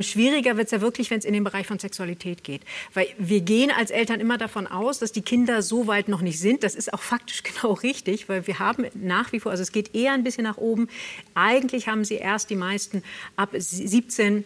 Schwieriger 0.00 0.56
wird 0.56 0.68
es 0.68 0.70
ja 0.70 0.80
wirklich, 0.80 1.10
wenn 1.10 1.18
es 1.18 1.26
in 1.26 1.34
den 1.34 1.44
Bereich 1.44 1.66
von 1.66 1.78
Sexualität 1.78 2.44
geht. 2.44 2.62
Weil 2.94 3.08
wir 3.18 3.42
gehen 3.42 3.70
als 3.70 3.90
Eltern 3.90 4.18
immer 4.18 4.38
davon 4.38 4.66
aus, 4.66 4.98
dass 4.98 5.12
die 5.12 5.20
Kinder 5.20 5.60
so 5.60 5.86
weit 5.86 6.08
noch 6.08 6.22
nicht 6.22 6.40
sind. 6.40 6.62
Das 6.62 6.74
ist 6.74 6.94
auch 6.94 7.02
faktisch 7.02 7.42
genau 7.42 7.74
richtig, 7.74 8.30
weil 8.30 8.46
wir 8.46 8.58
haben 8.58 8.86
nach 8.94 9.32
wie 9.32 9.40
vor, 9.40 9.52
also 9.52 9.62
es 9.62 9.70
geht 9.70 9.94
eher 9.94 10.14
ein 10.14 10.24
bisschen 10.24 10.44
nach 10.44 10.56
oben. 10.56 10.88
Eigentlich 11.34 11.88
haben 11.88 12.06
sie 12.06 12.14
erst 12.14 12.48
die 12.48 12.56
meisten 12.56 13.02
ab 13.36 13.50
17 13.52 14.44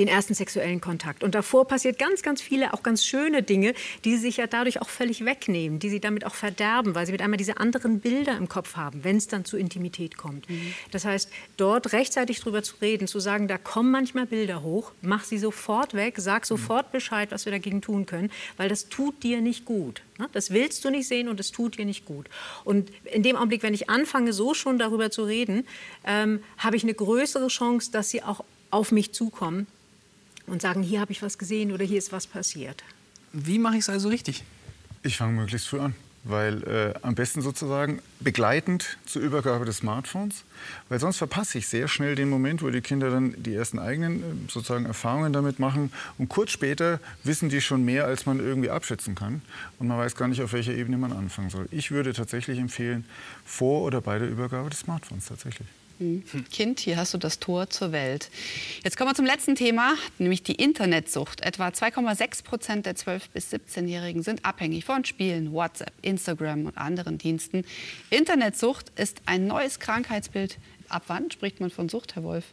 den 0.00 0.08
ersten 0.08 0.34
sexuellen 0.34 0.80
Kontakt. 0.80 1.22
Und 1.22 1.34
davor 1.34 1.66
passiert 1.66 1.98
ganz, 1.98 2.22
ganz 2.22 2.40
viele, 2.40 2.74
auch 2.74 2.82
ganz 2.82 3.04
schöne 3.04 3.42
Dinge, 3.42 3.74
die 4.04 4.16
sie 4.16 4.22
sich 4.22 4.38
ja 4.38 4.46
dadurch 4.46 4.80
auch 4.80 4.88
völlig 4.88 5.24
wegnehmen, 5.24 5.78
die 5.78 5.90
sie 5.90 6.00
damit 6.00 6.24
auch 6.24 6.34
verderben, 6.34 6.94
weil 6.94 7.06
sie 7.06 7.12
mit 7.12 7.22
einmal 7.22 7.36
diese 7.36 7.58
anderen 7.58 8.00
Bilder 8.00 8.36
im 8.36 8.48
Kopf 8.48 8.76
haben, 8.76 9.04
wenn 9.04 9.16
es 9.16 9.28
dann 9.28 9.44
zu 9.44 9.56
Intimität 9.56 10.16
kommt. 10.16 10.48
Mhm. 10.48 10.74
Das 10.90 11.04
heißt, 11.04 11.30
dort 11.56 11.92
rechtzeitig 11.92 12.40
drüber 12.40 12.62
zu 12.62 12.76
reden, 12.80 13.06
zu 13.06 13.20
sagen, 13.20 13.48
da 13.48 13.58
kommen 13.58 13.90
manchmal 13.90 14.26
Bilder 14.26 14.62
hoch, 14.62 14.92
mach 15.02 15.24
sie 15.24 15.38
sofort 15.38 15.94
weg, 15.94 16.14
sag 16.18 16.46
sofort 16.46 16.92
Bescheid, 16.92 17.30
was 17.30 17.44
wir 17.44 17.52
dagegen 17.52 17.82
tun 17.82 18.06
können, 18.06 18.30
weil 18.56 18.68
das 18.68 18.88
tut 18.88 19.22
dir 19.22 19.40
nicht 19.40 19.64
gut. 19.64 20.02
Ne? 20.18 20.28
Das 20.32 20.50
willst 20.50 20.84
du 20.84 20.90
nicht 20.90 21.08
sehen 21.08 21.28
und 21.28 21.40
es 21.40 21.52
tut 21.52 21.78
dir 21.78 21.84
nicht 21.84 22.06
gut. 22.06 22.28
Und 22.64 22.90
in 23.04 23.22
dem 23.22 23.36
Augenblick, 23.36 23.62
wenn 23.62 23.74
ich 23.74 23.90
anfange, 23.90 24.32
so 24.32 24.54
schon 24.54 24.78
darüber 24.78 25.10
zu 25.10 25.24
reden, 25.24 25.66
ähm, 26.04 26.42
habe 26.58 26.76
ich 26.76 26.84
eine 26.84 26.94
größere 26.94 27.48
Chance, 27.48 27.90
dass 27.90 28.10
sie 28.10 28.22
auch 28.22 28.44
auf 28.70 28.92
mich 28.92 29.12
zukommen 29.12 29.66
und 30.50 30.62
sagen, 30.62 30.82
hier 30.82 31.00
habe 31.00 31.12
ich 31.12 31.22
was 31.22 31.38
gesehen 31.38 31.72
oder 31.72 31.84
hier 31.84 31.98
ist 31.98 32.12
was 32.12 32.26
passiert. 32.26 32.82
Wie 33.32 33.58
mache 33.58 33.74
ich 33.74 33.80
es 33.80 33.88
also 33.88 34.08
richtig? 34.08 34.42
Ich 35.02 35.16
fange 35.16 35.32
möglichst 35.32 35.68
früh 35.68 35.80
an. 35.80 35.94
weil 36.22 36.62
äh, 36.64 36.94
am 37.02 37.14
besten 37.14 37.40
sozusagen 37.40 38.00
begleitend 38.20 38.98
zur 39.06 39.22
Übergabe 39.22 39.64
des 39.64 39.78
Smartphones, 39.78 40.44
weil 40.88 41.00
sonst 41.00 41.16
verpasse 41.16 41.56
ich 41.58 41.66
sehr 41.66 41.88
schnell 41.88 42.14
den 42.14 42.28
Moment, 42.28 42.62
wo 42.62 42.68
die 42.68 42.82
Kinder 42.82 43.10
dann 43.10 43.34
die 43.42 43.54
ersten 43.54 43.78
eigenen 43.78 44.20
äh, 44.20 44.50
sozusagen 44.50 44.84
Erfahrungen 44.84 45.32
damit 45.32 45.58
machen 45.58 45.90
und 46.18 46.28
kurz 46.28 46.50
später 46.50 47.00
wissen 47.24 47.48
die 47.48 47.62
schon 47.62 47.84
mehr, 47.84 48.04
als 48.04 48.26
man 48.26 48.38
irgendwie 48.38 48.70
abschätzen 48.70 49.14
kann 49.14 49.40
und 49.78 49.88
man 49.88 49.96
weiß 49.96 50.14
gar 50.14 50.28
nicht, 50.28 50.42
auf 50.42 50.52
welcher 50.52 50.74
Ebene 50.74 50.98
man 50.98 51.12
anfangen 51.12 51.48
soll. 51.48 51.66
Ich 51.70 51.90
würde 51.90 52.12
tatsächlich 52.12 52.58
empfehlen, 52.58 53.06
vor 53.44 53.82
oder 53.82 54.02
bei 54.02 54.18
der 54.18 54.28
Übergabe 54.28 54.68
des 54.68 54.80
Smartphones 54.80 55.24
tatsächlich. 55.26 55.68
Hm. 56.00 56.24
Kind, 56.50 56.80
hier 56.80 56.96
hast 56.96 57.12
du 57.12 57.18
das 57.18 57.40
Tor 57.40 57.68
zur 57.68 57.92
Welt. 57.92 58.30
Jetzt 58.82 58.96
kommen 58.96 59.10
wir 59.10 59.14
zum 59.14 59.26
letzten 59.26 59.54
Thema, 59.54 59.96
nämlich 60.18 60.42
die 60.42 60.54
Internetsucht. 60.54 61.42
Etwa 61.42 61.68
2,6 61.68 62.42
Prozent 62.42 62.86
der 62.86 62.96
12- 62.96 63.24
bis 63.34 63.52
17-Jährigen 63.52 64.22
sind 64.22 64.46
abhängig 64.46 64.86
von 64.86 65.04
Spielen, 65.04 65.52
WhatsApp, 65.52 65.92
Instagram 66.00 66.64
und 66.64 66.78
anderen 66.78 67.18
Diensten. 67.18 67.66
Internetsucht 68.08 68.90
ist 68.96 69.20
ein 69.26 69.46
neues 69.46 69.78
Krankheitsbild. 69.78 70.56
Ab 70.88 71.04
wann 71.08 71.30
spricht 71.30 71.60
man 71.60 71.68
von 71.68 71.90
Sucht, 71.90 72.14
Herr 72.14 72.22
Wolf? 72.22 72.46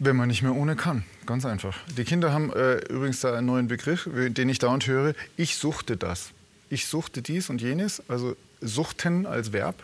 Wenn 0.00 0.16
man 0.16 0.26
nicht 0.28 0.42
mehr 0.42 0.56
ohne 0.56 0.74
kann, 0.74 1.04
ganz 1.26 1.46
einfach. 1.46 1.78
Die 1.96 2.04
Kinder 2.04 2.32
haben 2.32 2.52
äh, 2.52 2.78
übrigens 2.88 3.20
da 3.20 3.36
einen 3.36 3.46
neuen 3.46 3.68
Begriff, 3.68 4.08
den 4.12 4.48
ich 4.48 4.58
dauernd 4.58 4.88
höre. 4.88 5.14
Ich 5.36 5.56
suchte 5.56 5.96
das. 5.96 6.30
Ich 6.70 6.86
suchte 6.86 7.22
dies 7.22 7.50
und 7.50 7.62
jenes, 7.62 8.02
also 8.08 8.36
suchten 8.60 9.26
als 9.26 9.52
Verb. 9.52 9.76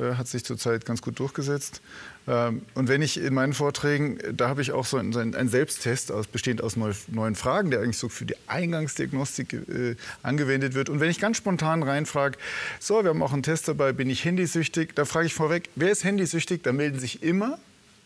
Äh, 0.00 0.14
hat 0.14 0.28
sich 0.28 0.44
zurzeit 0.44 0.86
ganz 0.86 1.02
gut 1.02 1.18
durchgesetzt. 1.18 1.82
Ähm, 2.26 2.62
und 2.74 2.88
wenn 2.88 3.02
ich 3.02 3.18
in 3.20 3.34
meinen 3.34 3.52
Vorträgen, 3.52 4.18
da 4.34 4.48
habe 4.48 4.62
ich 4.62 4.72
auch 4.72 4.86
so 4.86 4.96
einen, 4.96 5.48
Selbsttest 5.48 6.10
aus, 6.10 6.26
bestehend 6.26 6.62
aus 6.62 6.76
neun 6.76 7.34
Fragen, 7.34 7.70
der 7.70 7.80
eigentlich 7.80 7.98
so 7.98 8.08
für 8.08 8.24
die 8.24 8.36
Eingangsdiagnostik 8.46 9.52
äh, 9.52 9.96
angewendet 10.22 10.74
wird. 10.74 10.88
Und 10.88 11.00
wenn 11.00 11.10
ich 11.10 11.20
ganz 11.20 11.36
spontan 11.36 11.82
reinfrage, 11.82 12.38
so, 12.78 13.02
wir 13.02 13.10
haben 13.10 13.22
auch 13.22 13.32
einen 13.32 13.42
Test 13.42 13.68
dabei, 13.68 13.92
bin 13.92 14.08
ich 14.08 14.24
handysüchtig? 14.24 14.94
Da 14.94 15.04
frage 15.04 15.26
ich 15.26 15.34
vorweg, 15.34 15.68
wer 15.74 15.90
ist 15.90 16.04
handysüchtig? 16.04 16.62
Da 16.62 16.72
melden 16.72 16.98
sich 16.98 17.22
immer, 17.22 17.58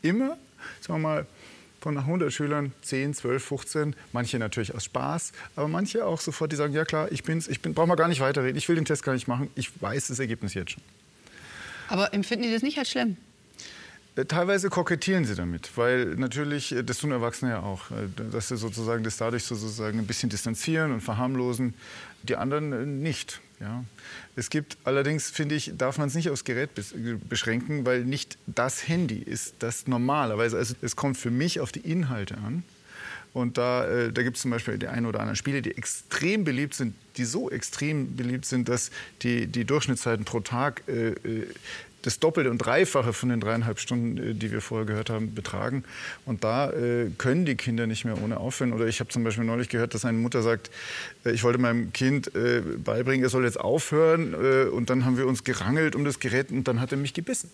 immer, 0.03 0.37
sagen 0.81 0.95
wir 0.95 1.09
mal, 1.09 1.27
von 1.81 1.99
100 1.99 2.33
Schülern 2.33 2.73
10, 2.81 3.13
12, 3.13 3.45
15, 3.45 3.97
manche 4.13 4.39
natürlich 4.39 4.75
aus 4.75 4.85
Spaß, 4.85 5.33
aber 5.55 5.69
manche 5.69 6.07
auch 6.07 6.19
sofort, 6.19 6.51
die 6.51 6.57
sagen, 6.57 6.73
ja 6.73 6.87
klar, 6.87 7.13
ich 7.13 7.25
bin's, 7.25 7.47
ich 7.47 7.61
bin, 7.61 7.75
brauche 7.75 7.87
mal 7.87 7.95
gar 7.95 8.09
nicht 8.09 8.21
weiterreden, 8.21 8.57
ich 8.57 8.67
will 8.71 8.77
den 8.77 8.87
Test 8.87 9.03
gar 9.03 9.13
nicht 9.13 9.29
machen, 9.29 9.51
ich 9.55 9.71
weiß 9.83 10.07
das 10.07 10.19
Ergebnis 10.19 10.55
jetzt 10.55 10.71
schon. 10.71 10.83
Aber 11.89 12.13
empfinden 12.15 12.45
die 12.45 12.53
das 12.53 12.63
nicht 12.63 12.79
als 12.79 12.91
schlimm? 12.91 13.17
Äh, 14.17 14.27
teilweise 14.27 14.71
kokettieren 14.71 15.25
sie 15.25 15.35
damit, 15.35 15.77
weil 15.77 16.15
natürlich, 16.17 16.73
äh, 16.73 16.83
das 16.85 16.99
tun 16.99 17.11
Erwachsene 17.11 17.53
ja 17.53 17.61
auch, 17.61 17.91
äh, 17.91 17.95
dass 18.31 18.49
sie 18.49 18.57
sozusagen 18.57 19.03
das 19.03 19.17
dadurch 19.17 19.45
sozusagen 19.45 19.99
ein 19.99 20.07
bisschen 20.07 20.31
distanzieren 20.31 20.93
und 20.93 21.01
verharmlosen, 21.01 21.75
die 22.23 22.37
anderen 22.37 23.03
nicht. 23.03 23.41
Ja. 23.61 23.85
Es 24.37 24.51
gibt 24.51 24.77
allerdings, 24.85 25.31
finde 25.31 25.55
ich, 25.55 25.73
darf 25.77 25.99
man 25.99 26.09
es 26.09 26.15
nicht 26.15 26.31
aufs 26.31 26.45
Gerät 26.45 26.71
beschränken, 27.29 27.87
weil 27.87 28.05
nicht 28.05 28.37
das 28.47 28.89
Handy 28.89 29.19
ist 29.19 29.55
das 29.61 29.87
normalerweise. 29.87 30.57
Also 30.57 30.75
es 30.83 30.97
kommt 30.97 31.17
für 31.17 31.31
mich 31.31 31.61
auf 31.61 31.73
die 31.73 31.81
Inhalte 31.81 32.37
an. 32.39 32.63
Und 33.35 33.59
da, 33.59 33.87
äh, 33.87 34.13
da 34.13 34.23
gibt 34.23 34.37
es 34.37 34.43
zum 34.43 34.53
Beispiel 34.53 34.79
die 34.79 34.89
ein 34.89 35.05
oder 35.05 35.21
anderen 35.21 35.37
Spiele, 35.37 35.61
die 35.61 35.77
extrem 35.77 36.45
beliebt 36.45 36.75
sind, 36.75 36.95
die 37.17 37.25
so 37.25 37.51
extrem 37.51 38.17
beliebt 38.17 38.47
sind, 38.47 38.69
dass 38.69 38.91
die, 39.23 39.47
die 39.47 39.65
Durchschnittszeiten 39.65 40.25
pro 40.25 40.41
Tag 40.41 40.83
äh, 40.89 41.11
äh 41.11 41.47
das 42.05 42.19
Doppelte 42.19 42.51
und 42.51 42.59
Dreifache 42.59 43.13
von 43.13 43.31
den 43.31 43.41
dreieinhalb 43.41 43.81
Stunden, 43.81 44.19
äh, 44.19 44.35
die 44.35 44.53
wir 44.53 44.61
vorher 44.61 44.87
gehört 44.87 45.11
haben, 45.11 45.35
betragen. 45.35 45.85
Und 46.27 46.45
da 46.45 46.71
äh, 46.71 47.11
können 47.17 47.47
die 47.47 47.55
Kinder 47.55 47.87
nicht 47.87 48.05
mehr 48.05 48.23
ohne 48.23 48.39
aufhören. 48.39 48.73
Oder 48.73 48.87
ich 48.87 49.01
habe 49.01 49.11
zum 49.11 49.25
Beispiel 49.25 49.45
neulich 49.45 49.69
gehört, 49.69 49.95
dass 49.95 50.05
eine 50.05 50.19
Mutter 50.19 50.43
sagt, 50.43 50.71
äh, 51.25 51.33
ich 51.33 51.43
wollte 51.43 51.59
meinem 51.59 51.93
Kind 51.93 52.35
äh, 52.35 52.61
beibringen, 52.61 53.25
er 53.25 53.31
soll 53.31 53.45
jetzt 53.45 53.59
aufhören. 53.59 54.35
und 54.35 54.91
dann 54.91 55.05
haben 55.05 55.17
wir 55.17 55.27
uns 55.27 55.45
gerangelt 55.45 55.97
um 55.97 56.05
das 56.05 56.21
Gerät 56.21 56.51
und 56.51 56.69
dann 56.69 56.81
hat 56.81 56.93
er 56.93 56.99
mich 56.99 57.15
gebissen. 57.15 57.51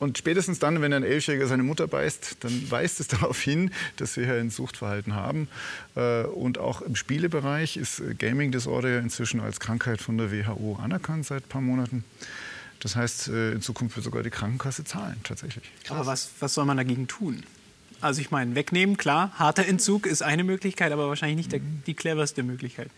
Und 0.00 0.16
spätestens 0.16 0.58
dann, 0.58 0.80
wenn 0.80 0.92
ein 0.94 1.04
Elfjähriger 1.04 1.46
seine 1.46 1.62
Mutter 1.62 1.86
beißt, 1.86 2.38
dann 2.40 2.70
weist 2.70 2.98
es 3.00 3.08
darauf 3.08 3.40
hin, 3.40 3.70
dass 3.96 4.16
wir 4.16 4.24
hier 4.24 4.34
ein 4.34 4.50
Suchtverhalten 4.50 5.14
haben. 5.14 5.46
Äh, 5.94 6.24
und 6.24 6.58
auch 6.58 6.80
im 6.82 6.96
Spielebereich 6.96 7.76
ist 7.76 8.02
Gaming 8.18 8.50
Disorder 8.50 8.98
inzwischen 8.98 9.40
als 9.40 9.60
Krankheit 9.60 10.00
von 10.00 10.18
der 10.18 10.32
WHO 10.32 10.78
anerkannt 10.82 11.26
seit 11.26 11.44
ein 11.44 11.48
paar 11.48 11.60
Monaten. 11.60 12.02
Das 12.80 12.96
heißt, 12.96 13.28
äh, 13.28 13.52
in 13.52 13.60
Zukunft 13.60 13.96
wird 13.96 14.04
sogar 14.04 14.22
die 14.22 14.30
Krankenkasse 14.30 14.84
zahlen, 14.84 15.20
tatsächlich. 15.22 15.70
Aber 15.90 16.06
was, 16.06 16.30
was 16.40 16.54
soll 16.54 16.64
man 16.64 16.78
dagegen 16.78 17.06
tun? 17.06 17.42
Also 18.00 18.22
ich 18.22 18.30
meine, 18.30 18.54
wegnehmen, 18.54 18.96
klar, 18.96 19.32
harter 19.38 19.66
Entzug 19.66 20.06
ist 20.06 20.22
eine 20.22 20.44
Möglichkeit, 20.44 20.90
aber 20.92 21.08
wahrscheinlich 21.08 21.36
nicht 21.36 21.52
der, 21.52 21.60
die 21.86 21.92
cleverste 21.92 22.42
Möglichkeit. 22.42 22.90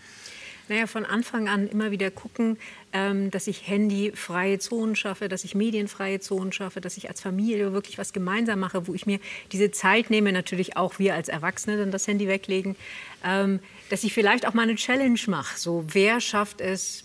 Naja, 0.68 0.87
von 0.87 1.05
Anfang 1.05 1.48
an 1.48 1.68
immer 1.68 1.90
wieder 1.90 2.11
gucken, 2.11 2.57
ähm, 2.92 3.31
dass 3.31 3.46
ich 3.46 3.66
handyfreie 3.66 4.59
Zonen 4.59 4.94
schaffe, 4.94 5.29
dass 5.29 5.44
ich 5.44 5.55
medienfreie 5.55 6.20
Zonen 6.20 6.53
schaffe, 6.53 6.81
dass 6.81 6.96
ich 6.96 7.09
als 7.09 7.20
Familie 7.20 7.72
wirklich 7.72 7.98
was 7.98 8.12
gemeinsam 8.12 8.61
mache, 8.61 8.87
wo 8.87 8.94
ich 8.94 9.05
mir 9.05 9.18
diese 9.51 9.70
Zeit 9.70 10.09
nehme, 10.11 10.33
natürlich 10.33 10.77
auch 10.77 10.98
wir 10.98 11.14
als 11.14 11.29
Erwachsene 11.29 11.77
dann 11.79 11.90
das 11.90 12.07
Handy 12.07 12.29
weglegen, 12.29 12.77
ähm, 13.25 13.61
dass 13.90 14.05
ich 14.05 14.12
vielleicht 14.12 14.46
auch 14.46 14.55
mal 14.55 14.62
eine 14.62 14.77
Challenge 14.77 15.20
mache. 15.27 15.59
So, 15.59 15.85
wer 15.88 16.20
schafft 16.20 16.61
es, 16.61 17.05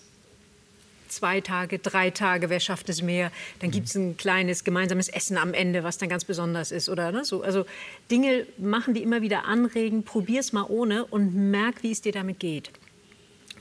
zwei 1.08 1.40
Tage, 1.40 1.78
drei 1.78 2.10
Tage, 2.10 2.50
wer 2.50 2.60
schafft 2.60 2.88
es 2.88 3.02
mehr? 3.02 3.32
Dann 3.60 3.70
gibt 3.70 3.88
es 3.88 3.94
ein 3.94 4.16
kleines 4.16 4.64
gemeinsames 4.64 5.08
Essen 5.08 5.36
am 5.36 5.54
Ende, 5.54 5.84
was 5.84 5.98
dann 5.98 6.08
ganz 6.08 6.24
besonders 6.24 6.70
ist. 6.70 6.88
Oder 6.88 7.12
ne? 7.12 7.24
so, 7.24 7.42
also 7.42 7.64
Dinge 8.10 8.46
machen, 8.58 8.94
die 8.94 9.02
immer 9.02 9.22
wieder 9.22 9.44
anregen. 9.44 10.04
Probier 10.04 10.40
es 10.40 10.52
mal 10.52 10.66
ohne 10.68 11.04
und 11.06 11.34
merk, 11.34 11.82
wie 11.82 11.90
es 11.90 12.00
dir 12.00 12.12
damit 12.12 12.40
geht. 12.40 12.70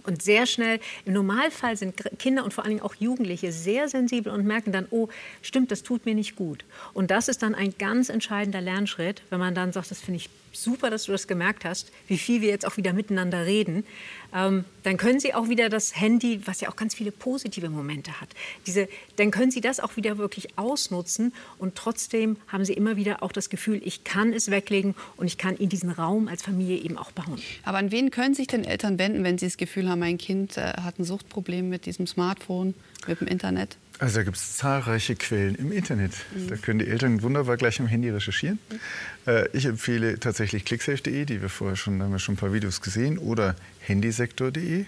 Und 0.08 0.22
sehr 0.22 0.46
schnell, 0.46 0.80
im 1.06 1.14
Normalfall 1.14 1.76
sind 1.76 1.96
Kinder 2.18 2.46
und 2.46 2.54
vor 2.54 2.64
allen 2.64 2.76
Dingen 2.76 2.84
auch 2.84 2.96
Jugendliche 2.96 3.52
sehr 3.52 3.90
sensibel 3.90 4.32
und 4.32 4.46
merken 4.46 4.72
dann, 4.72 4.88
oh, 4.90 5.10
stimmt, 5.42 5.70
das 5.70 5.84
tut 5.84 6.06
mir 6.06 6.16
nicht 6.16 6.38
gut. 6.38 6.64
Und 6.94 7.12
das 7.12 7.28
ist 7.28 7.44
dann 7.44 7.54
ein 7.54 7.76
ganz 7.78 8.08
entscheidender 8.08 8.62
Lernschritt, 8.62 9.22
wenn 9.30 9.40
man 9.40 9.54
dann 9.54 9.74
sagt, 9.74 9.92
das 9.92 10.00
finde 10.00 10.18
ich 10.18 10.30
super, 10.64 10.90
dass 10.90 11.06
du 11.06 11.12
das 11.12 11.28
gemerkt 11.28 11.66
hast, 11.66 11.92
wie 12.08 12.18
viel 12.18 12.42
wir 12.42 12.50
jetzt 12.50 12.66
auch 12.66 12.78
wieder 12.78 12.94
miteinander 12.94 13.46
reden. 13.46 13.86
Ähm, 14.34 14.66
dann 14.84 14.98
können 14.98 15.20
Sie 15.20 15.34
auch 15.34 15.50
wieder 15.50 15.70
das 15.70 16.00
Handy, 16.00 16.42
was 16.46 16.62
ja 16.62 16.70
auch 16.70 16.76
ganz 16.76 16.96
viele 16.96 17.12
positive 17.12 17.70
Momente 17.70 18.20
hat, 18.20 18.30
diese, 18.66 18.90
dann 19.16 19.32
können 19.32 19.52
Sie 19.52 19.62
das 19.62 19.80
auch 19.80 19.96
wieder 19.96 20.18
wirklich 20.18 20.58
ausnutzen 20.58 21.34
und 21.58 21.76
trotzdem 21.76 22.38
haben 22.48 22.66
Sie 22.66 22.74
immer 22.74 22.98
wieder 22.98 23.24
auch 23.24 23.32
das 23.32 23.50
Gefühl, 23.50 23.82
ich 23.84 24.04
kann 24.04 24.34
es 24.34 24.52
weglegen 24.52 24.96
und 25.16 25.28
ich 25.28 25.38
kann 25.38 25.56
in 25.56 25.70
diesen 25.70 25.92
Raum 25.92 26.28
als 26.28 26.44
Familie 26.44 26.78
eben 26.78 26.98
auch 26.98 27.12
bauen. 27.12 27.42
Aber 27.64 27.78
an 27.78 27.92
wen 27.92 28.12
können 28.12 28.34
sich 28.34 28.48
denn 28.48 28.66
Eltern 28.66 29.00
wenden, 29.00 29.24
wenn 29.24 29.38
sie 29.38 29.46
das 29.46 29.58
Gefühl 29.58 29.90
haben, 29.90 30.00
mein 30.00 30.18
Kind 30.18 30.58
äh, 30.58 30.74
hat 30.82 31.00
ein 31.00 31.04
Suchtproblem 31.04 31.70
mit 31.70 31.86
diesem 31.86 32.08
Smartphone, 32.08 32.74
mit 33.08 33.22
dem 33.22 33.28
Internet? 33.28 33.78
Also 34.00 34.18
da 34.18 34.24
gibt 34.24 34.38
es 34.38 34.58
zahlreiche 34.58 35.16
Quellen 35.16 35.56
im 35.56 35.72
Internet. 35.72 36.12
Mhm. 36.36 36.50
Da 36.50 36.58
können 36.58 36.78
die 36.80 36.88
Eltern 36.88 37.22
wunderbar 37.24 37.58
gleich 37.58 37.80
am 37.80 37.88
Handy 37.88 38.10
recherchieren. 38.10 38.60
Mhm. 38.70 38.80
Äh, 39.32 39.48
ich 39.54 39.66
empfehle 39.66 40.20
tatsächlich 40.20 40.66
clicksafe.de, 40.66 41.26
die 41.26 41.42
wir 41.42 41.50
vorher 41.50 41.76
schon, 41.76 42.04
haben 42.04 42.12
wir 42.12 42.20
schon 42.20 42.36
ein 42.36 42.38
paar 42.38 42.54
Videos 42.54 42.82
gesehen, 42.82 43.18
oder 43.18 43.56
handysektor.de. 43.80 44.86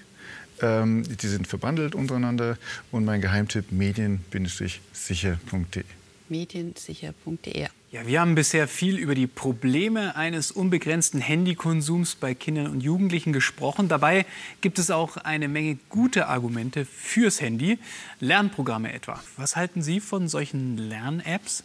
Ähm, 0.61 1.03
die 1.03 1.27
sind 1.27 1.47
verbandelt 1.47 1.95
untereinander. 1.95 2.57
Und 2.91 3.05
mein 3.05 3.21
Geheimtipp 3.21 3.71
medien-sicher.de. 3.71 5.83
Mediensicher.de. 6.27 7.67
Ja, 7.91 8.05
wir 8.05 8.21
haben 8.21 8.35
bisher 8.35 8.67
viel 8.67 8.99
über 8.99 9.15
die 9.15 9.25
Probleme 9.25 10.15
eines 10.15 10.51
unbegrenzten 10.51 11.19
Handykonsums 11.19 12.13
bei 12.13 12.35
Kindern 12.35 12.67
und 12.67 12.81
Jugendlichen 12.81 13.33
gesprochen. 13.33 13.87
Dabei 13.87 14.27
gibt 14.61 14.77
es 14.77 14.91
auch 14.91 15.17
eine 15.17 15.47
Menge 15.47 15.79
gute 15.89 16.27
Argumente 16.27 16.85
fürs 16.85 17.41
Handy, 17.41 17.79
Lernprogramme 18.19 18.93
etwa. 18.93 19.23
Was 19.37 19.55
halten 19.55 19.81
Sie 19.81 20.01
von 20.01 20.27
solchen 20.27 20.77
Lern-Apps? 20.77 21.63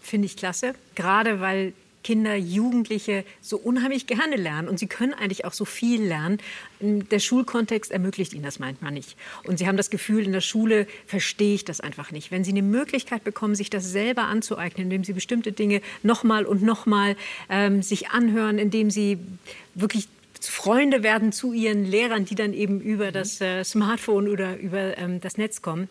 Finde 0.00 0.24
ich 0.24 0.38
klasse, 0.38 0.74
gerade 0.94 1.40
weil 1.40 1.74
Kinder, 2.02 2.34
Jugendliche 2.36 3.24
so 3.40 3.56
unheimlich 3.56 4.06
gerne 4.06 4.36
lernen 4.36 4.68
und 4.68 4.78
sie 4.78 4.86
können 4.86 5.14
eigentlich 5.14 5.44
auch 5.44 5.52
so 5.52 5.64
viel 5.64 6.02
lernen. 6.02 6.38
Der 6.80 7.18
Schulkontext 7.18 7.90
ermöglicht 7.90 8.34
ihnen 8.34 8.42
das 8.42 8.58
manchmal 8.58 8.92
nicht. 8.92 9.16
Und 9.44 9.58
sie 9.58 9.66
haben 9.66 9.76
das 9.76 9.90
Gefühl, 9.90 10.24
in 10.24 10.32
der 10.32 10.40
Schule 10.40 10.86
verstehe 11.06 11.54
ich 11.54 11.64
das 11.64 11.80
einfach 11.80 12.10
nicht. 12.10 12.30
Wenn 12.30 12.44
sie 12.44 12.50
eine 12.50 12.62
Möglichkeit 12.62 13.24
bekommen, 13.24 13.54
sich 13.54 13.70
das 13.70 13.90
selber 13.90 14.24
anzueignen, 14.24 14.86
indem 14.86 15.04
sie 15.04 15.12
bestimmte 15.12 15.52
Dinge 15.52 15.80
nochmal 16.02 16.44
und 16.44 16.62
nochmal 16.62 17.16
ähm, 17.48 17.82
sich 17.82 18.10
anhören, 18.10 18.58
indem 18.58 18.90
sie 18.90 19.18
wirklich 19.74 20.08
Freunde 20.40 21.02
werden 21.02 21.32
zu 21.32 21.52
ihren 21.52 21.84
Lehrern, 21.84 22.24
die 22.24 22.34
dann 22.34 22.52
eben 22.52 22.80
über 22.80 23.12
das 23.12 23.40
äh, 23.40 23.64
Smartphone 23.64 24.28
oder 24.28 24.58
über 24.58 24.98
ähm, 24.98 25.20
das 25.20 25.38
Netz 25.38 25.62
kommen, 25.62 25.88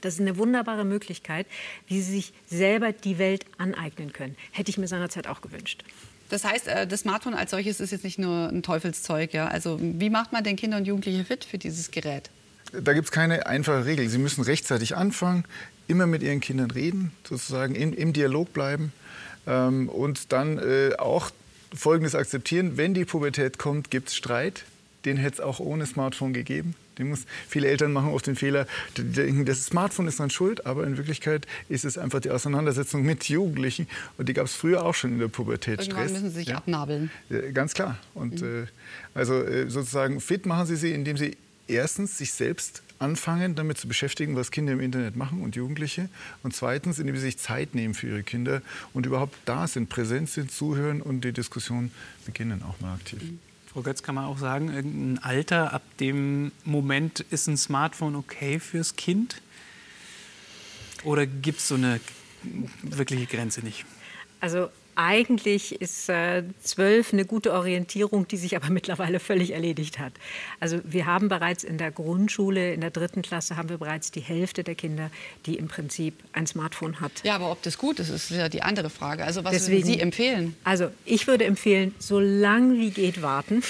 das 0.00 0.14
ist 0.14 0.20
eine 0.20 0.36
wunderbare 0.36 0.84
Möglichkeit, 0.84 1.46
wie 1.86 2.00
sie 2.00 2.12
sich 2.12 2.32
selber 2.46 2.92
die 2.92 3.18
Welt 3.18 3.46
aneignen 3.58 4.12
können. 4.12 4.36
Hätte 4.52 4.70
ich 4.70 4.78
mir 4.78 4.88
seinerzeit 4.88 5.26
auch 5.26 5.40
gewünscht. 5.40 5.84
Das 6.28 6.44
heißt, 6.44 6.68
äh, 6.68 6.86
das 6.86 7.00
Smartphone 7.00 7.34
als 7.34 7.50
solches 7.50 7.80
ist 7.80 7.90
jetzt 7.90 8.04
nicht 8.04 8.18
nur 8.18 8.48
ein 8.48 8.62
Teufelszeug. 8.62 9.32
Ja? 9.32 9.48
Also 9.48 9.78
wie 9.80 10.10
macht 10.10 10.32
man 10.32 10.44
denn 10.44 10.56
Kinder 10.56 10.76
und 10.76 10.86
Jugendliche 10.86 11.24
fit 11.24 11.44
für 11.44 11.58
dieses 11.58 11.90
Gerät? 11.90 12.30
Da 12.72 12.92
gibt 12.92 13.06
es 13.06 13.12
keine 13.12 13.46
einfache 13.46 13.84
Regel. 13.84 14.08
Sie 14.08 14.18
müssen 14.18 14.42
rechtzeitig 14.42 14.96
anfangen, 14.96 15.44
immer 15.86 16.06
mit 16.06 16.22
ihren 16.22 16.40
Kindern 16.40 16.70
reden, 16.70 17.12
sozusagen 17.28 17.74
in, 17.74 17.92
im 17.92 18.12
Dialog 18.12 18.52
bleiben 18.52 18.92
ähm, 19.46 19.88
und 19.88 20.32
dann 20.32 20.58
äh, 20.58 20.96
auch 20.98 21.30
Folgendes 21.74 22.14
akzeptieren. 22.14 22.76
Wenn 22.76 22.94
die 22.94 23.04
Pubertät 23.04 23.58
kommt, 23.58 23.90
gibt 23.90 24.08
es 24.08 24.16
Streit, 24.16 24.64
den 25.04 25.16
hätte 25.16 25.34
es 25.34 25.40
auch 25.40 25.60
ohne 25.60 25.86
Smartphone 25.86 26.32
gegeben. 26.32 26.74
Muss, 26.98 27.24
viele 27.48 27.68
Eltern 27.68 27.92
machen 27.92 28.10
oft 28.10 28.26
den 28.26 28.36
Fehler, 28.36 28.66
die 28.96 29.02
denken, 29.04 29.44
das 29.44 29.64
Smartphone 29.64 30.06
ist 30.06 30.20
dann 30.20 30.30
schuld, 30.30 30.66
aber 30.66 30.86
in 30.86 30.96
Wirklichkeit 30.96 31.46
ist 31.68 31.84
es 31.84 31.98
einfach 31.98 32.20
die 32.20 32.30
Auseinandersetzung 32.30 33.02
mit 33.02 33.28
Jugendlichen. 33.28 33.88
Und 34.18 34.28
die 34.28 34.34
gab 34.34 34.46
es 34.46 34.54
früher 34.54 34.84
auch 34.84 34.94
schon 34.94 35.12
in 35.12 35.18
der 35.18 35.28
Pubertät. 35.28 35.80
Irgendwann 35.80 36.08
Stress. 36.08 36.12
müssen 36.12 36.30
sie 36.30 36.36
sich 36.36 36.48
ja. 36.48 36.56
abnabeln. 36.56 37.10
Ganz 37.52 37.74
klar. 37.74 37.98
Und 38.14 38.42
äh, 38.42 38.66
also 39.14 39.42
äh, 39.42 39.68
sozusagen 39.68 40.20
fit 40.20 40.46
machen 40.46 40.66
Sie 40.66 40.76
sie, 40.76 40.92
indem 40.92 41.16
Sie 41.16 41.36
erstens 41.66 42.18
sich 42.18 42.32
selbst 42.32 42.82
anfangen, 42.98 43.54
damit 43.54 43.78
zu 43.78 43.88
beschäftigen, 43.88 44.36
was 44.36 44.50
Kinder 44.50 44.72
im 44.72 44.80
Internet 44.80 45.16
machen 45.16 45.42
und 45.42 45.56
Jugendliche. 45.56 46.08
Und 46.42 46.54
zweitens, 46.54 46.98
indem 46.98 47.16
sie 47.16 47.22
sich 47.22 47.38
Zeit 47.38 47.74
nehmen 47.74 47.94
für 47.94 48.08
ihre 48.08 48.22
Kinder 48.22 48.62
und 48.92 49.06
überhaupt 49.06 49.36
da 49.44 49.66
sind, 49.66 49.88
präsent 49.88 50.30
sind, 50.30 50.50
zuhören 50.50 51.02
und 51.02 51.22
die 51.22 51.32
Diskussion 51.32 51.90
beginnen 52.24 52.62
auch 52.62 52.80
mal 52.80 52.94
aktiv. 52.94 53.20
Frau 53.74 53.82
Götz, 53.82 54.04
kann 54.04 54.14
man 54.14 54.26
auch 54.26 54.38
sagen, 54.38 54.72
irgendein 54.72 55.24
Alter, 55.24 55.72
ab 55.72 55.82
dem 55.98 56.52
Moment 56.64 57.18
ist 57.18 57.48
ein 57.48 57.56
Smartphone 57.56 58.14
okay 58.14 58.60
fürs 58.60 58.94
Kind? 58.94 59.42
Oder 61.02 61.26
gibt 61.26 61.58
es 61.58 61.66
so 61.66 61.74
eine 61.74 61.98
wirkliche 62.82 63.26
Grenze 63.26 63.62
nicht? 63.62 63.84
Also 64.40 64.70
eigentlich 64.96 65.80
ist 65.80 66.08
äh, 66.08 66.42
zwölf 66.62 67.12
eine 67.12 67.24
gute 67.24 67.52
Orientierung, 67.52 68.26
die 68.28 68.36
sich 68.36 68.56
aber 68.56 68.68
mittlerweile 68.70 69.20
völlig 69.20 69.52
erledigt 69.52 69.98
hat. 69.98 70.12
Also 70.60 70.80
wir 70.84 71.06
haben 71.06 71.28
bereits 71.28 71.64
in 71.64 71.78
der 71.78 71.90
Grundschule, 71.90 72.72
in 72.74 72.80
der 72.80 72.90
dritten 72.90 73.22
Klasse, 73.22 73.56
haben 73.56 73.68
wir 73.68 73.78
bereits 73.78 74.10
die 74.10 74.20
Hälfte 74.20 74.64
der 74.64 74.74
Kinder, 74.74 75.10
die 75.46 75.56
im 75.56 75.68
Prinzip 75.68 76.14
ein 76.32 76.46
Smartphone 76.46 77.00
hat. 77.00 77.12
Ja, 77.24 77.34
aber 77.36 77.50
ob 77.50 77.62
das 77.62 77.78
gut 77.78 77.98
ist, 78.00 78.08
ist 78.10 78.30
ja 78.30 78.48
die 78.48 78.62
andere 78.62 78.90
Frage. 78.90 79.24
Also 79.24 79.44
was 79.44 79.52
Deswegen- 79.52 79.84
würden 79.86 79.92
Sie 79.94 80.00
empfehlen? 80.00 80.56
Also 80.64 80.90
ich 81.04 81.26
würde 81.26 81.44
empfehlen, 81.44 81.94
so 81.98 82.20
lang 82.20 82.78
wie 82.78 82.90
geht 82.90 83.22
warten. 83.22 83.62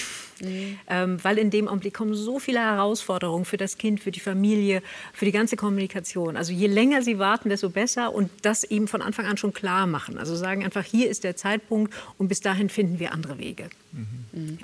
Ähm, 0.89 1.23
weil 1.23 1.39
in 1.39 1.51
dem 1.51 1.69
Augenblick 1.69 1.95
kommen 1.95 2.15
so 2.15 2.39
viele 2.39 2.61
Herausforderungen 2.61 3.45
für 3.45 3.57
das 3.57 3.79
Kind, 3.79 4.01
für 4.01 4.11
die 4.11 4.21
Familie, 4.21 4.83
für 5.13 5.25
die 5.25 5.33
ganze 5.33 5.57
Kommunikation. 5.57 6.37
Also 6.37 6.53
je 6.53 6.67
länger 6.67 7.03
sie 7.03 7.19
warten, 7.19 7.49
desto 7.49 7.71
besser 7.71 8.15
und 8.15 8.31
das 8.43 8.65
eben 8.65 8.89
von 8.89 9.03
Anfang 9.03 9.27
an 9.27 9.37
schon 9.37 9.53
klar 9.53 9.87
machen. 9.87 10.19
Also 10.19 10.35
sagen 10.37 10.65
einfach, 10.65 10.85
hier 10.85 11.09
ist 11.09 11.25
der 11.25 11.37
Zeitpunkt 11.37 11.93
und 12.19 12.29
bis 12.29 12.41
dahin 12.41 12.69
finden 12.69 12.99
wir 12.99 13.13
andere 13.13 13.39
Wege. 13.39 13.69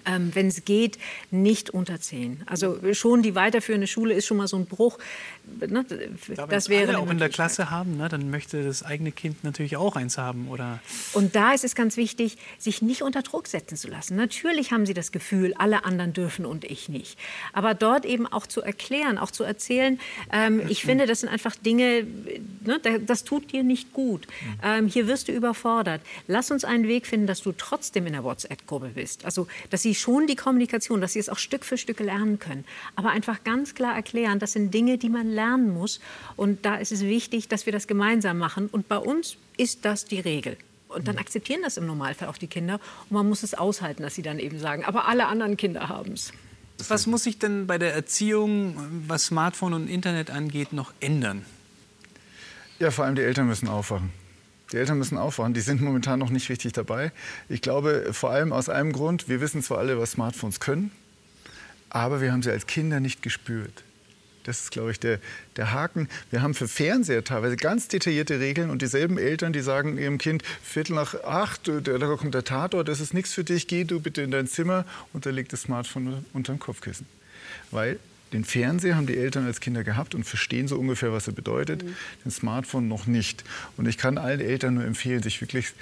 Ähm, 0.05 0.31
Wenn 0.35 0.49
es 0.49 0.64
geht, 0.64 0.99
nicht 1.31 1.70
unter 1.70 2.01
zehn. 2.01 2.43
Also 2.47 2.78
schon 2.93 3.22
die 3.22 3.35
weiterführende 3.37 3.87
Schule 3.87 4.14
ist 4.14 4.26
schon 4.26 4.37
mal 4.37 4.49
so 4.49 4.57
ein 4.57 4.66
Bruch. 4.66 4.99
Ne? 5.61 5.85
Ja, 6.37 6.47
Das 6.47 6.68
wenn 6.68 6.78
wäre 6.78 6.89
alle 6.89 6.99
auch 6.99 7.11
in 7.11 7.18
der. 7.18 7.28
Klasse 7.28 7.70
haben, 7.70 7.97
ne, 7.97 8.09
dann 8.09 8.31
möchte 8.31 8.64
das 8.64 8.83
eigene 8.83 9.12
Kind 9.12 9.45
natürlich 9.45 9.76
auch 9.76 9.95
eins 9.95 10.18
haben. 10.18 10.49
Oder 10.49 10.81
Und 11.12 11.37
da 11.37 11.53
ist 11.53 11.62
es 11.64 11.76
ganz 11.76 11.97
wichtig, 11.97 12.37
sich 12.59 12.83
nicht 12.83 13.03
unter 13.03 13.22
Druck 13.22 13.47
setzen 13.47 13.76
zu 13.76 13.87
lassen. 13.89 14.16
Natürlich 14.16 14.72
haben 14.72 14.85
sie 14.87 14.95
das 14.95 15.12
Gefühl, 15.12 15.55
alle 15.59 15.85
anderen 15.85 16.12
dürfen 16.12 16.45
und 16.45 16.64
ich 16.64 16.89
nicht. 16.89 17.16
Aber 17.53 17.74
dort 17.74 18.05
eben 18.05 18.26
auch 18.26 18.47
zu 18.49 18.62
erklären, 18.62 19.16
auch 19.18 19.31
zu 19.31 19.45
erzählen, 19.45 20.01
ähm, 20.33 20.61
ich 20.68 20.83
finde, 20.85 21.07
das 21.07 21.20
sind 21.20 21.28
einfach 21.28 21.55
Dinge, 21.55 22.05
ne, 22.64 22.81
da- 22.83 22.99
das 22.99 23.22
tut 23.24 23.53
dir 23.53 23.62
nicht 23.62 23.93
gut. 23.93 24.26
Ähm, 24.64 24.89
hier 24.89 25.07
wirst 25.07 25.28
du 25.28 25.33
überfordert. 25.33 26.01
Lass 26.26 26.51
uns 26.51 26.64
einen 26.64 26.89
Weg 26.89 27.07
finden, 27.07 27.26
dass 27.28 27.41
du 27.43 27.53
trotzdem 27.53 28.07
in 28.07 28.12
der 28.14 28.24
WhatsApp-Gruppe 28.24 28.91
bist. 28.95 29.20
Also, 29.25 29.47
dass 29.71 29.83
sie 29.83 29.95
schon 29.95 30.27
die 30.27 30.37
Kommunikation, 30.37 31.01
dass 31.01 31.12
sie 31.12 31.18
es 31.18 31.29
auch 31.29 31.39
Stück 31.39 31.64
für 31.64 31.77
Stück 31.77 32.01
lernen 32.01 32.39
können. 32.39 32.64
Aber 32.97 33.11
einfach 33.11 33.45
ganz 33.45 33.75
klar 33.75 33.95
erklären, 33.95 34.39
das 34.39 34.53
sind 34.53 34.73
Dinge, 34.73 34.99
die 34.99 35.09
man 35.09 35.29
lernen 35.29 35.73
muss. 35.73 36.01
Und 36.37 36.64
da 36.64 36.77
ist 36.77 36.93
es 36.93 37.03
wichtig, 37.03 37.49
dass 37.49 37.66
wir 37.66 37.73
das 37.73 37.87
gemeinsam 37.87 38.39
machen. 38.39 38.68
Und 38.71 38.89
bei 38.89 38.99
uns 38.99 39.37
ist 39.57 39.85
das 39.85 40.05
die 40.05 40.21
Regel. 40.21 40.57
Und 40.89 41.07
dann 41.07 41.18
akzeptieren 41.18 41.61
das 41.62 41.77
im 41.77 41.87
Normalfall 41.87 42.29
auch 42.29 42.39
die 42.39 42.49
Kinder. 42.49 42.81
Und 43.09 43.12
man 43.12 43.29
muss 43.29 43.43
es 43.43 43.55
aushalten, 43.55 44.03
dass 44.03 44.14
sie 44.14 44.23
dann 44.23 44.39
eben 44.39 44.59
sagen, 44.59 44.85
aber 44.85 45.07
alle 45.07 45.27
anderen 45.27 45.57
Kinder 45.57 45.89
haben 45.89 46.12
es. 46.12 46.33
was 46.89 47.07
muss 47.07 47.25
sich 47.25 47.39
denn 47.39 47.66
bei 47.66 47.79
der 47.79 47.95
Erziehung, 47.95 48.77
was 49.07 49.27
Smartphone 49.27 49.75
und 49.75 49.89
Internet 49.89 50.31
angeht, 50.31 50.73
noch 50.73 50.93
ändern? 51.01 51.45
Ja, 52.81 52.91
vor 52.91 53.05
allem 53.05 53.14
die 53.14 53.23
Eltern 53.23 53.47
müssen 53.47 53.68
aufwachen. 53.68 54.11
Die 54.73 54.77
Eltern 54.77 54.99
müssen 54.99 55.18
aufwachen. 55.18 55.55
Die 55.55 55.61
sind 55.61 55.81
momentan 55.81 56.18
noch 56.18 56.31
nicht 56.31 56.49
richtig 56.49 56.73
dabei. 56.73 57.12
Ich 57.49 57.61
glaube, 57.61 58.11
vor 58.12 58.31
allem 58.31 58.53
aus 58.53 58.68
einem 58.68 58.93
Grund, 58.93 59.29
wir 59.29 59.41
wissen 59.41 59.62
zwar 59.62 59.79
alle, 59.79 59.99
was 59.99 60.12
Smartphones 60.12 60.61
können, 60.61 60.91
aber 61.89 62.21
wir 62.21 62.33
haben 62.33 62.43
sie 62.43 62.51
als 62.51 62.66
Kinder 62.66 63.01
nicht 63.01 63.23
gespürt. 63.23 63.85
Das 64.45 64.62
ist, 64.62 64.71
glaube 64.71 64.91
ich, 64.91 64.99
der, 64.99 65.21
der 65.57 65.73
Haken. 65.73 66.09
Wir 66.31 66.41
haben 66.41 66.55
für 66.55 66.66
Fernseher 66.66 67.23
teilweise 67.25 67.57
ganz 67.57 67.89
detaillierte 67.89 68.41
Regeln 68.41 68.71
und 68.71 68.81
dieselben 68.81 69.18
Eltern, 69.18 69.53
die 69.53 69.61
sagen 69.61 69.99
ihrem 69.99 70.18
Kind, 70.18 70.43
Viertel 70.62 70.95
nach 70.95 71.14
acht, 71.25 71.68
äh, 71.68 71.83
da 71.83 72.07
kommt 72.16 72.35
der 72.35 72.45
Tatort, 72.45 72.89
das 72.89 73.01
ist 73.01 73.12
nichts 73.12 73.35
für 73.35 73.45
dich, 73.45 73.66
geh 73.66 73.85
du 73.85 74.01
bitte 74.01 74.23
in 74.23 74.31
dein 74.31 74.47
Zimmer 74.47 74.87
und 75.12 75.27
da 75.27 75.31
liegt 75.31 75.53
das 75.53 75.62
Smartphone 75.62 76.25
unter 76.33 76.55
dem 76.55 76.59
Kopfkissen. 76.59 77.07
Weil 77.71 77.99
den 78.33 78.45
Fernseher 78.45 78.97
haben 78.97 79.07
die 79.07 79.16
Eltern 79.16 79.47
als 79.47 79.61
Kinder 79.61 79.85
gehabt 79.85 80.14
und 80.14 80.24
verstehen 80.24 80.68
so 80.68 80.78
ungefähr, 80.78 81.12
was 81.12 81.26
er 81.26 81.33
bedeutet, 81.33 81.85
den 82.24 82.31
Smartphone 82.31 82.89
noch 82.89 83.07
nicht. 83.07 83.45
Und 83.76 83.89
ich 83.89 83.99
kann 83.99 84.18
allen 84.18 84.41
Eltern 84.41 84.74
nur 84.74 84.85
empfehlen, 84.85 85.22
sich 85.22 85.41
wirklich 85.41 85.72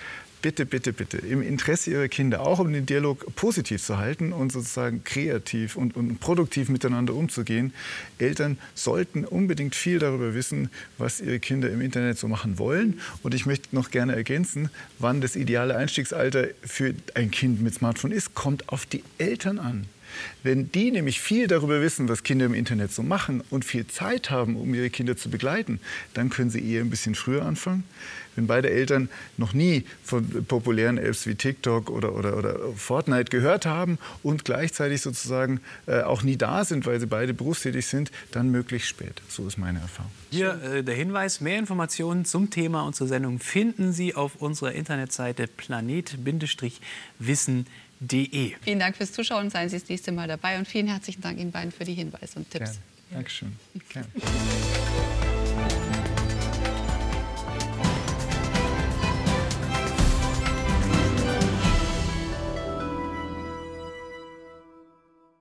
bitte, 0.42 0.66
bitte, 0.66 0.92
bitte 0.92 1.18
im 1.18 1.42
Interesse 1.42 1.90
ihrer 1.90 2.09
Kinder, 2.09 2.40
auch 2.40 2.59
um 2.59 2.72
den 2.72 2.86
Dialog 2.86 3.34
positiv 3.34 3.82
zu 3.82 3.99
halten 3.99 4.32
und 4.32 4.53
sozusagen 4.53 5.03
kreativ 5.05 5.76
und, 5.76 5.96
und 5.96 6.20
produktiv 6.20 6.68
miteinander 6.68 7.14
umzugehen. 7.14 7.72
Eltern 8.18 8.59
sollten 8.74 9.24
unbedingt 9.24 9.74
viel 9.74 9.99
darüber 9.99 10.34
wissen, 10.34 10.70
was 10.96 11.20
ihre 11.20 11.40
Kinder 11.40 11.70
im 11.70 11.80
Internet 11.80 12.18
so 12.18 12.28
machen 12.28 12.59
wollen. 12.59 13.01
Und 13.22 13.34
ich 13.34 13.46
möchte 13.46 13.74
noch 13.74 13.90
gerne 13.90 14.14
ergänzen, 14.14 14.70
wann 14.99 15.20
das 15.20 15.36
ideale 15.36 15.76
Einstiegsalter 15.76 16.49
für 16.62 16.94
ein 17.14 17.30
Kind 17.30 17.61
mit 17.61 17.74
Smartphone 17.74 18.12
ist, 18.12 18.34
kommt 18.34 18.68
auf 18.68 18.86
die 18.86 19.03
Eltern 19.18 19.59
an. 19.59 19.86
Wenn 20.42 20.70
die 20.72 20.90
nämlich 20.90 21.20
viel 21.20 21.46
darüber 21.46 21.80
wissen, 21.80 22.09
was 22.09 22.22
Kinder 22.22 22.46
im 22.46 22.54
Internet 22.54 22.92
so 22.92 23.02
machen 23.02 23.42
und 23.50 23.64
viel 23.64 23.86
Zeit 23.86 24.30
haben, 24.30 24.56
um 24.56 24.74
ihre 24.74 24.90
Kinder 24.90 25.16
zu 25.16 25.30
begleiten, 25.30 25.80
dann 26.14 26.30
können 26.30 26.50
sie 26.50 26.64
eher 26.64 26.82
ein 26.82 26.90
bisschen 26.90 27.14
früher 27.14 27.44
anfangen. 27.44 27.84
Wenn 28.38 28.46
beide 28.46 28.70
Eltern 28.70 29.09
noch 29.36 29.52
nie 29.52 29.84
von 30.04 30.44
populären 30.44 30.96
Apps 30.96 31.26
wie 31.26 31.34
TikTok 31.34 31.90
oder, 31.90 32.14
oder, 32.14 32.36
oder 32.36 32.56
Fortnite 32.76 33.30
gehört 33.30 33.66
haben 33.66 33.98
und 34.22 34.44
gleichzeitig 34.44 35.00
sozusagen 35.00 35.61
äh, 35.86 36.02
auch 36.02 36.22
nie 36.22 36.36
da 36.36 36.64
sind, 36.64 36.86
weil 36.86 37.00
sie 37.00 37.06
beide 37.06 37.34
berufstätig 37.34 37.86
sind, 37.86 38.12
dann 38.30 38.52
möglichst 38.52 38.88
spät. 38.88 39.22
So 39.28 39.44
ist 39.48 39.59
meine 39.59 39.80
Erfahrung. 39.80 40.12
Hier 40.30 40.62
äh, 40.62 40.84
der 40.84 40.94
Hinweis, 40.94 41.40
mehr 41.40 41.59
Informationen 41.59 42.24
zum 42.24 42.50
Thema 42.50 42.82
und 42.82 42.94
zur 42.94 43.09
Sendung 43.09 43.40
finden 43.40 43.92
Sie 43.92 44.14
auf 44.14 44.36
unserer 44.36 44.70
Internetseite 44.70 45.48
planet-wissen.de. 45.48 47.64
Vielen 48.62 48.78
Dank 48.78 48.96
fürs 48.96 49.12
Zuschauen. 49.12 49.51
Seien 49.51 49.68
Sie 49.68 49.78
das 49.78 49.88
nächste 49.88 50.12
Mal 50.12 50.28
dabei 50.28 50.59
und 50.59 50.66
vielen 50.68 50.88
herzlichen 50.88 51.20
Dank 51.20 51.38
Ihnen 51.38 51.51
beiden 51.51 51.72
für 51.72 51.84
die 51.84 51.94
Hinweise 51.94 52.38
und 52.38 52.51
Tipps. 52.51 52.72
Gerne. 52.72 52.78
Dankeschön. 53.11 53.57
Gerne. 53.88 54.09